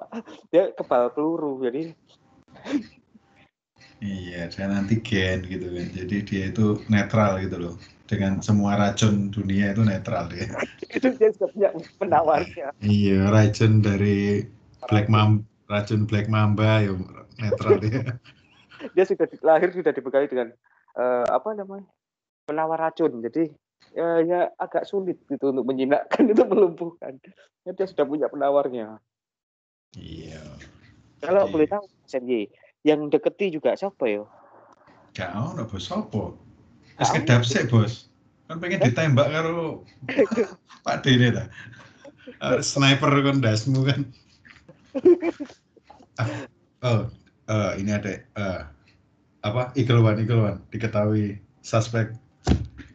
dia 0.53 0.77
kebal 0.77 1.09
peluru 1.17 1.57
jadi 1.65 1.97
Iya, 4.01 4.49
dan 4.49 4.73
antigen 4.73 5.45
gitu 5.45 5.69
kan. 5.69 5.87
Jadi 5.93 6.17
dia 6.25 6.43
itu 6.49 6.81
netral 6.89 7.37
gitu 7.45 7.57
loh. 7.61 7.75
Dengan 8.09 8.41
semua 8.41 8.75
racun 8.75 9.29
dunia 9.29 9.77
itu 9.77 9.85
netral 9.85 10.27
dia. 10.33 10.49
itu 10.97 11.09
dia 11.21 11.31
punya 11.37 11.71
penawarnya. 12.01 12.73
Iya, 12.81 13.29
racun 13.29 13.85
dari 13.85 14.49
Black 14.89 15.13
Mamba, 15.13 15.45
racun 15.69 16.09
Black 16.09 16.27
Mamba 16.33 16.81
ya 16.81 16.97
netral 17.39 17.77
dia. 17.79 18.01
Dia 18.97 19.05
sudah 19.05 19.29
di- 19.29 19.45
lahir 19.45 19.77
sudah 19.77 19.93
dibekali 19.93 20.25
dengan 20.25 20.57
eh, 20.97 21.25
apa 21.29 21.53
namanya 21.53 21.85
penawar 22.49 22.81
racun. 22.81 23.21
Jadi 23.21 23.53
ya, 23.93 24.25
ya 24.25 24.41
agak 24.57 24.89
sulit 24.89 25.21
gitu 25.29 25.53
untuk 25.53 25.69
menjinakkan 25.69 26.25
itu 26.25 26.41
melumpuhkan. 26.49 27.21
Ya, 27.69 27.77
dia 27.77 27.85
sudah 27.85 28.09
punya 28.09 28.33
penawarnya. 28.33 28.97
Iya. 30.01 30.41
Kalau 31.21 31.45
Iya. 31.45 31.53
boleh 31.53 31.69
tahu 31.69 31.85
MY, 32.25 32.49
yang 32.87 33.09
deketi 33.13 33.53
juga 33.53 33.77
siapa 33.77 34.05
ya? 34.09 34.25
Gak 35.13 35.31
ono 35.35 35.67
bos 35.67 35.85
sopo. 35.85 36.39
Gak 36.97 37.23
kedap 37.23 37.43
sih 37.45 37.67
bos. 37.69 38.09
Kan 38.49 38.59
pengen 38.59 38.83
ditembak 38.83 39.31
karo 39.31 39.87
Pak 40.87 41.07
Dene 41.07 41.29
ta. 41.31 41.45
Eh, 42.41 42.59
Sniper 42.65 43.13
kon 43.21 43.43
dasmu 43.45 43.85
kan. 43.85 44.01
Ah, 46.19 46.29
Oh, 46.81 47.05
eh, 47.53 47.73
ini 47.77 47.93
ada 47.93 48.25
eh, 48.25 48.61
apa 49.45 49.69
Igelwan 49.77 50.17
Igelwan 50.17 50.65
diketahui 50.73 51.37
suspek 51.61 52.17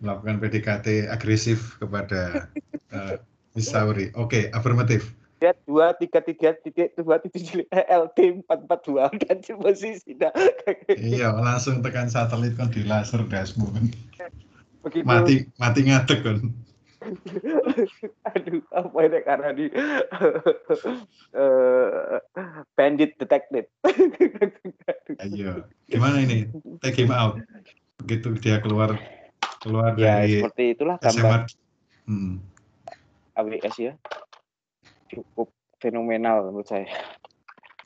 melakukan 0.02 0.42
PDKT 0.42 1.06
agresif 1.06 1.78
kepada 1.78 2.50
eh, 2.90 3.22
Miss 3.54 3.70
Sauri. 3.70 4.10
Oke, 4.18 4.50
afirmatif. 4.50 5.14
Dia 5.46 5.54
dua 5.62 5.94
tiga 5.94 6.26
tiga 6.26 6.58
titik 6.58 6.98
dua 6.98 7.22
cilik 7.22 7.70
LT 7.70 8.42
empat 8.42 8.66
empat 8.66 8.80
dua 8.82 9.14
kan 9.14 9.38
posisi 9.62 10.18
dah 10.18 10.34
Iya, 10.90 11.38
langsung 11.38 11.86
tekan 11.86 12.10
satelit 12.10 12.58
kan 12.58 12.74
di 12.74 12.82
laser 12.82 13.22
kan. 13.30 13.46
begitu 14.82 15.06
Mati 15.06 15.46
mati 15.62 15.86
ngadeg 15.86 16.26
kan. 16.26 16.50
aduh 18.34 18.66
apa 18.74 18.98
ini 19.06 19.20
karena 19.22 19.50
di 19.54 19.66
eh, 21.38 22.18
bandit 22.74 23.14
detective 23.22 23.70
Ayo, 25.22 25.70
gimana 25.86 26.26
ini? 26.26 26.50
Take 26.82 27.06
him 27.06 27.14
out. 27.14 27.38
Begitu 28.02 28.34
dia 28.42 28.58
keluar 28.58 28.98
keluar 29.62 29.94
ya 29.94 30.26
dari 30.26 30.42
seperti 30.42 30.74
itulah 30.74 30.98
gambar 30.98 31.46
Hmm. 32.10 32.42
AWS 33.38 33.78
ya 33.78 33.94
cukup 35.10 35.48
fenomenal 35.80 36.50
menurut 36.50 36.68
saya. 36.68 36.90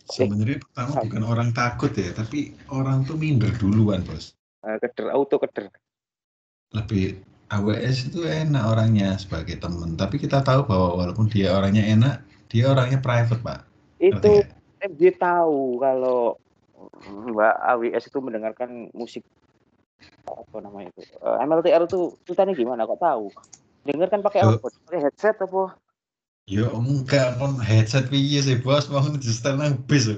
Sebenarnya 0.10 0.58
pertama 0.66 1.06
bukan 1.06 1.24
orang 1.26 1.50
takut 1.54 1.94
ya, 1.94 2.10
tapi 2.16 2.58
orang 2.74 3.06
tuh 3.06 3.14
minder 3.14 3.54
duluan, 3.62 4.02
bos. 4.02 4.34
Eh, 4.66 4.78
keder 4.82 5.14
auto 5.14 5.38
keder. 5.38 5.70
Lebih 6.74 7.22
AWS 7.54 8.14
itu 8.14 8.26
enak 8.26 8.64
orangnya 8.66 9.14
sebagai 9.22 9.62
teman, 9.62 9.94
tapi 9.94 10.18
kita 10.18 10.42
tahu 10.42 10.66
bahwa 10.66 10.98
walaupun 10.98 11.30
dia 11.30 11.54
orangnya 11.54 11.86
enak, 11.86 12.26
dia 12.50 12.74
orangnya 12.74 12.98
private, 12.98 13.42
pak. 13.42 13.60
Itu 14.02 14.42
nggak? 14.42 14.60
MJ 14.80 15.20
tahu 15.20 15.76
kalau 15.84 16.40
Mbak 17.10 17.56
AWS 17.76 18.08
itu 18.08 18.20
mendengarkan 18.24 18.88
musik 18.96 19.28
apa 20.24 20.64
namanya 20.64 20.96
itu 20.96 21.04
Eh, 21.04 21.38
MLTR 21.44 21.84
itu 21.84 22.16
ceritanya 22.24 22.56
gimana? 22.56 22.88
Kok 22.88 23.02
tahu? 23.04 23.26
Dengarkan 23.84 24.24
pakai 24.24 24.40
apa? 24.48 24.72
Pakai 24.88 25.00
headset 25.04 25.36
apa 25.44 25.76
Ya 26.50 26.66
enggak, 26.66 27.38
kon 27.38 27.62
headset 27.62 28.10
piye 28.10 28.42
sih, 28.42 28.58
bos? 28.58 28.90
Mau 28.90 29.06
di 29.06 29.22
setel 29.22 29.62
nang 29.62 29.86
bis. 29.86 30.10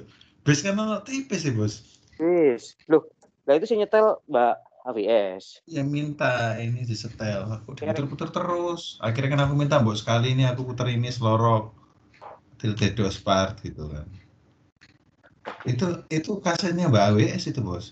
Bis 0.47 0.63
kan 0.63 0.79
ono 0.79 1.03
tipis 1.03 1.43
sih, 1.43 1.51
bos. 1.51 1.83
Wis, 2.15 2.79
loh, 2.87 3.03
lah 3.43 3.59
itu 3.59 3.67
sih 3.67 3.75
nyetel 3.75 4.15
Mbak 4.31 4.55
AWS. 4.87 5.59
Ya 5.67 5.83
minta 5.83 6.55
ini 6.55 6.87
disetel, 6.87 7.51
aku 7.51 7.75
Kira- 7.75 7.91
diputer-puter 7.91 8.31
terus. 8.31 8.95
Akhirnya 9.03 9.35
kan 9.35 9.41
aku 9.43 9.59
minta, 9.59 9.83
bos, 9.83 9.99
sekali 9.99 10.31
ini 10.31 10.47
aku 10.47 10.71
puter 10.71 10.95
ini 10.95 11.11
selorok. 11.11 11.75
Tilde 12.55 12.87
dos 12.95 13.19
part 13.19 13.59
gitu 13.59 13.91
kan. 13.91 14.07
Itu 15.67 16.07
itu 16.07 16.31
kasetnya 16.39 16.87
Mbak 16.87 17.03
AWS 17.11 17.43
itu, 17.51 17.59
bos. 17.59 17.91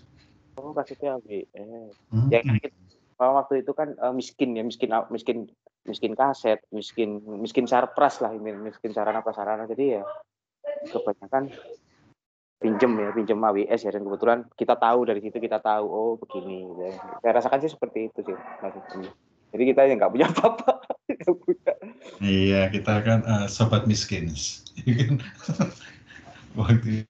Oh, 0.55 0.71
maksudnya 0.71 1.19
AWS. 1.19 1.91
Hmm. 2.07 2.31
Ya 2.31 2.39
kan 2.39 2.55
kita, 2.55 2.71
waktu 3.19 3.67
itu 3.67 3.75
kan 3.75 3.99
uh, 3.99 4.15
miskin 4.15 4.55
ya, 4.55 4.63
miskin 4.63 4.95
miskin 5.11 5.51
miskin 5.87 6.13
kaset, 6.15 6.59
miskin 6.73 7.23
miskin 7.39 7.65
sarpras 7.67 8.19
lah 8.19 8.35
ini, 8.35 8.51
miskin 8.55 8.91
sarana 8.91 9.23
prasarana. 9.23 9.67
Jadi 9.69 9.99
ya 9.99 10.03
kebanyakan 10.91 11.51
pinjem 12.59 12.91
ya, 12.99 13.09
pinjem 13.15 13.39
AWS 13.39 13.81
ya 13.87 13.91
dan 13.95 14.03
kebetulan 14.03 14.39
kita 14.59 14.75
tahu 14.75 14.99
dari 15.07 15.23
situ 15.23 15.39
kita 15.39 15.63
tahu 15.63 15.85
oh 15.87 16.13
begini. 16.19 16.67
Ya. 16.83 16.91
Saya 17.23 17.31
rasakan 17.39 17.59
sih 17.63 17.71
seperti 17.71 17.99
itu 18.11 18.19
sih 18.23 18.37
maksudnya. 18.59 19.11
Jadi 19.49 19.63
kita 19.65 19.81
yang 19.89 19.97
nggak 19.97 20.13
punya 20.13 20.27
apa-apa. 20.29 20.71
Iya, 22.21 22.69
kita 22.69 23.01
kan 23.01 23.19
uh, 23.25 23.47
sobat 23.49 23.89
miskin. 23.89 24.31
Waktu 26.59 27.09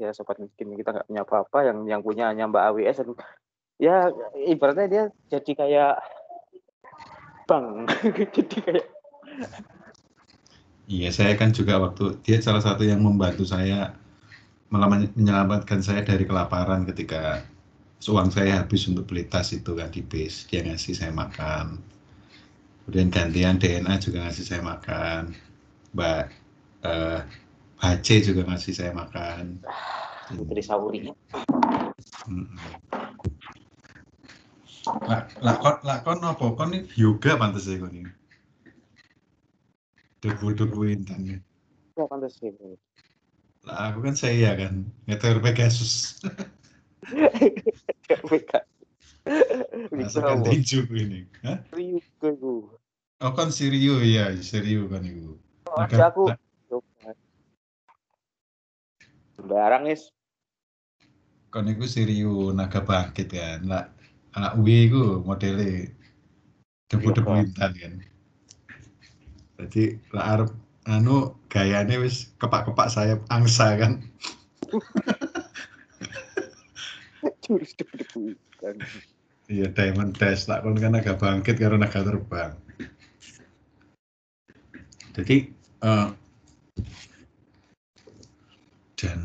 ya 0.00 0.16
sobat 0.16 0.40
miskin 0.40 0.72
kita 0.72 0.96
nggak 0.96 1.06
punya 1.12 1.22
apa-apa 1.28 1.58
yang 1.68 1.78
yang 1.84 2.00
punya 2.00 2.32
hanya 2.32 2.48
Mbak 2.48 2.64
AWS 2.72 2.96
dan 3.04 3.08
ya 3.76 3.96
ibaratnya 4.48 4.86
dia 4.88 5.04
jadi 5.28 5.52
kayak 5.52 5.94
bank 7.50 7.90
jadi 8.38 8.56
kayak 8.62 8.86
Iya, 10.90 11.14
saya 11.14 11.38
kan 11.38 11.54
juga 11.54 11.78
waktu 11.78 12.18
dia 12.26 12.42
salah 12.42 12.58
satu 12.58 12.82
yang 12.82 12.98
membantu 12.98 13.46
saya 13.46 13.94
menyelamatkan 14.74 15.78
saya 15.78 16.02
dari 16.02 16.26
kelaparan 16.26 16.82
ketika 16.82 17.46
uang 18.10 18.34
saya 18.34 18.58
habis 18.58 18.90
untuk 18.90 19.06
beli 19.06 19.22
tas 19.30 19.54
itu 19.54 19.70
kan 19.78 19.86
di 19.94 20.02
bis 20.02 20.50
dia 20.50 20.66
ngasih 20.66 20.98
saya 20.98 21.14
makan. 21.14 21.78
Kemudian 22.82 23.06
gantian 23.06 23.62
DNA 23.62 24.02
juga 24.02 24.26
ngasih 24.26 24.44
saya 24.50 24.62
makan. 24.66 25.30
Mbak 25.94 26.22
eh, 26.82 27.20
HC 27.78 28.34
juga 28.34 28.50
ngasih 28.50 28.74
saya 28.74 28.90
makan. 28.90 29.62
Putri 30.34 30.62
Sauri 30.62 31.06
Hmm. 32.26 32.46
Lah, 34.88 35.28
lakon 35.44 35.76
lakon 35.84 36.24
apa? 36.24 36.46
Kon 36.56 36.72
ini 36.72 36.88
yoga 36.96 37.36
pantas 37.36 37.68
ya 37.68 37.76
kon 37.76 37.92
ini. 37.92 38.12
Debu-debu 40.24 40.80
intan 40.88 41.20
ya. 41.24 41.38
ya 41.96 42.04
pantas 42.08 42.40
sih 42.40 42.52
Lah 43.68 43.92
aku 43.92 44.00
kan 44.08 44.16
saya 44.16 44.56
kan, 44.56 44.88
ngeter 45.04 45.36
Pegasus. 45.44 46.16
WK 48.30 48.52
Masakan 49.92 50.40
tinju 50.48 50.88
ini. 50.96 51.28
Hah? 51.44 51.60
gue 51.76 52.00
Oh 53.20 53.32
kan 53.36 53.52
Sirio 53.52 54.00
ya, 54.00 54.32
Sirio 54.40 54.88
kan 54.88 55.04
itu. 55.04 55.36
aja 55.76 56.08
aku 56.08 56.32
sembarang 59.36 59.86
is 59.92 60.08
Kon 61.52 61.68
itu 61.68 61.84
Sirio 61.84 62.48
naga 62.56 62.80
bangkit 62.80 63.28
kan. 63.28 63.60
Lah 63.68 63.84
anak 64.36 64.52
W 64.62 64.66
itu 64.66 65.02
modelnya 65.26 65.90
debu-debu 66.90 67.30
Iya, 67.30 67.42
intan 67.46 67.72
kan. 67.74 67.92
Jadi 69.60 69.82
lah 70.14 70.24
arep 70.36 70.50
anu 70.88 71.36
gayane 71.52 72.00
wis 72.00 72.32
kepak-kepak 72.40 72.88
sayap 72.90 73.20
angsa 73.28 73.76
kan. 73.76 73.92
jurus 77.44 77.76
debu 77.76 78.32
kan 78.56 78.78
Iya 79.50 79.66
Diamond 79.74 80.14
Dash 80.14 80.46
lah 80.46 80.62
kon 80.62 80.78
kan 80.78 80.94
agak 80.94 81.18
bangkit 81.18 81.58
karo 81.58 81.74
naga 81.74 82.06
terbang. 82.06 82.54
Jadi 85.10 85.50
eh, 85.82 86.08
dan 88.94 89.20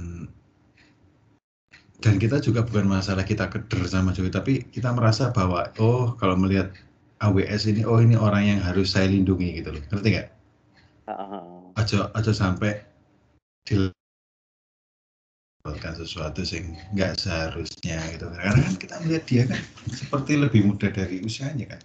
dan 2.06 2.22
kita 2.22 2.38
juga 2.38 2.62
bukan 2.62 2.86
masalah 2.86 3.26
kita 3.26 3.50
keder 3.50 3.82
sama 3.90 4.14
Jokowi, 4.14 4.30
tapi 4.30 4.54
kita 4.70 4.94
merasa 4.94 5.34
bahwa 5.34 5.66
oh 5.82 6.14
kalau 6.22 6.38
melihat 6.38 6.70
AWS 7.18 7.66
ini 7.74 7.82
oh 7.82 7.98
ini 7.98 8.14
orang 8.14 8.46
yang 8.46 8.62
harus 8.62 8.94
saya 8.94 9.10
lindungi 9.10 9.58
gitu 9.58 9.74
loh, 9.74 9.82
ngerti 9.90 10.14
nggak? 10.14 10.30
Aja 11.82 12.14
aja 12.14 12.30
sampai 12.30 12.78
dilakukan 13.66 13.98
sesuatu 15.98 16.46
sing 16.46 16.78
nggak 16.94 17.18
seharusnya 17.18 17.98
gitu. 18.14 18.30
Karena 18.30 18.54
kan 18.54 18.78
kita 18.78 19.02
melihat 19.02 19.24
dia 19.26 19.50
kan 19.50 19.66
seperti 19.90 20.38
lebih 20.38 20.62
muda 20.62 20.94
dari 20.94 21.26
usianya 21.26 21.74
kan. 21.74 21.82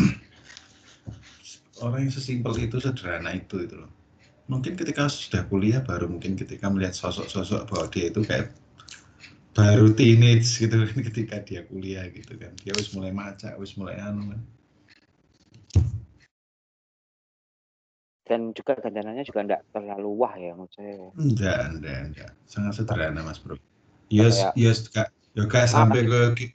Orang 1.84 2.08
yang 2.08 2.12
sesimpel 2.16 2.56
itu 2.56 2.80
sederhana 2.80 3.36
itu 3.36 3.68
itu 3.68 3.76
loh. 3.84 3.92
Mungkin 4.48 4.80
ketika 4.80 5.12
sudah 5.12 5.44
kuliah 5.44 5.84
baru 5.84 6.08
mungkin 6.08 6.40
ketika 6.40 6.72
melihat 6.72 6.96
sosok-sosok 6.96 7.68
bahwa 7.68 7.84
dia 7.92 8.08
itu 8.08 8.24
kayak 8.24 8.56
baru 9.50 9.90
teenage 9.92 10.46
gitu 10.62 10.74
kan 10.86 10.98
ketika 11.10 11.36
dia 11.42 11.66
kuliah 11.66 12.06
gitu 12.10 12.34
kan. 12.38 12.52
Dia 12.62 12.72
harus 12.74 12.90
mulai 12.94 13.10
maca 13.10 13.54
harus 13.54 13.74
mulai 13.74 13.98
anu 13.98 14.30
kan. 14.34 14.40
Dan 18.30 18.54
juga 18.54 18.78
dandanannya 18.78 19.26
juga 19.26 19.42
enggak 19.42 19.62
terlalu 19.74 20.10
wah 20.14 20.34
ya 20.38 20.54
menurut 20.54 20.70
saya 20.70 20.94
enggak 21.18 21.58
enggak 21.74 21.98
enggak 22.14 22.30
sangat 22.46 22.72
sederhana 22.78 23.26
mas 23.26 23.42
bro. 23.42 23.58
Yes 24.06 24.38
Kayak- 24.38 24.54
yes 24.54 24.78
kak 24.86 25.08
ya 25.34 25.46
gak 25.46 25.66
sampai 25.70 26.06
ke 26.06 26.50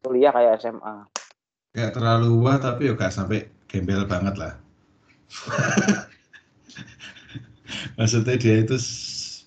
kuliah 0.00 0.32
kayak 0.32 0.60
SMA 0.60 1.08
Gak 1.76 1.92
terlalu 1.96 2.40
wah 2.40 2.56
tapi 2.56 2.88
ya 2.88 2.96
gak 2.96 3.12
sampai 3.12 3.48
gembel 3.68 4.08
banget 4.08 4.34
lah. 4.40 4.56
Maksudnya 8.00 8.34
dia 8.40 8.64
itu 8.64 8.76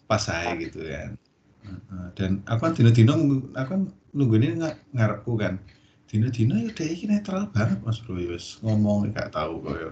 pas 0.07 0.23
aja 0.29 0.55
gitu 0.55 0.79
kan. 0.87 1.17
Heeh, 1.63 2.07
Dan 2.19 2.43
aku 2.43 2.59
kan 2.67 2.73
dino-dino 2.75 3.11
nunggu- 3.15 3.51
aku 3.55 3.69
kan 3.73 3.81
nunggu 4.11 4.35
ini 4.37 4.47
nggak 4.59 4.75
ngarepku 4.93 5.33
kan. 5.39 5.55
Dino-dino 6.11 6.53
ya 6.59 6.69
dia 6.69 6.85
ini 6.93 7.05
netral 7.09 7.49
banget 7.49 7.79
mas 7.81 7.97
bro 8.03 8.19
ya 8.19 8.35
wis 8.35 8.59
ngomong 8.61 9.09
gak 9.15 9.33
tahu 9.33 9.63
kok 9.65 9.75
ya. 9.79 9.91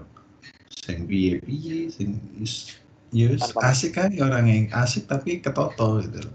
Sing 0.70 1.08
piye 1.08 1.40
piye 1.42 1.90
sing 1.90 2.20
is 2.38 2.78
ya 3.10 3.26
wis 3.32 3.42
Tanpa- 3.50 3.72
asik 3.72 3.90
kan 3.96 4.12
orang 4.20 4.46
yang 4.46 4.64
asik 4.70 5.08
tapi 5.08 5.42
ketoto 5.42 5.98
gitu. 6.04 6.30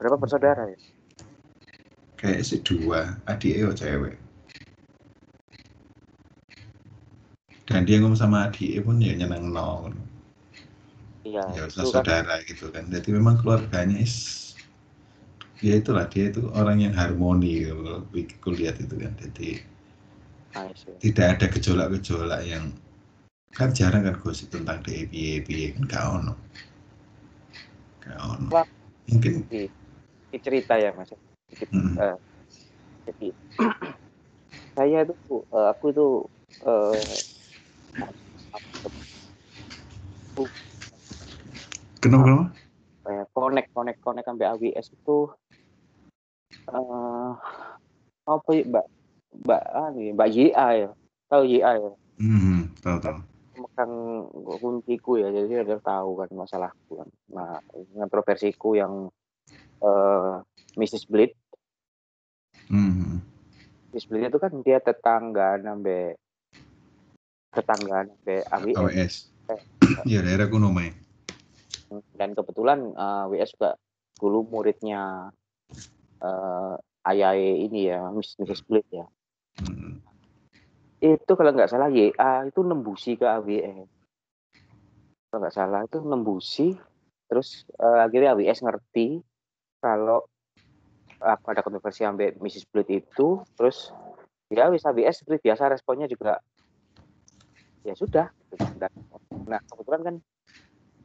berapa 0.00 0.18
bersaudara 0.18 0.66
ya 0.66 0.78
Kayak 2.18 2.42
si 2.46 2.56
dua 2.62 3.18
adiknya 3.26 3.66
yo 3.66 3.70
cewek. 3.74 4.14
Dan 7.66 7.82
dia 7.86 7.98
ngomong 8.02 8.18
sama 8.18 8.46
adiknya 8.46 8.80
pun 8.82 8.98
ya 9.02 9.14
nyeneng 9.14 9.50
nol. 9.50 9.90
Iya 11.28 11.42
ya 11.54 11.62
itu 11.68 11.80
usah 11.82 11.84
kan 11.84 11.92
saudara 11.92 12.34
gitu 12.48 12.66
kan. 12.74 12.84
Jadi 12.90 13.08
memang 13.14 13.34
keluarganya 13.40 13.96
is 14.00 14.14
ya 15.62 15.74
itulah 15.78 16.06
dia 16.10 16.30
itu 16.30 16.42
orang 16.58 16.78
yang 16.82 16.94
harmoni 16.98 17.62
gitu, 17.62 17.78
kalau 17.78 18.00
aku 18.10 18.48
lihat 18.58 18.76
itu 18.82 18.94
kan. 18.98 19.12
Jadi 19.22 19.48
nice 20.54 20.84
ya. 20.86 20.94
tidak 21.02 21.26
ada 21.38 21.46
gejolak-gejolak 21.50 22.42
yang 22.46 22.64
kan 23.52 23.68
jarang 23.76 24.02
kan 24.06 24.16
gosip 24.22 24.48
tentang 24.48 24.80
DEPI 24.80 25.76
kan 25.76 25.82
gak 25.86 26.04
ono. 26.18 26.32
Gak 28.02 28.18
ono. 28.18 28.48
Mungkin 29.12 29.32
Ini 30.32 30.38
cerita 30.40 30.80
ya 30.80 30.90
mas. 30.96 31.12
Sedikit, 31.52 31.68
mm, 31.76 31.96
eh, 32.00 32.16
jadi 33.04 33.28
saya 34.76 34.98
itu 35.04 35.14
eh, 35.52 35.66
aku 35.72 35.84
itu 35.92 36.06
eh, 36.64 37.20
kenapa 42.02 42.22
kenapa? 42.26 42.44
Kayak 43.02 43.26
connect 43.34 43.68
connect 43.70 44.00
connect 44.02 44.26
sampai 44.26 44.46
AWS 44.50 44.86
itu 44.90 45.18
eh 46.68 47.30
apa 48.26 48.48
ya 48.52 48.62
mbak? 48.66 48.86
Mbak 49.32 49.62
ah, 49.72 49.88
nih, 49.96 50.08
mbak 50.12 50.28
YA 50.28 50.66
ya? 50.76 50.90
Tahu 51.32 51.42
YA 51.48 51.70
ya? 51.80 51.90
Hmm, 52.20 52.68
tahu 52.84 52.98
tahu. 53.00 53.18
Megang 53.56 53.94
kunciku 54.60 55.16
ya 55.16 55.32
jadi 55.32 55.64
dia 55.64 55.78
tahu 55.80 56.20
kan 56.20 56.28
masalahku 56.36 57.00
kan. 57.00 57.08
Nah 57.32 57.56
kontroversiku 57.96 58.76
yang 58.76 59.08
eh 59.82 60.34
Mrs. 60.78 61.04
Blade 61.10 61.36
hmm, 62.70 63.20
Mrs. 63.92 64.06
Blade 64.08 64.30
itu 64.30 64.38
kan 64.40 64.52
dia 64.64 64.78
tetangga 64.80 65.60
sampai 65.60 66.16
tetangga 67.52 68.08
sampai 68.08 68.38
AWS 68.48 68.76
AWS 68.78 69.14
ya 70.08 70.24
daerah 70.24 70.48
kuno 70.48 70.72
main 70.72 70.94
dan 72.16 72.32
kebetulan 72.32 72.94
eh, 72.94 73.24
WS 73.28 73.58
juga 73.58 73.76
dulu 74.16 74.46
muridnya 74.48 75.32
eh 76.22 76.74
ayah 77.10 77.34
ini 77.34 77.90
ya 77.90 78.08
Miss 78.14 78.38
Mrs. 78.38 78.62
Blade 78.64 78.90
ya 78.94 79.06
hmm, 79.58 79.98
itu 81.02 81.32
kalau 81.34 81.50
nggak 81.50 81.70
salah 81.70 81.90
YA 81.90 82.46
itu 82.46 82.60
nembusi 82.62 83.18
ke 83.18 83.26
AWS 83.26 83.90
kalau 85.28 85.38
nggak 85.42 85.56
salah 85.56 85.80
itu 85.82 85.98
nembusi 86.06 86.68
terus 87.26 87.66
eh, 87.74 88.00
akhirnya 88.06 88.38
AWS 88.38 88.62
ngerti 88.62 89.18
kalau 89.82 90.22
aku 91.18 91.46
ada 91.50 91.62
kontroversi 91.66 92.06
sampai 92.06 92.38
Mrs. 92.38 92.70
Blade 92.70 93.02
itu 93.02 93.42
terus 93.58 93.90
ya 94.52 94.70
wis 94.70 94.86
AWS 94.86 95.24
seperti 95.24 95.50
biasa 95.50 95.72
responnya 95.72 96.06
juga 96.06 96.38
ya 97.82 97.94
sudah 97.98 98.30
gitu. 98.52 98.62
Nah 99.48 99.60
kebetulan 99.66 100.02
kan 100.06 100.14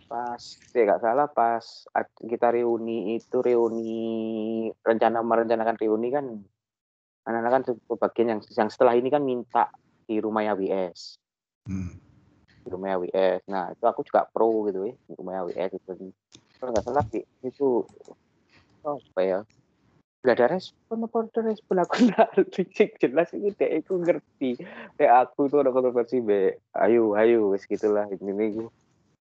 pas 0.07 0.41
ya 0.71 0.81
nggak 0.87 1.03
salah 1.03 1.27
pas 1.27 1.63
kita 2.23 2.47
reuni 2.55 3.19
itu 3.19 3.37
reuni 3.43 4.71
rencana 4.81 5.19
merencanakan 5.19 5.75
reuni 5.75 6.07
kan 6.09 6.25
anak-anak 7.27 7.51
kan 7.51 7.61
bagian 7.99 8.27
yang 8.31 8.41
yang 8.55 8.69
setelah 8.71 8.95
ini 8.95 9.11
kan 9.11 9.21
minta 9.21 9.67
di 10.07 10.23
rumah 10.23 10.47
WS 10.55 11.19
hmm. 11.67 11.93
di 12.63 12.69
rumah 12.71 12.95
WS 13.03 13.43
nah 13.51 13.75
itu 13.75 13.83
aku 13.83 14.07
juga 14.07 14.23
pro 14.31 14.71
gitu 14.71 14.87
ya 14.87 14.95
di 14.95 15.13
rumah 15.19 15.43
WS 15.43 15.75
itu. 15.75 16.15
Kalau 16.57 16.73
nggak 16.73 16.85
salah 16.89 17.05
itu 17.45 17.85
oh, 18.87 18.97
apa 18.97 19.21
ya 19.21 19.39
nggak 20.25 20.43
ada 20.43 20.47
respon 20.57 21.05
apa 21.05 21.17
ada 21.29 21.41
respon 21.51 21.75
aku 21.83 21.95
nggak 22.09 22.29
licik 22.55 22.97
jelas 22.97 23.29
ini 23.35 23.53
deh 23.53 23.83
aku 23.83 24.01
ngerti. 24.01 24.59
Deh 24.97 25.09
aku 25.11 25.51
tuh 25.51 25.61
ada 25.61 25.69
kontroversi 25.69 26.23
be 26.23 26.57
ayo 26.73 27.13
ayo 27.19 27.53
wes 27.53 27.67
gitulah 27.69 28.09
ini 28.09 28.31
nih 28.33 28.65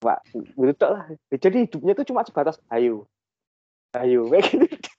Pak, 0.01 0.19
betul 0.57 0.97
lah. 0.97 1.05
Jadi 1.29 1.69
hidupnya 1.69 1.93
itu 1.93 2.09
cuma 2.09 2.25
sebatas 2.25 2.57
ayo. 2.73 3.05
Ayo, 3.93 4.25
kayak 4.33 4.49
gitu. 4.49 4.91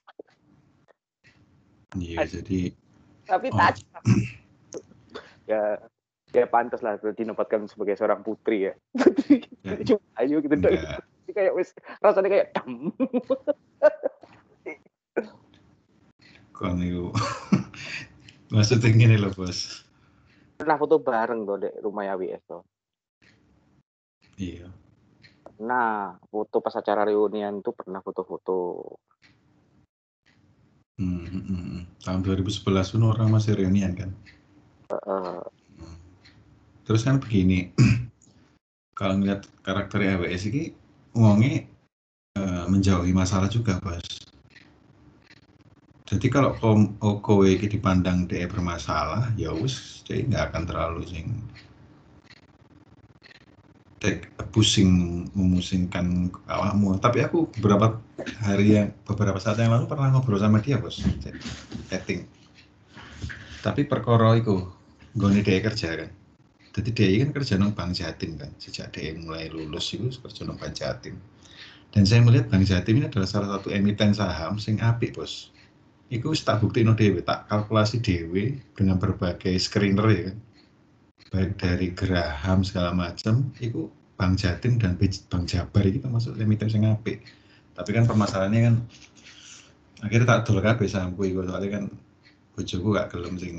Iya, 1.93 2.25
jadi 2.25 2.73
tapi 3.23 3.47
oh. 3.53 3.57
tak 3.57 3.79
ya 5.47 5.79
ya 6.33 6.45
pantas 6.49 6.81
lah 6.81 6.97
dinempatkan 6.99 7.69
sebagai 7.69 7.95
seorang 7.95 8.25
putri 8.25 8.71
ya. 8.71 8.73
Putri 8.95 9.45
ya, 9.63 9.77
cuma 9.93 10.01
ayo 10.19 10.41
gitu 10.41 10.55
dong. 10.57 10.73
Kayak 11.33 11.53
wes 11.55 11.73
rasanya 12.03 12.29
kayak 12.29 12.47
dam. 12.57 12.91
Kon 16.53 16.77
itu 16.79 17.09
maksudnya 18.53 18.89
gini 18.93 19.17
loh 19.17 19.33
bos. 19.33 19.81
Pernah 20.61 20.77
foto 20.77 21.01
bareng 21.01 21.49
tuh 21.49 21.57
dek 21.57 21.73
rumah 21.81 22.05
WS 22.13 22.43
tuh. 22.45 22.61
Iya. 24.37 24.69
Nah, 25.63 26.19
foto 26.27 26.59
pas 26.59 26.75
acara 26.75 27.07
reunian 27.07 27.63
itu 27.63 27.71
pernah 27.71 28.03
foto-foto. 28.03 28.83
Hmm, 30.99 31.23
hmm, 31.23 31.43
hmm, 31.47 31.63
hmm. 31.63 31.83
Tahun 32.03 32.19
2011 32.19 32.91
pun 32.91 33.03
orang 33.07 33.31
masih 33.31 33.55
reunian 33.55 33.95
kan? 33.95 34.11
Uh, 34.91 35.39
Terus 36.83 37.07
kan 37.07 37.17
begini, 37.17 37.71
kalau 38.99 39.15
ngeliat 39.15 39.47
karakter 39.63 40.03
AWS 40.03 40.51
ini, 40.51 40.75
uangnya 41.15 41.63
uh, 42.35 42.67
menjauhi 42.67 43.15
masalah 43.15 43.47
juga, 43.47 43.79
bos. 43.79 44.03
Jadi 46.03 46.27
kalau 46.27 46.53
kom 46.59 46.99
kowe 46.99 47.47
dipandang 47.47 48.27
dia 48.27 48.45
bermasalah, 48.45 49.31
ya 49.39 49.55
us, 49.55 50.03
jadi 50.03 50.27
nggak 50.27 50.43
akan 50.51 50.63
terlalu 50.67 51.01
sing 51.07 51.31
tek 54.03 54.27
pusing 54.51 55.23
memusingkan 55.31 56.27
awakmu. 56.51 56.99
Tapi 56.99 57.23
aku 57.23 57.47
beberapa 57.55 58.03
hari 58.43 58.75
yang 58.75 58.91
beberapa 59.07 59.39
saat 59.39 59.63
yang 59.63 59.71
lalu 59.71 59.87
pernah 59.87 60.11
ngobrol 60.11 60.35
sama 60.35 60.59
dia 60.59 60.75
bos 60.75 60.99
chatting. 61.87 62.27
Tapi 63.63 63.87
perkara 63.87 64.35
itu 64.35 64.67
gue 65.15 65.39
dia 65.39 65.63
kerja 65.63 65.89
kan. 66.03 66.11
Jadi 66.73 66.89
dia 66.91 67.23
kan 67.23 67.31
kerja 67.31 67.55
nong 67.55 67.71
Bank 67.71 67.95
Jatim 67.95 68.35
kan. 68.35 68.51
Sejak 68.59 68.91
dia 68.91 69.15
mulai 69.15 69.47
lulus 69.47 69.95
itu 69.95 70.11
kerja 70.19 70.43
nong 70.43 70.59
Bank 70.59 70.75
Jatim. 70.75 71.15
Dan 71.95 72.03
saya 72.03 72.19
melihat 72.27 72.51
Bank 72.51 72.67
Jatim 72.67 72.99
ini 72.99 73.07
adalah 73.07 73.29
salah 73.29 73.55
satu 73.55 73.71
emiten 73.71 74.11
saham 74.11 74.59
sing 74.59 74.83
apik 74.83 75.15
bos. 75.15 75.55
Itu 76.11 76.35
tak 76.35 76.59
bukti 76.59 76.83
no 76.83 76.91
dewe 76.91 77.23
tak 77.23 77.47
kalkulasi 77.47 78.03
dewe 78.03 78.59
dengan 78.75 78.99
berbagai 78.99 79.55
screener 79.63 80.07
ya 80.11 80.21
kan 80.27 80.37
baik 81.33 81.57
dari 81.57 81.87
Graham 81.97 82.61
segala 82.61 82.93
macam 82.93 83.49
itu 83.57 83.89
Bank 84.13 84.37
Jatim 84.37 84.77
dan 84.77 84.93
Bank 85.01 85.49
Jabar 85.49 85.83
itu 85.89 85.97
termasuk 85.97 86.37
emiten 86.37 86.69
sing 86.69 86.85
apik. 86.85 87.25
Tapi 87.73 87.89
kan 87.89 88.05
permasalahannya 88.05 88.61
kan 88.69 88.75
akhirnya 90.05 90.29
tak 90.29 90.41
dol 90.45 90.61
kabeh 90.61 90.85
sampo 90.85 91.25
iku 91.25 91.41
soalnya 91.41 91.81
kan 91.81 91.83
bojoku 92.53 92.93
gak 92.93 93.09
gelem 93.09 93.35
sing 93.41 93.55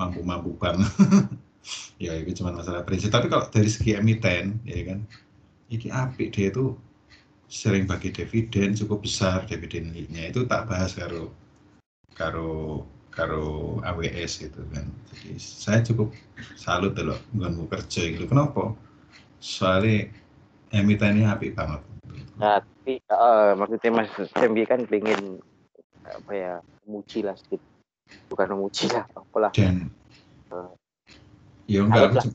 mampu-mampu 0.00 0.56
banget 0.56 0.88
ya 2.04 2.16
itu 2.16 2.40
cuma 2.40 2.56
masalah 2.56 2.88
prinsip. 2.88 3.12
Tapi 3.12 3.28
kalau 3.28 3.44
dari 3.52 3.68
segi 3.68 4.00
emiten 4.00 4.56
ya 4.64 4.80
kan 4.88 5.04
iki 5.68 5.92
apik. 5.92 6.32
Dia 6.32 6.48
itu 6.48 6.72
sering 7.52 7.84
bagi 7.84 8.08
dividen 8.08 8.72
cukup 8.72 9.04
besar 9.04 9.44
dividennya. 9.44 10.32
Itu 10.32 10.48
tak 10.48 10.72
bahas 10.72 10.96
karo 10.96 11.36
karo 12.16 12.80
karo 13.20 13.76
AWS 13.84 14.48
gitu 14.48 14.64
kan. 14.72 14.88
Jadi 15.12 15.36
saya 15.36 15.84
cukup 15.84 16.16
salut 16.56 16.96
loh 16.96 17.20
nggak 17.36 17.68
kerja 17.68 18.16
gitu. 18.16 18.24
Kenapa? 18.24 18.72
Soalnya 19.36 20.08
emitennya 20.72 21.36
api 21.36 21.52
banget. 21.52 21.84
Tapi 22.40 23.04
uh, 23.12 23.52
maksudnya 23.60 23.90
Mas 23.92 24.08
Sembi 24.32 24.64
kan 24.64 24.88
pengen 24.88 25.44
apa 26.08 26.32
ya 26.32 26.54
muci 26.88 27.20
lah 27.20 27.36
sedikit. 27.36 27.60
Bukan 28.32 28.56
memuji 28.56 28.88
lah 28.88 29.04
apalah. 29.12 29.52
Dan 29.52 29.92
uh, 30.48 30.72
ya 31.68 31.84
enggak 31.84 32.16
aku, 32.16 32.32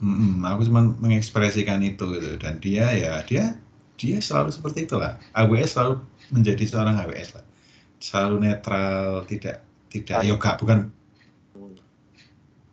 mm, 0.00 0.46
aku 0.46 0.62
cuma 0.70 0.94
mengekspresikan 1.02 1.82
itu 1.82 2.06
gitu. 2.14 2.38
Dan 2.38 2.62
dia 2.62 2.94
ya 2.94 3.18
dia 3.26 3.58
dia 3.98 4.16
selalu 4.22 4.54
seperti 4.54 4.86
itulah. 4.86 5.18
AWS 5.34 5.76
selalu 5.76 5.94
menjadi 6.30 6.64
seorang 6.64 6.96
AWS 7.04 7.36
lah. 7.36 7.44
Selalu 8.00 8.36
netral 8.48 9.28
tidak 9.28 9.60
tidak 9.90 10.22
yoga 10.24 10.54
bukan. 10.56 10.78
Hmm. 11.52 11.74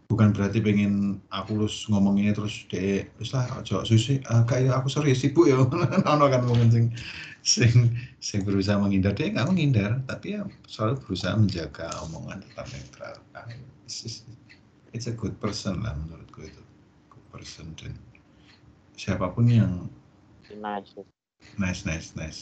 bukan 0.08 0.32
berarti 0.32 0.64
pengen 0.64 1.20
aku 1.28 1.60
terus 1.60 1.84
ngomongnya 1.92 2.32
terus 2.32 2.64
deh 2.72 3.04
terus 3.20 3.36
lah 3.36 3.44
ojo 3.60 3.84
susi 3.84 4.24
uh, 4.32 4.48
kayak 4.48 4.80
aku 4.80 4.88
sorry 4.88 5.12
sibuk 5.12 5.50
ya. 5.50 5.60
Ono 6.16 6.26
kan 6.32 6.42
ngomong 6.48 6.70
sing 6.72 6.86
sing 7.44 7.74
sing 8.24 8.46
berusaha 8.48 8.80
menghindar. 8.80 9.12
Dia 9.18 9.34
nggak 9.34 9.48
menghindar 9.50 10.00
tapi 10.08 10.40
ya 10.40 10.48
selalu 10.70 11.04
berusaha 11.04 11.34
menjaga 11.36 11.92
omongan 12.08 12.40
tetap 12.46 12.68
netral. 12.72 13.16
Ah, 13.36 13.44
it's, 13.84 14.24
it's 14.96 15.08
a 15.12 15.16
good 15.16 15.36
person 15.44 15.84
lah 15.84 15.92
menurutku 15.96 16.48
itu. 16.48 16.64
Good 17.12 17.26
person 17.34 17.76
dan 17.76 17.92
siapa 18.96 19.28
pun 19.32 19.52
yang 19.52 19.92
nice. 20.56 20.96
Nice 21.56 21.82
nice 21.84 22.16
nice. 22.16 22.42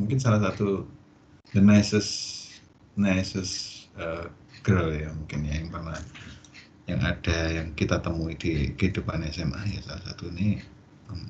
Mungkin 0.00 0.16
salah 0.16 0.40
satu 0.40 0.88
the 1.52 1.60
nicest 1.60 2.48
nicest 2.96 3.71
uh, 3.98 4.24
girl 4.62 4.92
ya 4.94 5.10
mungkin 5.12 5.44
ya 5.48 5.54
yang 5.60 5.68
pernah 5.72 5.98
yang 6.86 7.00
ada 7.02 7.38
yang 7.50 7.68
kita 7.78 8.02
temui 8.02 8.34
di 8.34 8.74
kehidupan 8.74 9.24
SMA 9.30 9.78
ya 9.78 9.80
salah 9.86 10.02
satu 10.12 10.28
ini 10.34 10.58
um, 11.10 11.26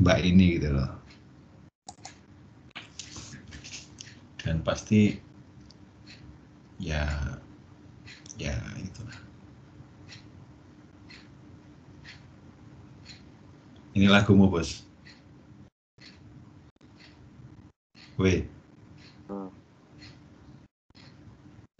mbak 0.00 0.18
ini 0.24 0.58
gitu 0.58 0.72
loh. 0.72 0.90
Dan 4.42 4.58
pasti 4.66 5.14
ya 6.82 7.06
ya 8.34 8.58
itulah. 8.82 9.18
Ini 13.92 14.08
lagumu 14.08 14.48
bos. 14.48 14.82
Wait. 18.18 18.48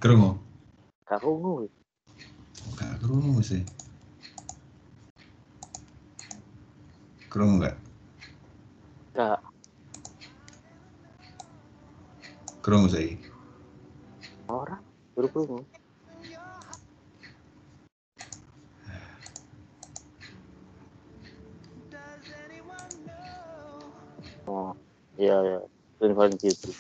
Krungu? 0.03 0.35
Gak 1.07 1.23
krungu. 1.23 1.71
Gak 2.75 2.99
krungu 2.99 3.39
sih. 3.39 3.63
Krungu 7.31 7.63
gak? 7.63 7.79
Gak. 9.15 9.39
Krungu 12.67 12.91
sih. 12.91 13.15
Orang, 14.51 14.83
baru 15.15 15.29
krungu. 15.31 15.59
Oh, 24.51 24.75
iya 25.15 25.39
iya. 25.47 25.59
Strange 26.03 26.35
Beauty. 26.43 26.71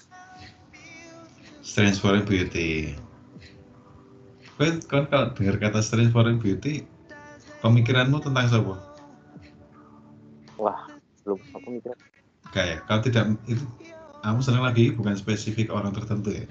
Strange 1.62 2.02
Foreign 2.02 2.26
Beauty 2.26 2.98
kan, 4.60 4.78
kan 4.84 5.02
kalau 5.08 5.26
dengar 5.32 5.56
kata 5.58 5.80
strange 5.80 6.12
foreign 6.12 6.36
beauty 6.36 6.84
pemikiranmu 7.62 8.18
tentang 8.20 8.50
siapa? 8.50 8.74
Wah, 10.58 10.86
belum 11.24 11.38
aku 11.54 11.68
mikir. 11.78 11.94
Kayak 12.52 12.84
kalau 12.84 13.00
tidak 13.00 13.24
itu 13.48 13.64
kamu 14.20 14.40
senang 14.44 14.64
lagi 14.66 14.92
bukan 14.92 15.16
spesifik 15.16 15.72
orang 15.72 15.94
tertentu 15.94 16.34
ya? 16.34 16.46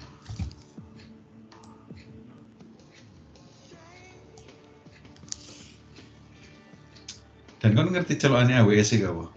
Dan 7.61 7.77
kan 7.77 7.93
ngerti 7.93 8.17
celokannya 8.17 8.57
AWS 8.65 8.87
sih 8.89 8.99
kamu? 9.05 9.29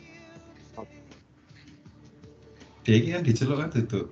Dia 2.84 2.94
ini 2.96 3.08
kan 3.12 3.22
dicelok 3.24 3.58
kan 3.60 3.68
tutup. 3.68 4.08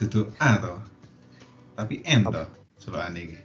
Tutup 0.00 0.32
A 0.40 0.56
toh 0.58 0.93
tapi 1.74 2.00
M 2.06 2.22
toh 2.30 2.46
celokane 2.78 3.18
iki 3.26 3.38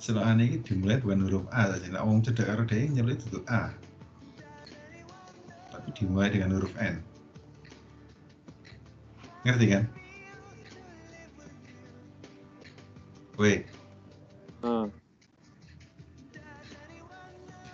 celokane 0.00 0.42
iki 0.48 0.58
dimulai 0.64 1.00
bukan 1.00 1.24
huruf 1.28 1.44
A 1.52 1.68
saja. 1.68 1.86
Nek 1.88 2.04
wong 2.04 2.24
cedek 2.24 2.48
karo 2.48 2.64
dhewe 2.64 2.88
nyeluk 2.88 3.20
itu 3.20 3.40
A. 3.48 3.68
Tapi 5.68 5.88
dimulai 5.92 6.32
dengan 6.32 6.56
huruf 6.56 6.72
N. 6.80 7.04
Ngerti 9.44 9.66
kan? 9.68 9.84
Weh, 13.38 13.62
Hmm. 14.58 14.90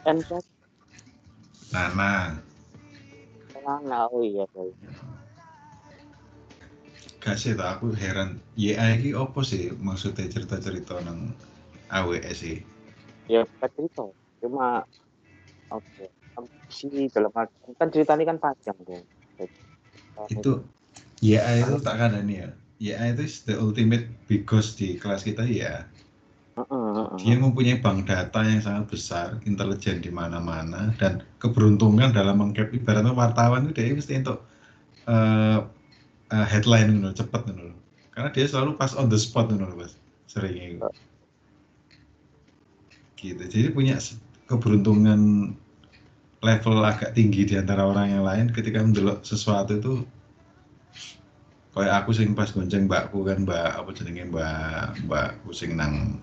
N 0.04 0.20
Nana, 1.72 2.36
Nana, 3.64 3.98
oh 4.12 4.20
iya, 4.20 4.44
iya. 4.52 5.13
Gak 7.24 7.40
sih 7.40 7.56
tak 7.56 7.80
aku 7.80 7.96
heran. 7.96 8.36
YA 8.52 9.00
iki 9.00 9.16
opo 9.16 9.40
sih 9.40 9.72
maksudnya 9.80 10.28
cerita-cerita 10.28 11.00
nang 11.00 11.32
AWS 11.88 12.36
sih? 12.36 12.60
Ya, 13.32 13.48
bukan 13.48 13.70
cerita. 13.72 14.04
Cuma, 14.44 14.84
oke. 15.72 16.12
Si 16.68 17.08
dalam 17.08 17.32
arti, 17.32 17.72
kan 17.80 17.88
ceritanya 17.88 18.36
kan 18.36 18.38
panjang 18.42 18.76
tuh. 18.84 19.00
Itu 20.28 20.52
YA 21.24 21.64
itu 21.64 21.80
tak 21.80 21.96
ada 21.96 22.20
nih 22.20 22.44
ya. 22.44 22.48
YA 22.76 23.16
itu 23.16 23.24
is 23.24 23.40
the 23.48 23.56
ultimate 23.56 24.04
big 24.28 24.44
boss 24.44 24.76
di 24.76 25.00
kelas 25.00 25.24
kita 25.24 25.48
ya. 25.48 25.88
Heeh, 26.60 26.88
heeh. 27.00 27.16
Dia 27.24 27.36
mempunyai 27.40 27.80
bank 27.80 28.04
data 28.04 28.44
yang 28.44 28.60
sangat 28.60 28.84
besar, 28.92 29.40
intelijen 29.48 30.04
di 30.04 30.12
mana-mana, 30.12 30.92
dan 31.00 31.24
keberuntungan 31.40 32.12
dalam 32.12 32.36
mengcap 32.36 32.68
ibaratnya 32.76 33.16
wartawan 33.16 33.70
itu 33.70 33.80
dia 33.80 33.96
mesti 33.96 34.20
untuk 34.20 34.44
eh, 35.08 35.58
eh, 36.34 36.46
headline 36.50 36.98
gitu, 36.98 37.22
cepet 37.22 37.42
gitu. 37.54 37.70
Karena 38.10 38.28
dia 38.34 38.46
selalu 38.50 38.74
pas 38.74 38.90
on 38.98 39.06
the 39.06 39.18
spot 39.18 39.54
gitu, 39.54 39.62
mas, 39.78 39.94
seringnya 40.26 40.66
gitu. 40.74 40.88
gitu. 43.22 43.42
Jadi 43.46 43.68
punya 43.70 43.96
keberuntungan 44.50 45.54
level 46.44 46.76
agak 46.84 47.16
tinggi 47.16 47.48
di 47.48 47.54
antara 47.56 47.88
orang 47.88 48.12
yang 48.12 48.24
lain 48.26 48.46
ketika 48.52 48.84
mendelok 48.84 49.24
sesuatu 49.24 49.80
itu 49.80 49.94
kayak 51.74 52.04
aku 52.04 52.10
sing 52.14 52.36
pas 52.36 52.52
gonceng 52.52 52.86
mbakku 52.86 53.24
kan 53.26 53.42
mbak 53.42 53.80
apa 53.80 53.90
jenenge 53.96 54.28
mbak 54.30 54.94
mbakku 55.08 55.50
sing 55.50 55.74
nang 55.74 56.22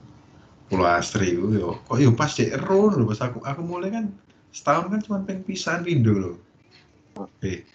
Pulau 0.71 0.87
Astri 0.87 1.35
itu 1.35 1.59
yo 1.59 1.75
kok 1.83 1.99
yo 1.99 2.15
pas 2.15 2.31
cek 2.31 2.55
ero 2.55 2.87
lho 2.87 3.03
pas 3.11 3.19
aku 3.27 3.43
aku 3.43 3.61
mulai 3.65 3.91
kan 3.91 4.05
setahun 4.55 4.87
kan 4.87 5.01
cuma 5.03 5.19
peng 5.27 5.43
pisan 5.43 5.83
pindo 5.83 6.15
lho 6.15 6.33
eh 7.43 7.67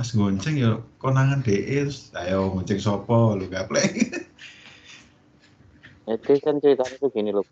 pas 0.00 0.16
gonceng 0.16 0.56
yo 0.56 0.80
konangan 0.96 1.44
DE 1.44 1.84
terus 1.84 2.08
ayo 2.16 2.56
gonceng 2.56 2.80
sopo 2.80 3.36
lu 3.36 3.44
gaplek 3.52 4.16
Itu 6.08 6.40
kan 6.40 6.56
ceritanya 6.56 6.96
tuh 6.96 7.12
gini 7.12 7.36
loh. 7.36 7.44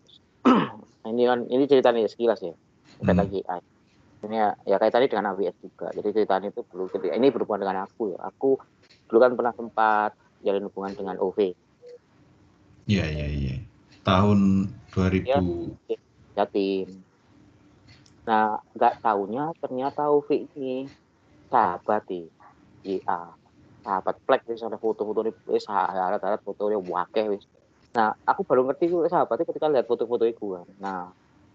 Ini 1.12 1.22
kan 1.28 1.44
ini 1.44 1.68
ceritanya 1.68 2.09
sekilas 2.09 2.40
ya. 2.40 2.57
Bukan 2.96 3.12
Hmm. 3.12 3.20
lagi. 3.20 3.44
Ini 4.24 4.32
ya, 4.32 4.49
ya 4.64 4.76
kayak 4.80 4.96
tadi 4.96 5.07
dengan 5.12 5.36
AWS 5.36 5.61
juga. 5.61 5.92
Jadi 5.92 6.09
ceritanya 6.16 6.49
itu 6.49 6.64
dulu 6.72 6.88
ketika 6.88 7.12
ini 7.20 7.28
berhubungan 7.28 7.68
dengan 7.68 7.84
aku 7.84 8.16
ya. 8.16 8.18
Aku 8.32 8.57
dulu 9.12 9.18
kan 9.20 9.32
pernah 9.36 9.53
sempat 9.53 10.11
jalin 10.40 10.64
hubungan 10.72 10.96
dengan 10.96 11.20
OV 11.20 11.53
iya 12.88 13.05
iya 13.05 13.26
iya 13.28 13.57
tahun 14.01 14.64
2000 14.88 15.76
Ya. 15.84 15.96
Jatim. 16.32 17.05
Nah, 18.24 18.57
nggak 18.72 18.94
taunya 19.05 19.53
ternyata 19.61 20.09
OV 20.09 20.49
ini 20.49 20.88
sahabat 21.49 22.05
di 22.07 22.28
IA. 22.89 23.20
Sahabat 23.84 24.16
plek 24.26 24.43
wis 24.51 24.61
ada 24.66 24.78
foto-foto 24.84 25.20
ini 25.24 25.32
wis 25.55 25.64
harap-harap 25.70 26.41
foto 26.49 26.62
ini 26.70 26.76
wakeh 26.95 27.26
wis. 27.32 27.45
Nah, 27.97 28.09
aku 28.30 28.43
baru 28.49 28.62
ngerti 28.68 28.84
ku 28.93 28.97
sahabatnya 29.09 29.45
ketika 29.49 29.66
lihat 29.72 29.86
foto-foto 29.91 30.24
itu 30.28 30.45
kan. 30.55 30.66
Nah, 30.84 31.01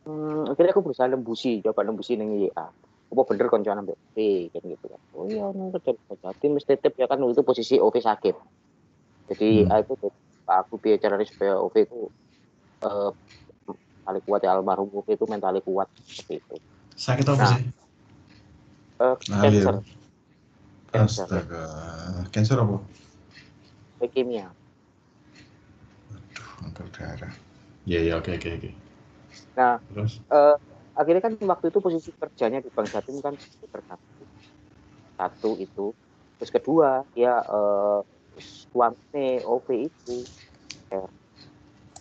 hmm, 0.08 0.52
akhirnya 0.52 0.72
aku 0.76 0.84
berusaha 0.86 1.08
nembusi, 1.14 1.62
coba 1.66 1.82
nembusi 1.88 2.12
ning 2.20 2.30
IA. 2.48 2.66
Apa 3.14 3.22
bener 3.30 3.46
koncoan 3.54 3.78
ambek 3.86 3.94
OV 3.94 4.18
kan 4.54 4.64
gitu 4.66 4.86
kan. 4.90 5.02
Oh 5.14 5.26
iya, 5.30 5.46
nang 5.54 5.70
kerja 5.76 5.92
Jatim 6.24 6.52
mesti 6.58 6.74
titip 6.74 6.94
ya 6.98 7.06
kan 7.12 7.18
itu 7.22 7.44
posisi 7.46 7.76
OV 7.78 7.98
sakit. 8.02 8.36
Jadi 9.30 9.46
Hmm. 9.68 9.82
Itu 9.84 9.94
aku 10.48 10.74
biar 10.84 10.98
caranya 11.04 11.26
supaya 11.32 11.54
OV 11.64 11.76
itu 11.88 11.98
eh, 12.86 13.10
mentalnya 13.68 14.22
kuat 14.28 14.42
ya 14.46 14.50
almarhum 14.56 14.90
OV 14.98 15.08
itu 15.16 15.26
mentalnya 15.32 15.62
kuat 15.64 15.88
seperti 16.08 16.34
itu. 16.42 16.56
sakit 17.04 17.26
apa 17.30 17.44
Nah. 17.44 17.52
sih 17.52 17.62
Ngalir. 19.30 19.64
cancer, 19.66 19.76
cancer, 20.94 21.28
astaga 21.28 21.64
cancer 22.34 22.58
apa 22.64 22.78
leukemia. 24.00 24.56
aduh 26.14 26.50
kanker 26.62 26.88
darah 26.96 27.34
iya 27.90 28.00
iya 28.06 28.14
oke 28.20 28.32
oke 28.38 28.50
oke 28.58 28.70
Nah, 29.58 29.74
terus 29.90 30.14
eh, 30.34 30.56
akhirnya 31.00 31.22
kan 31.26 31.34
waktu 31.52 31.66
itu 31.72 31.80
posisi 31.86 32.10
kerjanya 32.22 32.60
di 32.66 32.70
Bank 32.76 32.90
Jatim 32.94 33.18
kan 33.26 33.34
terganggu. 33.74 34.24
Satu 35.18 35.50
itu, 35.66 35.82
terus 36.38 36.52
kedua 36.56 36.90
ya 37.24 37.34
eh, 37.56 38.00
suami 38.72 39.26
OV 39.46 39.68
itu. 39.90 40.12
eh, 40.94 41.08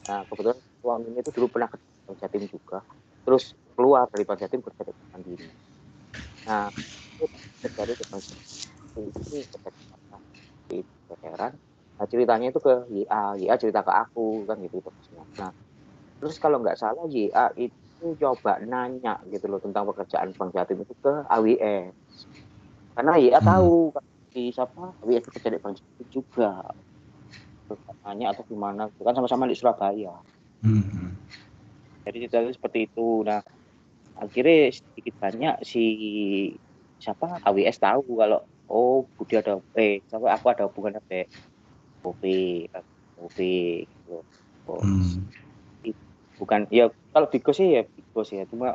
Nah, 0.09 0.21
kebetulan 0.29 0.59
suaminya 0.83 1.21
itu 1.23 1.31
dulu 1.37 1.47
pernah 1.55 1.69
kerja 1.73 1.89
di 1.95 2.01
Bank 2.07 2.19
Jatim 2.23 2.45
juga. 2.55 2.79
Terus 3.25 3.45
keluar 3.77 4.05
dari 4.13 4.25
Bank 4.29 4.39
Jatim 4.43 4.61
kerja 4.67 4.83
di 4.89 4.93
Mandiri. 5.15 5.47
Nah, 6.47 6.67
itu 7.15 7.25
terjadi 7.63 7.93
di 8.01 8.05
Bank 8.11 8.23
Jatim. 8.29 8.72
Ini 8.97 9.41
Veteran. 11.09 11.53
Nah, 11.97 12.07
ceritanya 12.09 12.47
itu 12.51 12.61
ke 12.61 12.75
YA, 12.91 13.39
YA 13.39 13.55
cerita 13.57 13.81
ke 13.85 13.93
aku 13.93 14.45
kan 14.49 14.57
gitu 14.61 14.83
terusnya. 14.83 15.25
Nah, 15.39 15.53
terus 16.21 16.37
kalau 16.37 16.61
nggak 16.61 16.77
salah 16.77 17.05
YA 17.09 17.53
itu 17.57 18.07
coba 18.19 18.59
nanya 18.61 19.23
gitu 19.31 19.47
loh 19.49 19.63
tentang 19.63 19.87
pekerjaan 19.89 20.35
Bank 20.35 20.51
Jatim 20.53 20.83
itu 20.83 20.95
ke 20.99 21.13
AWS. 21.31 21.95
Karena 22.93 23.13
YA 23.17 23.41
Hmm. 23.41 23.49
tahu 23.49 23.73
kan 23.95 24.05
di 24.33 24.43
siapa 24.53 24.83
AWS 25.01 25.25
kerja 25.31 25.49
di 25.53 25.61
Bank 25.61 25.75
Jatim 25.79 26.07
juga. 26.11 26.51
Nanya 28.05 28.37
atau 28.37 28.45
gimana, 28.45 28.93
itu 28.93 29.01
kan 29.01 29.17
sama-sama 29.17 29.49
di 29.49 29.57
Surabaya. 29.57 30.13
Hmm. 30.61 31.17
Jadi 32.05 32.27
ceritanya 32.27 32.53
seperti 32.53 32.91
itu. 32.91 33.23
Nah, 33.25 33.41
akhirnya 34.19 34.75
sedikit 34.75 35.15
banyak 35.23 35.55
si 35.65 35.85
siapa 36.99 37.41
AWS 37.47 37.79
tahu 37.81 38.19
kalau 38.19 38.43
oh 38.73 39.05
Budi 39.15 39.37
ada 39.37 39.61
eh 39.77 40.01
siapa 40.09 40.33
aku 40.33 40.47
ada 40.49 40.65
hubungan 40.67 40.97
sama 40.97 41.21
OP 42.09 42.23
OP 43.21 43.39
gitu. 43.87 44.25
Oh, 44.67 44.81
Hmm. 44.81 45.29
bukan 46.39 46.67
ya 46.75 46.91
kalau 47.15 47.27
Bigo 47.31 47.53
sih 47.55 47.77
ya 47.77 47.83
Bigo 47.87 48.23
sih 48.27 48.41
ya 48.43 48.45
cuma 48.51 48.75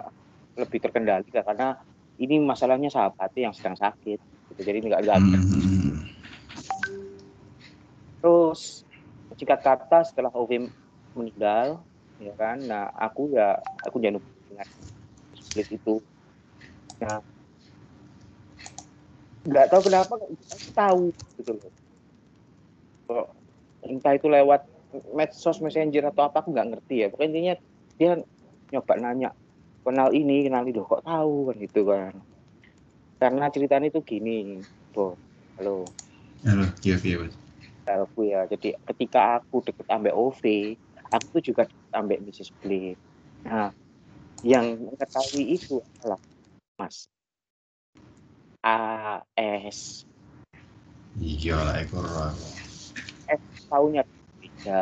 lebih 0.56 0.80
terkendali 0.80 1.28
lah, 1.36 1.43
karena 1.43 1.68
ini 2.18 2.39
masalahnya 2.39 2.89
sahabatnya 2.89 3.52
yang 3.52 3.56
sedang 3.56 3.76
sakit 3.76 4.20
gitu. 4.52 4.62
jadi 4.64 4.80
nggak 4.84 5.00
nggak 5.04 5.20
Hmm, 5.20 5.93
terus 8.24 8.84
singkat 9.36 9.60
kata 9.64 10.08
setelah 10.08 10.32
OV 10.32 10.72
meninggal 11.16 11.84
ya 12.18 12.34
kan 12.39 12.58
nah 12.64 12.89
aku 12.95 13.32
ya 13.36 13.60
aku 13.86 14.00
jangan 14.02 14.24
dengan 14.50 14.68
itu 15.56 15.95
nah 16.98 17.22
nggak 19.48 19.66
tahu 19.72 19.82
kenapa 19.88 20.14
aku 20.20 20.70
tahu 20.76 21.04
gitu 21.39 21.52
loh. 21.56 21.72
Kok 23.08 23.28
entah 23.88 24.14
itu 24.20 24.28
lewat 24.28 24.62
medsos 25.16 25.64
messenger 25.64 26.12
atau 26.12 26.28
apa 26.28 26.43
aku 26.43 26.52
nggak 26.52 26.68
ngerti 26.76 26.95
ya. 27.04 27.08
Pokoknya 27.08 27.30
intinya 27.32 27.54
dia 27.95 28.12
nyoba 28.76 28.93
nanya 29.00 29.30
kenal 29.88 30.12
ini 30.12 30.52
kenal 30.52 30.68
itu 30.68 30.84
kok 30.84 31.04
tahu? 31.08 31.52
Kan 31.52 31.56
gitu 31.64 31.82
kan. 31.88 32.14
Karena 33.18 33.45
ceritanya 33.48 33.88
itu 33.88 34.04
gini 34.04 34.60
bro 34.91 35.16
halo. 35.56 35.88
Halo. 36.43 36.68
Iya 36.84 37.00
iya 37.02 37.18
aku 37.88 38.28
ya. 38.28 38.43
Jadi 38.52 38.76
ketika 38.84 39.39
aku 39.39 39.64
deket 39.64 39.88
ambek 39.88 40.12
OV 40.12 40.43
aku 41.08 41.26
tuh 41.39 41.43
juga 41.43 41.64
deket 41.64 41.93
ambek 41.95 42.20
Mrs. 42.20 42.50
Blade. 42.60 43.00
Nah 43.48 43.72
yang 44.43 44.76
mengetahui 44.91 45.56
itu 45.56 45.80
adalah 45.98 46.20
Mas 46.78 47.08
AS 48.68 50.03
iya 51.18 51.57
lah 51.57 51.76
ekor 51.82 52.05
aku 52.05 52.47
tahunya 53.68 54.01
beda 54.39 54.82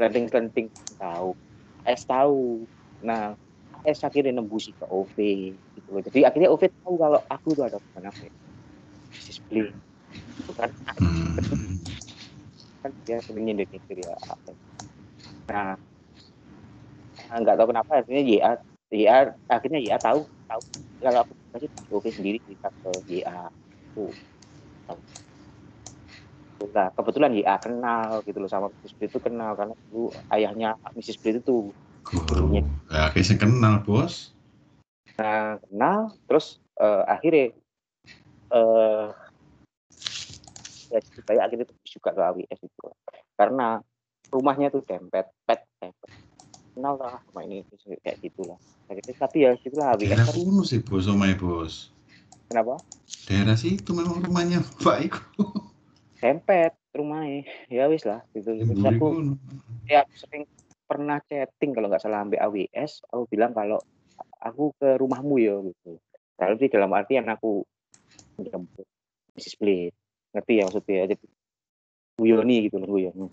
kelenting-kelenting 0.00 0.72
tahu. 0.96 1.36
S 1.84 2.08
tahu. 2.08 2.64
Nah 3.04 3.36
S 3.84 4.00
akhirnya 4.00 4.40
nembusi 4.40 4.72
ke 4.72 4.88
OV 4.88 5.16
gitu 5.76 5.88
loh. 5.92 6.00
Jadi 6.00 6.24
akhirnya 6.24 6.48
OV 6.48 6.62
tahu 6.80 6.94
kalau 6.96 7.20
aku 7.28 7.48
tuh 7.52 7.64
ada 7.68 7.76
hubungan 7.76 8.08
apa 8.08 8.20
ya. 8.24 8.32
Blade 9.50 9.74
bukan 10.46 10.70
Hmm. 11.00 11.36
kan 12.80 12.90
dia 13.04 13.18
sering 13.20 13.44
nyindir 13.44 13.66
nyindir 13.68 14.08
ya 14.08 14.14
nah 15.50 15.74
nah, 17.28 17.36
nggak 17.42 17.56
tahu 17.58 17.66
kenapa 17.74 17.90
akhirnya 18.00 18.22
YA 18.24 18.50
YA 18.94 19.18
akhirnya 19.50 19.78
YA 19.82 19.98
tahu 19.98 20.24
tahu. 20.46 20.62
Kalau 21.02 21.20
aku 21.26 21.32
masih 21.50 21.68
oke 21.90 22.10
sendiri 22.14 22.38
cerita 22.46 22.70
ke 22.70 22.90
YA 23.10 23.50
tahu. 23.94 25.02
Nah, 26.70 26.92
kebetulan 26.92 27.32
ya 27.40 27.56
kenal 27.56 28.20
gitu 28.28 28.38
loh 28.38 28.50
sama 28.50 28.68
Mrs. 28.68 28.92
Blit 29.00 29.10
itu 29.10 29.20
kenal 29.20 29.56
karena 29.56 29.74
dulu 29.88 30.12
ayahnya 30.28 30.76
Mrs. 30.92 31.16
Blit 31.18 31.40
itu 31.40 31.72
Guru. 32.00 32.56
Ya, 32.56 33.12
kayak 33.12 33.38
kenal, 33.38 33.84
Bos. 33.84 34.32
Nah, 35.20 35.60
kenal 35.60 36.16
terus 36.24 36.60
uh, 36.80 37.04
akhirnya 37.04 37.52
uh, 38.50 39.12
ya 40.90 41.00
kayak 41.28 41.42
akhirnya 41.46 41.66
juga 41.86 42.10
ke 42.10 42.20
AWS 42.20 42.60
itu 42.66 42.86
karena 43.38 43.78
rumahnya 44.32 44.72
tuh 44.74 44.82
dempet 44.82 45.28
pet 45.46 45.60
dempet 45.78 46.10
kenal 46.74 46.94
lah 46.98 47.18
sama 47.28 47.40
ini 47.46 47.66
kayak 48.02 48.18
gitulah. 48.22 48.58
Akhirnya 48.90 49.14
tapi 49.18 49.38
ya 49.46 49.50
gitulah 49.58 49.94
AWS 49.94 50.10
daerah 50.10 50.28
kuno 50.30 50.62
sih 50.66 50.80
bos 50.82 51.06
omai 51.06 51.34
bos. 51.34 51.90
Kenapa? 52.50 52.82
Daerah 53.30 53.54
situ 53.54 53.90
memang 53.94 54.22
rumahnya 54.22 54.62
Pak 54.84 54.98
Iko 55.06 55.22
dempet 56.20 56.76
rumahnya. 56.92 57.48
Ya 57.72 57.88
wis 57.88 58.04
lah 58.04 58.20
gitu. 58.36 58.52
Terus 58.52 58.84
aku 58.84 59.06
ya 59.88 60.04
sering 60.14 60.44
pernah 60.84 61.22
chatting 61.30 61.70
kalau 61.72 61.86
nggak 61.86 62.02
salah 62.02 62.26
ambil 62.26 62.42
AWS 62.42 63.06
aku 63.14 63.24
bilang 63.30 63.54
kalau 63.54 63.78
aku 64.42 64.74
ke 64.76 64.98
rumahmu 64.98 65.36
ya 65.38 65.56
gitu. 65.64 65.98
Tapi 66.36 66.72
dalam 66.72 66.92
artian 66.96 67.28
aku 67.28 67.64
menjemput 68.40 68.86
Mrs. 69.36 69.56
Split. 69.56 69.92
Ngerti 70.30 70.52
ya 70.56 70.62
maksudnya? 70.64 71.04
Jadi 71.10 71.26
Guyoni 72.20 72.56
gitu 72.68 72.76
loh 72.76 72.88
Guyoni 72.88 73.28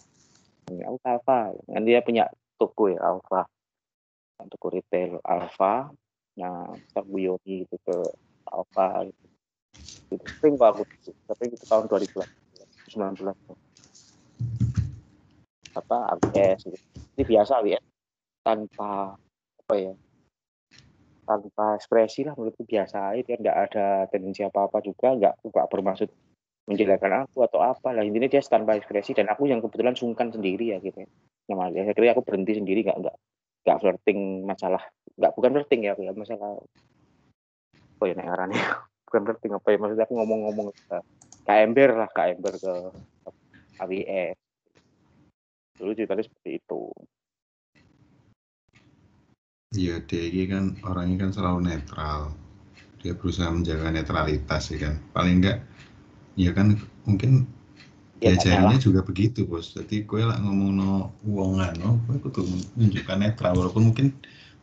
aku 0.67 0.97
Alfa 1.07 1.55
kan 1.55 1.83
dia 1.87 2.03
punya 2.03 2.27
toko 2.57 2.89
ya 2.91 2.99
Alfa 3.01 3.45
toko 4.49 4.73
retail 4.73 5.17
Alfa 5.25 5.89
nah 6.37 6.69
kita 6.77 7.01
Guyoni 7.01 7.65
gitu 7.65 7.77
ke 7.81 7.97
Alfa 8.53 9.09
gitu. 9.09 9.25
Itu 10.13 10.25
sering 10.39 10.55
kok 10.57 10.69
aku 10.77 10.83
tapi 11.29 11.43
itu 11.49 11.65
tahun 11.65 11.85
2019 11.89 12.25
apa 15.77 15.97
ABS 16.17 16.65
gitu. 16.65 16.77
ini 17.17 17.23
biasa 17.25 17.61
ABS 17.61 17.83
tanpa 18.41 19.17
apa 19.65 19.73
ya 19.75 19.93
tanpa 21.27 21.75
ekspresi 21.75 22.23
lah 22.23 22.33
menurutku 22.39 22.63
biasa 22.63 23.11
aja. 23.11 23.21
Dia 23.21 23.35
tidak 23.35 23.57
ada 23.67 23.87
tendensi 24.07 24.41
apa 24.47 24.71
apa 24.71 24.79
juga 24.79 25.11
nggak 25.11 25.33
nggak 25.43 25.67
bermaksud 25.67 26.09
menjelekkan 26.67 27.25
aku 27.25 27.47
atau 27.47 27.63
apa 27.63 27.95
lah. 27.95 28.03
Intinya 28.03 28.27
dia 28.27 28.43
tanpa 28.43 28.75
ekspresi 28.75 29.15
dan 29.15 29.31
aku 29.31 29.47
yang 29.47 29.63
kebetulan 29.63 29.95
sungkan 29.95 30.29
sendiri 30.29 30.75
ya 30.75 30.77
gitu. 30.83 31.07
Nah, 31.47 31.71
ya 31.71 31.87
akhirnya 31.87 32.11
aku 32.11 32.27
berhenti 32.27 32.59
sendiri 32.59 32.83
nggak 32.83 32.97
nggak 32.99 33.15
nggak 33.63 33.77
flirting 33.79 34.43
masalah. 34.43 34.83
Nggak 35.15 35.31
bukan 35.33 35.51
flirting 35.55 35.81
ya, 35.87 35.93
ya 35.95 36.11
masalah. 36.11 36.59
Oh 37.97 38.05
ya 38.05 38.13
nih 38.13 38.27
bukan 39.07 39.21
flirting 39.25 39.51
apa 39.55 39.67
ya 39.73 39.77
maksudnya 39.79 40.05
aku 40.05 40.13
ngomong-ngomong 40.19 40.67
ke 40.75 40.97
KMBR 41.47 41.91
lah 41.95 42.09
KMBR 42.11 42.55
ke 42.59 42.73
AWS 43.79 44.37
dulu 45.77 45.91
ceritanya 45.93 46.25
seperti 46.25 46.49
itu. 46.57 46.81
Iya, 49.77 50.01
dia 50.09 50.45
kan 50.49 50.73
orangnya 50.81 51.27
kan 51.27 51.31
selalu 51.37 51.59
netral. 51.69 52.33
Dia 52.97 53.13
berusaha 53.13 53.53
menjaga 53.53 53.93
netralitas 53.93 54.73
ya 54.73 54.89
kan. 54.89 54.95
Paling 55.13 55.37
enggak 55.43 55.61
ya 56.37 56.53
kan 56.53 56.77
mungkin 57.03 57.49
ya, 58.21 58.37
diajarinnya 58.37 58.77
juga 58.77 59.01
begitu 59.01 59.43
bos. 59.49 59.73
Jadi 59.73 60.05
gue 60.05 60.21
lah 60.21 60.37
ngomong 60.37 60.71
no 60.77 60.91
uangan 61.25 61.73
no 61.81 61.97
gue 62.05 62.21
kudu 62.21 62.45
menunjukkan 62.77 63.17
netral 63.17 63.53
walaupun 63.57 63.91
mungkin 63.91 64.13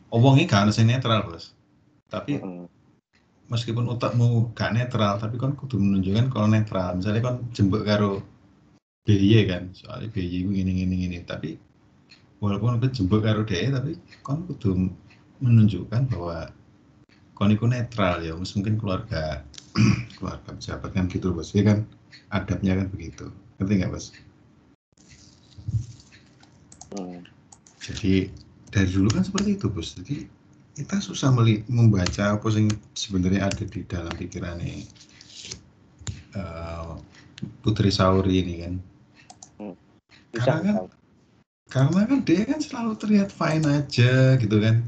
omongnya 0.09 0.47
kan 0.47 0.59
harus 0.65 0.79
netral 0.79 1.27
bos. 1.27 1.51
Tapi 2.07 2.39
hmm. 2.39 2.65
meskipun 3.51 3.85
otakmu 3.91 4.55
gak 4.55 4.73
netral 4.73 5.19
tapi 5.19 5.35
kan 5.35 5.53
kudu 5.53 5.75
menunjukkan 5.75 6.31
kalau 6.31 6.47
netral. 6.47 6.95
Misalnya 6.95 7.21
kan 7.21 7.35
jembek 7.51 7.83
karo 7.83 8.23
BY 9.05 9.45
kan 9.51 9.69
soalnya 9.75 10.09
BY 10.09 10.49
gue 10.49 10.55
ini 10.63 10.87
ini 10.87 10.95
ini 11.11 11.19
tapi 11.27 11.59
walaupun 12.39 12.79
gue 12.79 12.89
jembek 12.89 13.21
karo 13.21 13.43
dia 13.43 13.67
tapi 13.69 13.99
kan 14.23 14.47
kudu 14.47 14.89
menunjukkan 15.43 16.07
bahwa 16.07 16.49
kon 17.35 17.51
netral 17.51 18.23
ya 18.23 18.31
mungkin 18.31 18.79
keluarga 18.79 19.43
keluarga 20.15 20.55
pejabat 20.55 20.91
kan 20.95 21.05
gitu 21.11 21.35
bos. 21.35 21.51
Ya 21.51 21.63
kan? 21.67 21.83
Adabnya 22.31 22.79
kan 22.79 22.87
begitu. 22.91 23.27
Ngerti 23.59 23.73
nggak 23.83 23.91
bos? 23.91 24.07
Hmm. 26.95 27.27
jadi 27.83 28.31
dari 28.71 28.87
dulu 28.87 29.11
kan 29.11 29.23
seperti 29.27 29.59
itu 29.59 29.67
bos. 29.67 29.99
Jadi 29.99 30.27
kita 30.75 30.99
susah 30.99 31.31
membaca 31.67 32.35
apa 32.35 32.47
yang 32.51 32.71
sebenarnya 32.95 33.47
ada 33.47 33.63
di 33.63 33.83
dalam 33.87 34.11
pikiran 34.15 34.59
ini. 34.59 34.87
Uh, 36.35 36.99
Putri 37.63 37.91
Sauri 37.91 38.43
ini 38.43 38.55
kan. 38.63 38.73
Hmm. 39.55 39.75
karena 40.35 40.59
kan 40.67 40.75
karena 41.71 42.01
kan 42.07 42.19
dia 42.27 42.43
kan 42.43 42.59
selalu 42.59 42.93
terlihat 42.99 43.29
fine 43.31 43.65
aja 43.67 44.39
gitu 44.39 44.57
kan. 44.59 44.83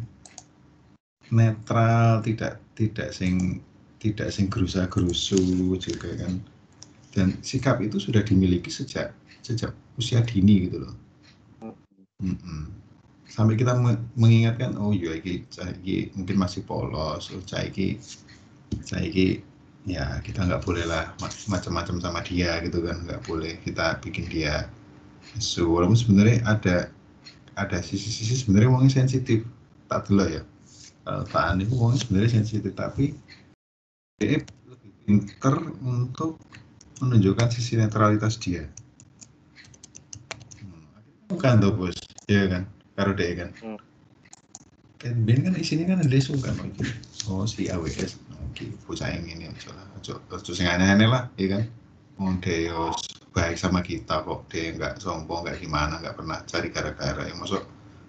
Netral 1.28 2.24
tidak 2.24 2.64
tidak 2.76 3.12
sing 3.12 3.60
tidak 3.98 4.30
sing 4.30 4.48
gerusa-gerusu 4.50 5.40
juga 5.78 6.10
kan. 6.22 6.40
Dan 7.14 7.34
sikap 7.42 7.82
itu 7.82 7.98
sudah 7.98 8.22
dimiliki 8.22 8.70
sejak 8.70 9.14
sejak 9.42 9.74
usia 9.98 10.22
dini 10.22 10.70
gitu 10.70 10.86
loh. 10.86 10.96
Mm 12.18 12.34
-mm. 12.34 12.62
sampai 13.30 13.54
kita 13.54 13.78
mengingatkan 14.18 14.74
oh 14.82 14.90
iya 14.90 15.14
ini, 15.22 15.46
ini 15.86 16.10
mungkin 16.18 16.42
masih 16.42 16.66
polos 16.66 17.30
oh 17.30 17.38
ini 17.62 18.02
ini 19.06 19.46
ya 19.86 20.18
kita 20.26 20.42
nggak 20.50 20.66
boleh 20.66 20.90
lah 20.90 21.14
macam-macam 21.22 22.02
sama 22.02 22.20
dia 22.26 22.58
gitu 22.66 22.82
kan. 22.82 23.06
Nggak 23.06 23.22
boleh 23.30 23.62
kita 23.62 24.02
bikin 24.02 24.26
dia 24.30 24.66
so 25.38 25.70
walaupun 25.70 25.98
sebenarnya 25.98 26.42
ada 26.50 26.78
ada 27.58 27.78
sisi-sisi 27.82 28.46
sebenarnya 28.46 28.70
uangnya 28.74 29.06
sensitif. 29.06 29.46
Tak 29.88 30.10
dulu 30.10 30.26
ya. 30.28 30.42
Uh, 31.08 31.24
Pak 31.32 31.64
itu 31.64 31.72
sebenarnya 31.72 32.42
sensitif 32.44 32.76
tapi 32.76 33.16
dia 34.18 34.42
lebih 34.66 34.92
pinter 35.06 35.56
untuk 35.86 36.42
menunjukkan 37.06 37.54
sisi 37.54 37.78
netralitas 37.78 38.42
dia. 38.42 38.66
Hmm. 40.58 40.82
Bukan 41.30 41.62
tuh 41.62 41.72
bos, 41.78 41.94
ya 42.26 42.50
kan, 42.50 42.66
karo 42.98 43.14
dia 43.14 43.38
kan. 43.38 43.50
Hmm. 43.62 43.78
Kan 44.98 45.22
Ben 45.22 45.46
kan 45.46 45.54
isinya 45.54 45.94
kan 45.94 46.02
ada 46.02 46.18
sungkan 46.18 46.58
lagi. 46.58 46.82
Oh 47.30 47.46
si 47.46 47.70
AWS, 47.70 48.18
oke, 48.34 48.66
bocah 48.90 49.14
yang 49.14 49.30
ini 49.30 49.46
aja 49.46 49.70
lah, 49.70 49.86
ojo 50.02 50.18
sing 50.50 50.66
aneh-aneh 50.66 51.06
lah, 51.06 51.30
ya 51.38 51.54
kan. 51.54 51.64
Oh 52.18 52.34
Deus 52.42 52.98
baik 53.38 53.62
sama 53.62 53.86
kita 53.86 54.26
kok, 54.26 54.50
dia 54.50 54.74
nggak 54.74 54.98
sombong, 54.98 55.46
nggak 55.46 55.62
gimana, 55.62 56.02
nggak 56.02 56.18
pernah 56.18 56.42
cari 56.42 56.74
gara-gara. 56.74 57.22
Yang 57.30 57.38
masuk 57.38 57.64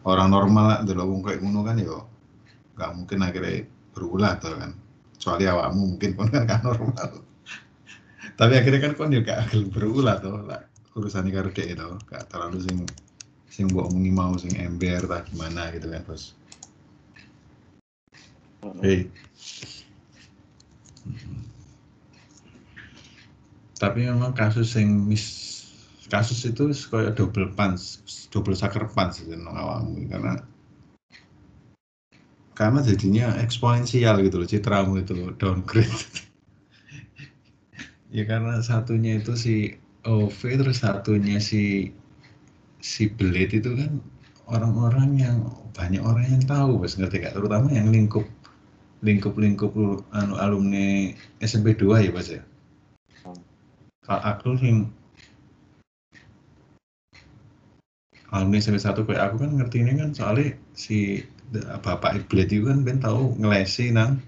orang 0.08 0.32
normal 0.32 0.64
lah, 0.64 0.78
dulu 0.80 1.20
kayak 1.20 1.44
ngono 1.44 1.60
kan 1.68 1.76
yo, 1.76 2.08
nggak 2.80 2.90
mungkin 2.96 3.18
akhirnya 3.20 3.68
berulah 3.92 4.40
tuh 4.40 4.56
kan 4.56 4.72
kecuali 5.18 5.44
awakmu 5.50 5.98
mungkin 5.98 6.10
pun 6.14 6.30
kan 6.30 6.46
kan 6.46 6.62
normal. 6.62 7.26
Tapi 8.38 8.52
akhirnya 8.54 8.80
kan 8.86 8.92
kon 8.94 9.10
juga 9.10 9.42
agak 9.42 9.74
berulah 9.74 10.22
tuh 10.22 10.46
lah. 10.46 10.62
Urusan 10.94 11.26
ini 11.26 11.34
karo 11.34 11.50
dek 11.50 11.74
itu 11.74 11.88
gak 12.06 12.30
terlalu 12.30 12.62
sing 12.62 12.86
sing 13.50 13.66
buat 13.74 13.90
omongi 13.90 14.12
mau 14.14 14.34
sing 14.38 14.54
ember 14.54 15.02
tak 15.10 15.26
gimana 15.34 15.74
gitu 15.74 15.90
kan 15.90 16.02
bos. 16.06 16.38
Hey. 18.82 19.10
tapi 23.78 24.10
memang 24.10 24.34
kasus 24.34 24.74
yang 24.74 24.90
mis 25.06 25.54
kasus 26.10 26.42
itu 26.50 26.74
kayak 26.90 27.14
double 27.14 27.54
punch 27.54 28.02
double 28.34 28.58
sucker 28.58 28.90
punch 28.90 29.22
itu 29.22 29.38
awakmu 29.38 30.10
karena 30.10 30.42
karena 32.58 32.82
jadinya 32.82 33.38
eksponensial 33.38 34.18
gitu 34.26 34.42
loh 34.42 34.48
citramu 34.50 34.98
itu 34.98 35.14
downgrade. 35.38 35.94
Ya 38.08 38.24
karena 38.24 38.64
satunya 38.64 39.20
itu 39.20 39.36
si 39.36 39.76
OV 40.08 40.40
terus 40.40 40.80
satunya 40.80 41.36
si 41.44 41.92
si 42.80 43.04
Blade 43.04 43.60
itu 43.60 43.76
kan 43.76 44.00
orang-orang 44.48 45.20
yang 45.20 45.36
banyak 45.76 46.00
orang 46.00 46.24
yang 46.24 46.40
tahu 46.48 46.80
bos 46.80 46.96
ngerti 46.96 47.28
gak 47.28 47.36
terutama 47.36 47.68
yang 47.68 47.92
lingkup 47.92 48.24
lingkup 49.04 49.36
lingkup 49.36 49.76
anu 50.16 50.40
alumni 50.40 51.12
SMP 51.44 51.76
2 51.76 52.08
ya 52.08 52.10
bos 52.10 52.32
ya? 52.32 52.40
Kalau 54.08 54.22
aku 54.24 54.56
yang 54.64 54.88
alumni 58.32 58.56
SMP 58.56 58.80
1 58.80 59.04
kayak 59.04 59.20
aku 59.20 59.36
kan 59.44 59.50
ngerti 59.52 59.84
ini 59.84 60.00
kan 60.00 60.16
soalnya 60.16 60.56
si 60.72 61.28
bapak 61.80 62.24
iblet 62.24 62.48
itu 62.52 62.68
kan 62.68 62.84
ben 62.84 63.00
tahu 63.00 63.36
ngelesi 63.40 63.92
nang 63.92 64.20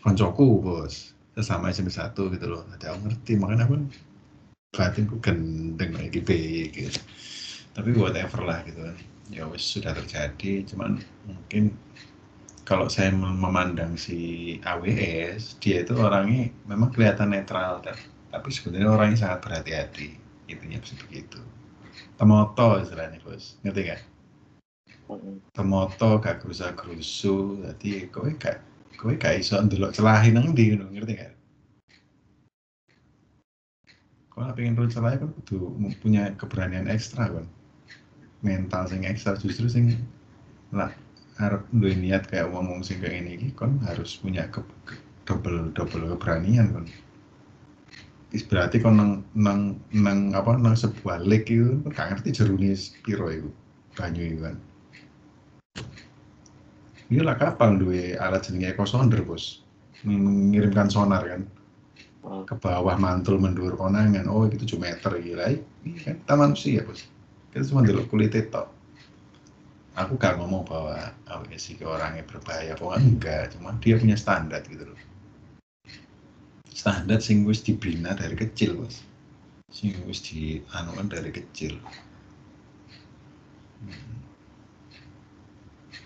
koncoku 0.00 0.60
bos. 0.60 1.12
Sesama 1.34 1.74
SMP 1.74 1.90
satu 1.90 2.30
gitu 2.30 2.46
loh. 2.46 2.62
Ada 2.70 2.94
aku 2.94 3.10
ngerti 3.10 3.32
makanya 3.36 3.66
aku 3.66 3.76
batinku 4.70 5.16
gendeng 5.18 5.92
lagi 5.98 6.20
B 6.22 6.30
gitu. 6.70 7.00
Tapi 7.74 7.90
whatever 7.98 8.46
lah 8.46 8.62
gitu 8.62 8.80
kan. 8.84 8.96
Ya 9.32 9.48
wes 9.50 9.66
sudah 9.66 9.92
terjadi. 9.96 10.62
Cuman 10.68 11.02
mungkin 11.26 11.74
kalau 12.64 12.88
saya 12.88 13.12
memandang 13.12 13.98
si 13.98 14.56
AWS 14.64 15.60
dia 15.60 15.84
itu 15.84 15.92
orangnya 15.98 16.48
memang 16.64 16.88
kelihatan 16.94 17.36
netral 17.36 17.84
tapi 18.32 18.48
sebenarnya 18.50 18.88
orangnya 18.88 19.18
sangat 19.20 19.38
berhati-hati. 19.42 20.08
Intinya 20.48 20.78
begitu. 20.80 21.40
Temoto 22.14 22.78
istilahnya 22.78 23.18
bos. 23.22 23.58
Ngerti 23.66 23.80
gak. 23.90 24.13
Temoto 25.54 26.18
gak 26.18 26.42
gerusa 26.42 26.72
gerusu 26.72 27.60
jadi 27.60 28.08
kowe 28.08 28.30
gak 28.40 28.64
kowe 28.96 29.12
gak 29.14 29.38
iso 29.38 29.60
ndelok 29.60 29.92
celahi 29.92 30.32
nang 30.32 30.52
ndi 30.52 30.74
ngono 30.74 30.90
ngerti 30.90 31.12
gak? 31.14 31.32
Kalau 34.32 34.50
pengen 34.56 34.74
ndelok 34.74 34.92
celahi 34.92 35.16
kan 35.20 35.30
kudu 35.30 35.58
punya 36.00 36.32
keberanian 36.34 36.88
ekstra 36.88 37.28
kan 37.30 37.46
mental 38.44 38.84
sing 38.88 39.04
ekstra 39.04 39.36
justru 39.40 39.68
sing 39.68 39.96
lah 40.74 40.92
harap 41.40 41.66
duwe 41.72 41.96
niat 41.96 42.28
kayak 42.28 42.50
ngomong 42.50 42.84
sing 42.84 43.00
kayak 43.02 43.24
ini 43.24 43.50
kon 43.56 43.80
harus 43.82 44.18
punya 44.20 44.46
ke, 44.52 44.60
double 45.26 45.72
double 45.72 46.14
keberanian 46.16 46.70
kan 46.72 46.86
Is 48.34 48.42
berarti 48.42 48.82
kon 48.82 48.98
nang 48.98 49.22
nang 49.38 49.78
nang 49.94 50.34
apa 50.34 50.58
nang 50.58 50.74
sebuah 50.74 51.22
lake 51.22 51.54
itu 51.54 51.78
kan 51.94 52.10
ngerti 52.10 52.34
jerune 52.34 52.74
piro 53.06 53.30
itu 53.30 53.50
banyu 53.94 54.22
itu 54.26 54.42
kan 54.42 54.58
ini 57.14 57.22
lah 57.22 57.38
kapal 57.38 57.78
duwe 57.78 58.18
alat 58.18 58.50
jenenge 58.50 58.74
eco 58.74 58.82
sounder 58.82 59.22
bos? 59.22 59.62
Mengirimkan 60.02 60.90
sonar 60.90 61.22
kan? 61.22 61.46
Hmm. 62.24 62.42
ke 62.48 62.56
bawah 62.56 62.96
mantul 62.98 63.38
mendur 63.38 63.76
konangan. 63.78 64.26
Oh 64.26 64.48
itu 64.48 64.66
7 64.66 64.80
meter 64.82 65.12
gila 65.22 65.54
ini 65.86 66.00
kan? 66.02 66.18
Kita 66.18 66.34
manusia 66.34 66.82
bos. 66.82 67.06
Kita 67.54 67.62
cuma 67.70 67.86
dulu 67.86 68.02
kulit 68.10 68.34
tok. 68.50 68.66
Aku 69.94 70.18
gak 70.18 70.42
ngomong 70.42 70.66
bahwa 70.66 71.14
AWS 71.30 71.78
ke 71.78 71.86
orangnya 71.86 72.26
berbahaya 72.26 72.74
pokoknya 72.74 72.98
enggak. 72.98 73.42
Cuma 73.54 73.78
dia 73.78 73.94
punya 73.94 74.18
standar 74.18 74.66
gitu 74.66 74.90
loh. 74.90 74.98
Standar 76.66 77.22
sing 77.22 77.46
wis 77.46 77.62
dibina 77.62 78.10
dari 78.18 78.34
kecil 78.34 78.74
bos. 78.74 79.06
Sing 79.70 79.94
wis 80.10 80.18
dianukan 80.26 81.06
dari 81.06 81.30
kecil 81.30 81.78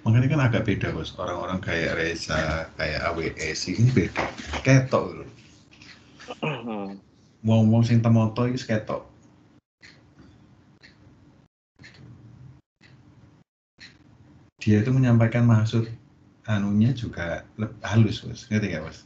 makanya 0.03 0.29
kan 0.31 0.41
agak 0.47 0.63
beda 0.69 0.95
bos. 0.95 1.15
Orang-orang 1.19 1.59
kayak 1.63 1.99
Reza 1.99 2.71
kayak 2.79 3.01
AWS 3.13 3.73
ini 3.75 3.91
beda. 3.95 4.25
Ketok 4.63 5.05
loh 5.23 5.31
Hmm. 6.45 7.01
wong-wong 7.41 7.81
sing 7.81 8.05
temoto 8.05 8.45
iki 8.45 8.61
ketok. 8.69 9.09
Dia 14.61 14.85
itu 14.85 14.91
menyampaikan 14.93 15.49
maksud 15.49 15.89
anunya 16.45 16.93
juga 16.93 17.49
lebih 17.57 17.81
halus 17.81 18.21
bos. 18.21 18.45
Ngerti 18.53 18.77
gak 18.77 18.85
bos? 18.85 18.99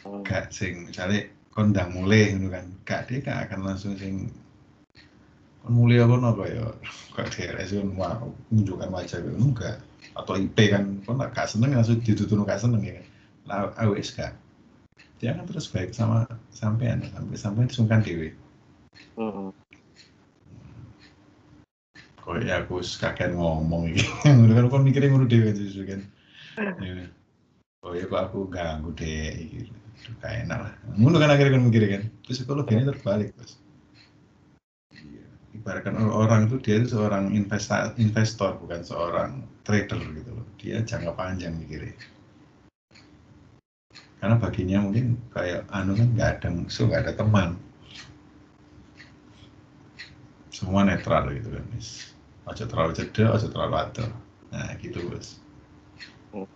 Hmm. 0.00 0.24
gak 0.24 0.48
sing 0.48 0.88
misalnya 0.88 1.28
kondang 1.52 1.92
mulai 1.92 2.32
gitu 2.32 2.48
kan. 2.48 2.64
Gak 2.88 3.12
dia 3.12 3.20
gak 3.20 3.50
akan 3.50 3.60
langsung 3.68 3.92
sing 4.00 4.32
kon 5.60 5.76
mulai 5.76 6.00
apa 6.00 6.16
no 6.16 6.32
kaya 6.32 6.72
kok 7.12 7.28
DRS 7.36 7.76
kan 7.76 7.88
mau 7.92 8.32
menunjukkan 8.48 8.88
wajah 8.96 9.18
gitu 9.20 9.36
enggak 9.36 9.76
atau 10.20 10.36
IP 10.36 10.56
kan 10.68 11.00
kon 11.08 11.18
gak 11.18 11.48
seneng 11.48 11.72
langsung 11.72 11.98
ditutup 12.04 12.44
gak 12.44 12.60
seneng 12.60 12.84
ya 12.84 13.00
kan? 13.00 13.06
Lah 13.48 13.58
AWS 13.80 14.12
gak. 14.14 14.32
Dia 15.20 15.32
akan 15.36 15.44
terus 15.48 15.68
baik 15.72 15.96
sama 15.96 16.28
sampean 16.52 17.04
sampai 17.08 17.36
sampai 17.36 17.62
sungkan 17.72 18.00
Hmm. 19.16 19.54
kok 22.20 22.36
ya 22.44 22.60
aku 22.62 22.84
kakek 22.84 23.32
ngomong 23.32 23.96
ngono 24.28 24.52
kan 24.52 24.66
kon 24.68 24.84
mikirnya 24.84 25.08
ngono 25.08 25.24
dhewe 25.24 25.50
justru 25.56 25.88
kan. 25.88 26.00
Ya 26.84 27.88
oh 27.88 27.96
ya 27.96 28.04
kok 28.04 28.20
aku 28.28 28.44
ganggu 28.52 28.92
deh 28.92 29.32
gitu 29.40 29.72
gak 30.20 30.44
enak 30.44 30.58
lah. 30.68 30.74
Ngono 31.00 31.16
kan 31.16 31.32
akhirnya 31.32 31.56
kan 31.56 31.64
mikir 31.64 31.82
kan. 31.88 32.02
Terus 32.28 32.44
psikologinya 32.44 32.92
terbalik 32.92 33.32
terus 33.36 33.56
Iya. 33.56 33.69
Ibaratkan 35.60 36.00
or- 36.00 36.24
orang 36.24 36.48
itu 36.48 36.56
dia 36.64 36.80
itu 36.80 36.96
seorang 36.96 37.36
investa 37.36 37.92
investor 38.00 38.56
bukan 38.56 38.80
seorang 38.80 39.44
trader 39.62 40.00
gitu 40.00 40.30
loh. 40.32 40.46
Dia 40.56 40.80
jangka 40.80 41.12
panjang 41.12 41.52
mikirnya. 41.60 41.92
Karena 44.20 44.36
baginya 44.36 44.78
mungkin 44.84 45.16
kayak 45.32 45.68
anu 45.72 45.96
kan 45.96 46.08
nggak 46.16 46.30
ada 46.40 46.48
musuh 46.52 46.84
nggak 46.88 47.02
ada 47.08 47.12
teman. 47.16 47.56
Semua 50.52 50.84
netral 50.84 51.32
gitu 51.36 51.52
kan 51.52 51.64
Wis. 51.76 52.12
ojo 52.44 52.64
terlalu 52.66 52.92
cedek 52.96 53.28
ojo 53.30 53.46
terlalu 53.48 53.76
adoh 53.78 54.10
nah 54.50 54.74
gitu 54.82 54.98
bos. 55.06 55.38
Hmm. 56.34 56.48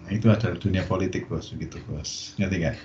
nah 0.00 0.10
itu 0.10 0.26
adalah 0.32 0.56
dunia 0.58 0.82
politik 0.86 1.30
bos. 1.30 1.54
Begitu 1.54 1.78
bos. 1.86 2.34
Ngerti 2.38 2.56
nggak? 2.66 2.76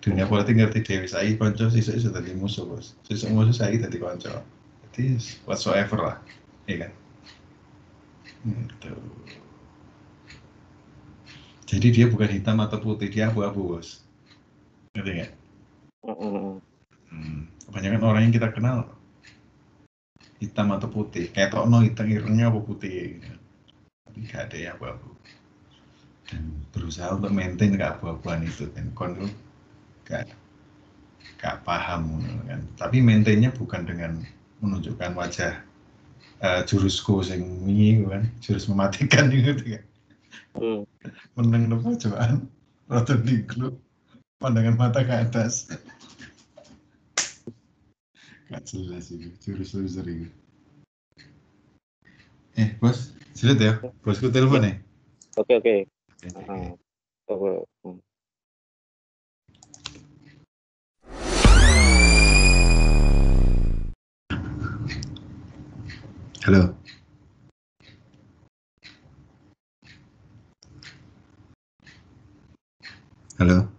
Dunia 0.00 0.24
politik 0.24 0.54
ngerti 0.56 0.80
dewi 0.80 1.08
saya 1.08 1.28
konco 1.36 1.68
sisuk 1.68 2.00
iso 2.00 2.08
tadi 2.08 2.32
musuh 2.32 2.64
bos. 2.64 2.96
Sisuk 3.04 3.28
musuh 3.28 3.52
saya 3.52 3.76
tadi 3.76 4.00
konco 4.00 4.40
jadi 4.94 5.18
whatsoever 5.42 5.98
lah 5.98 6.16
iya 6.70 6.86
kan? 6.86 6.92
Gitu. 8.44 8.92
Jadi 11.64 11.86
dia 11.90 12.06
bukan 12.06 12.30
hitam 12.30 12.60
atau 12.60 12.78
putih 12.78 13.10
dia 13.10 13.32
abu-abu 13.32 13.74
bos. 13.74 14.04
Ngerti 14.94 15.10
nggak? 15.18 15.32
Hmm. 16.04 17.48
Kebanyakan 17.66 18.02
orang 18.04 18.22
yang 18.28 18.34
kita 18.36 18.48
kenal 18.52 18.94
hitam 20.38 20.70
atau 20.76 20.86
putih. 20.86 21.32
Kayak 21.32 21.56
no 21.66 21.80
hitam 21.82 22.06
irengnya 22.06 22.52
apa 22.52 22.60
putih 22.60 23.18
gitu. 23.18 23.32
tapi 24.04 24.18
gak 24.30 24.42
ada 24.46 24.56
yang 24.56 24.72
abu-abu. 24.78 25.10
Dan 26.30 26.42
berusaha 26.70 27.10
untuk 27.18 27.34
maintain 27.34 27.74
keabu-abuan 27.74 28.46
itu 28.46 28.70
dan 28.70 28.94
kon 28.94 29.18
lu 29.18 29.28
gak 30.06 30.30
gak 31.40 31.64
paham 31.66 32.22
gitu 32.22 32.40
kan. 32.46 32.60
Tapi 32.78 33.02
maintainnya 33.02 33.50
bukan 33.50 33.82
dengan 33.88 34.22
menunjukkan 34.62 35.12
wajah 35.16 35.62
eh, 36.42 36.60
jurusku 36.68 37.22
sing 37.24 37.64
wingi 37.64 38.02
gitu 38.02 38.06
kan. 38.10 38.22
Jurus 38.42 38.64
mematikan 38.70 39.30
gitu 39.30 39.62
kan. 39.64 39.84
Hmm. 40.54 40.82
meneng 41.34 41.66
no 41.66 41.76
pojokan 41.82 42.46
rada 42.86 43.14
diglu. 43.18 43.74
Pandangan 44.38 44.76
mata 44.76 45.02
ke 45.02 45.14
atas. 45.14 45.70
Gak 48.52 48.62
jelas 48.68 49.08
itu 49.10 49.32
jurus 49.40 49.72
loser 49.72 50.04
itu 50.04 50.28
eh 52.54 52.70
bos 52.78 53.10
silat 53.34 53.58
ya? 53.58 53.72
Bosku 54.02 54.30
telepon 54.30 54.62
ya? 54.62 54.74
Oke 55.34 55.58
oke. 55.58 55.74
Oke, 57.26 57.54
halo 66.44 66.76
halo 73.40 73.72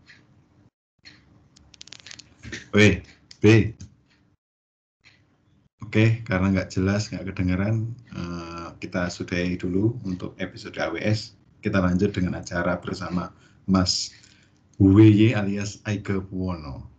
Woi, 2.74 3.06
B. 3.40 3.72
Oke, 5.80 6.26
karena 6.28 6.52
nggak 6.52 6.74
jelas, 6.76 7.08
nggak 7.08 7.32
kedengeran, 7.32 7.88
eh, 8.12 8.68
kita 8.82 9.08
sudahi 9.14 9.56
dulu 9.56 10.02
untuk 10.04 10.34
episode 10.42 10.76
AWS. 10.76 11.38
Kita 11.62 11.80
lanjut 11.80 12.12
dengan 12.12 12.42
acara 12.42 12.82
bersama 12.82 13.32
Mas 13.70 14.10
WY 14.82 15.38
alias 15.38 15.80
Aike 15.86 16.18
Puwono. 16.20 16.95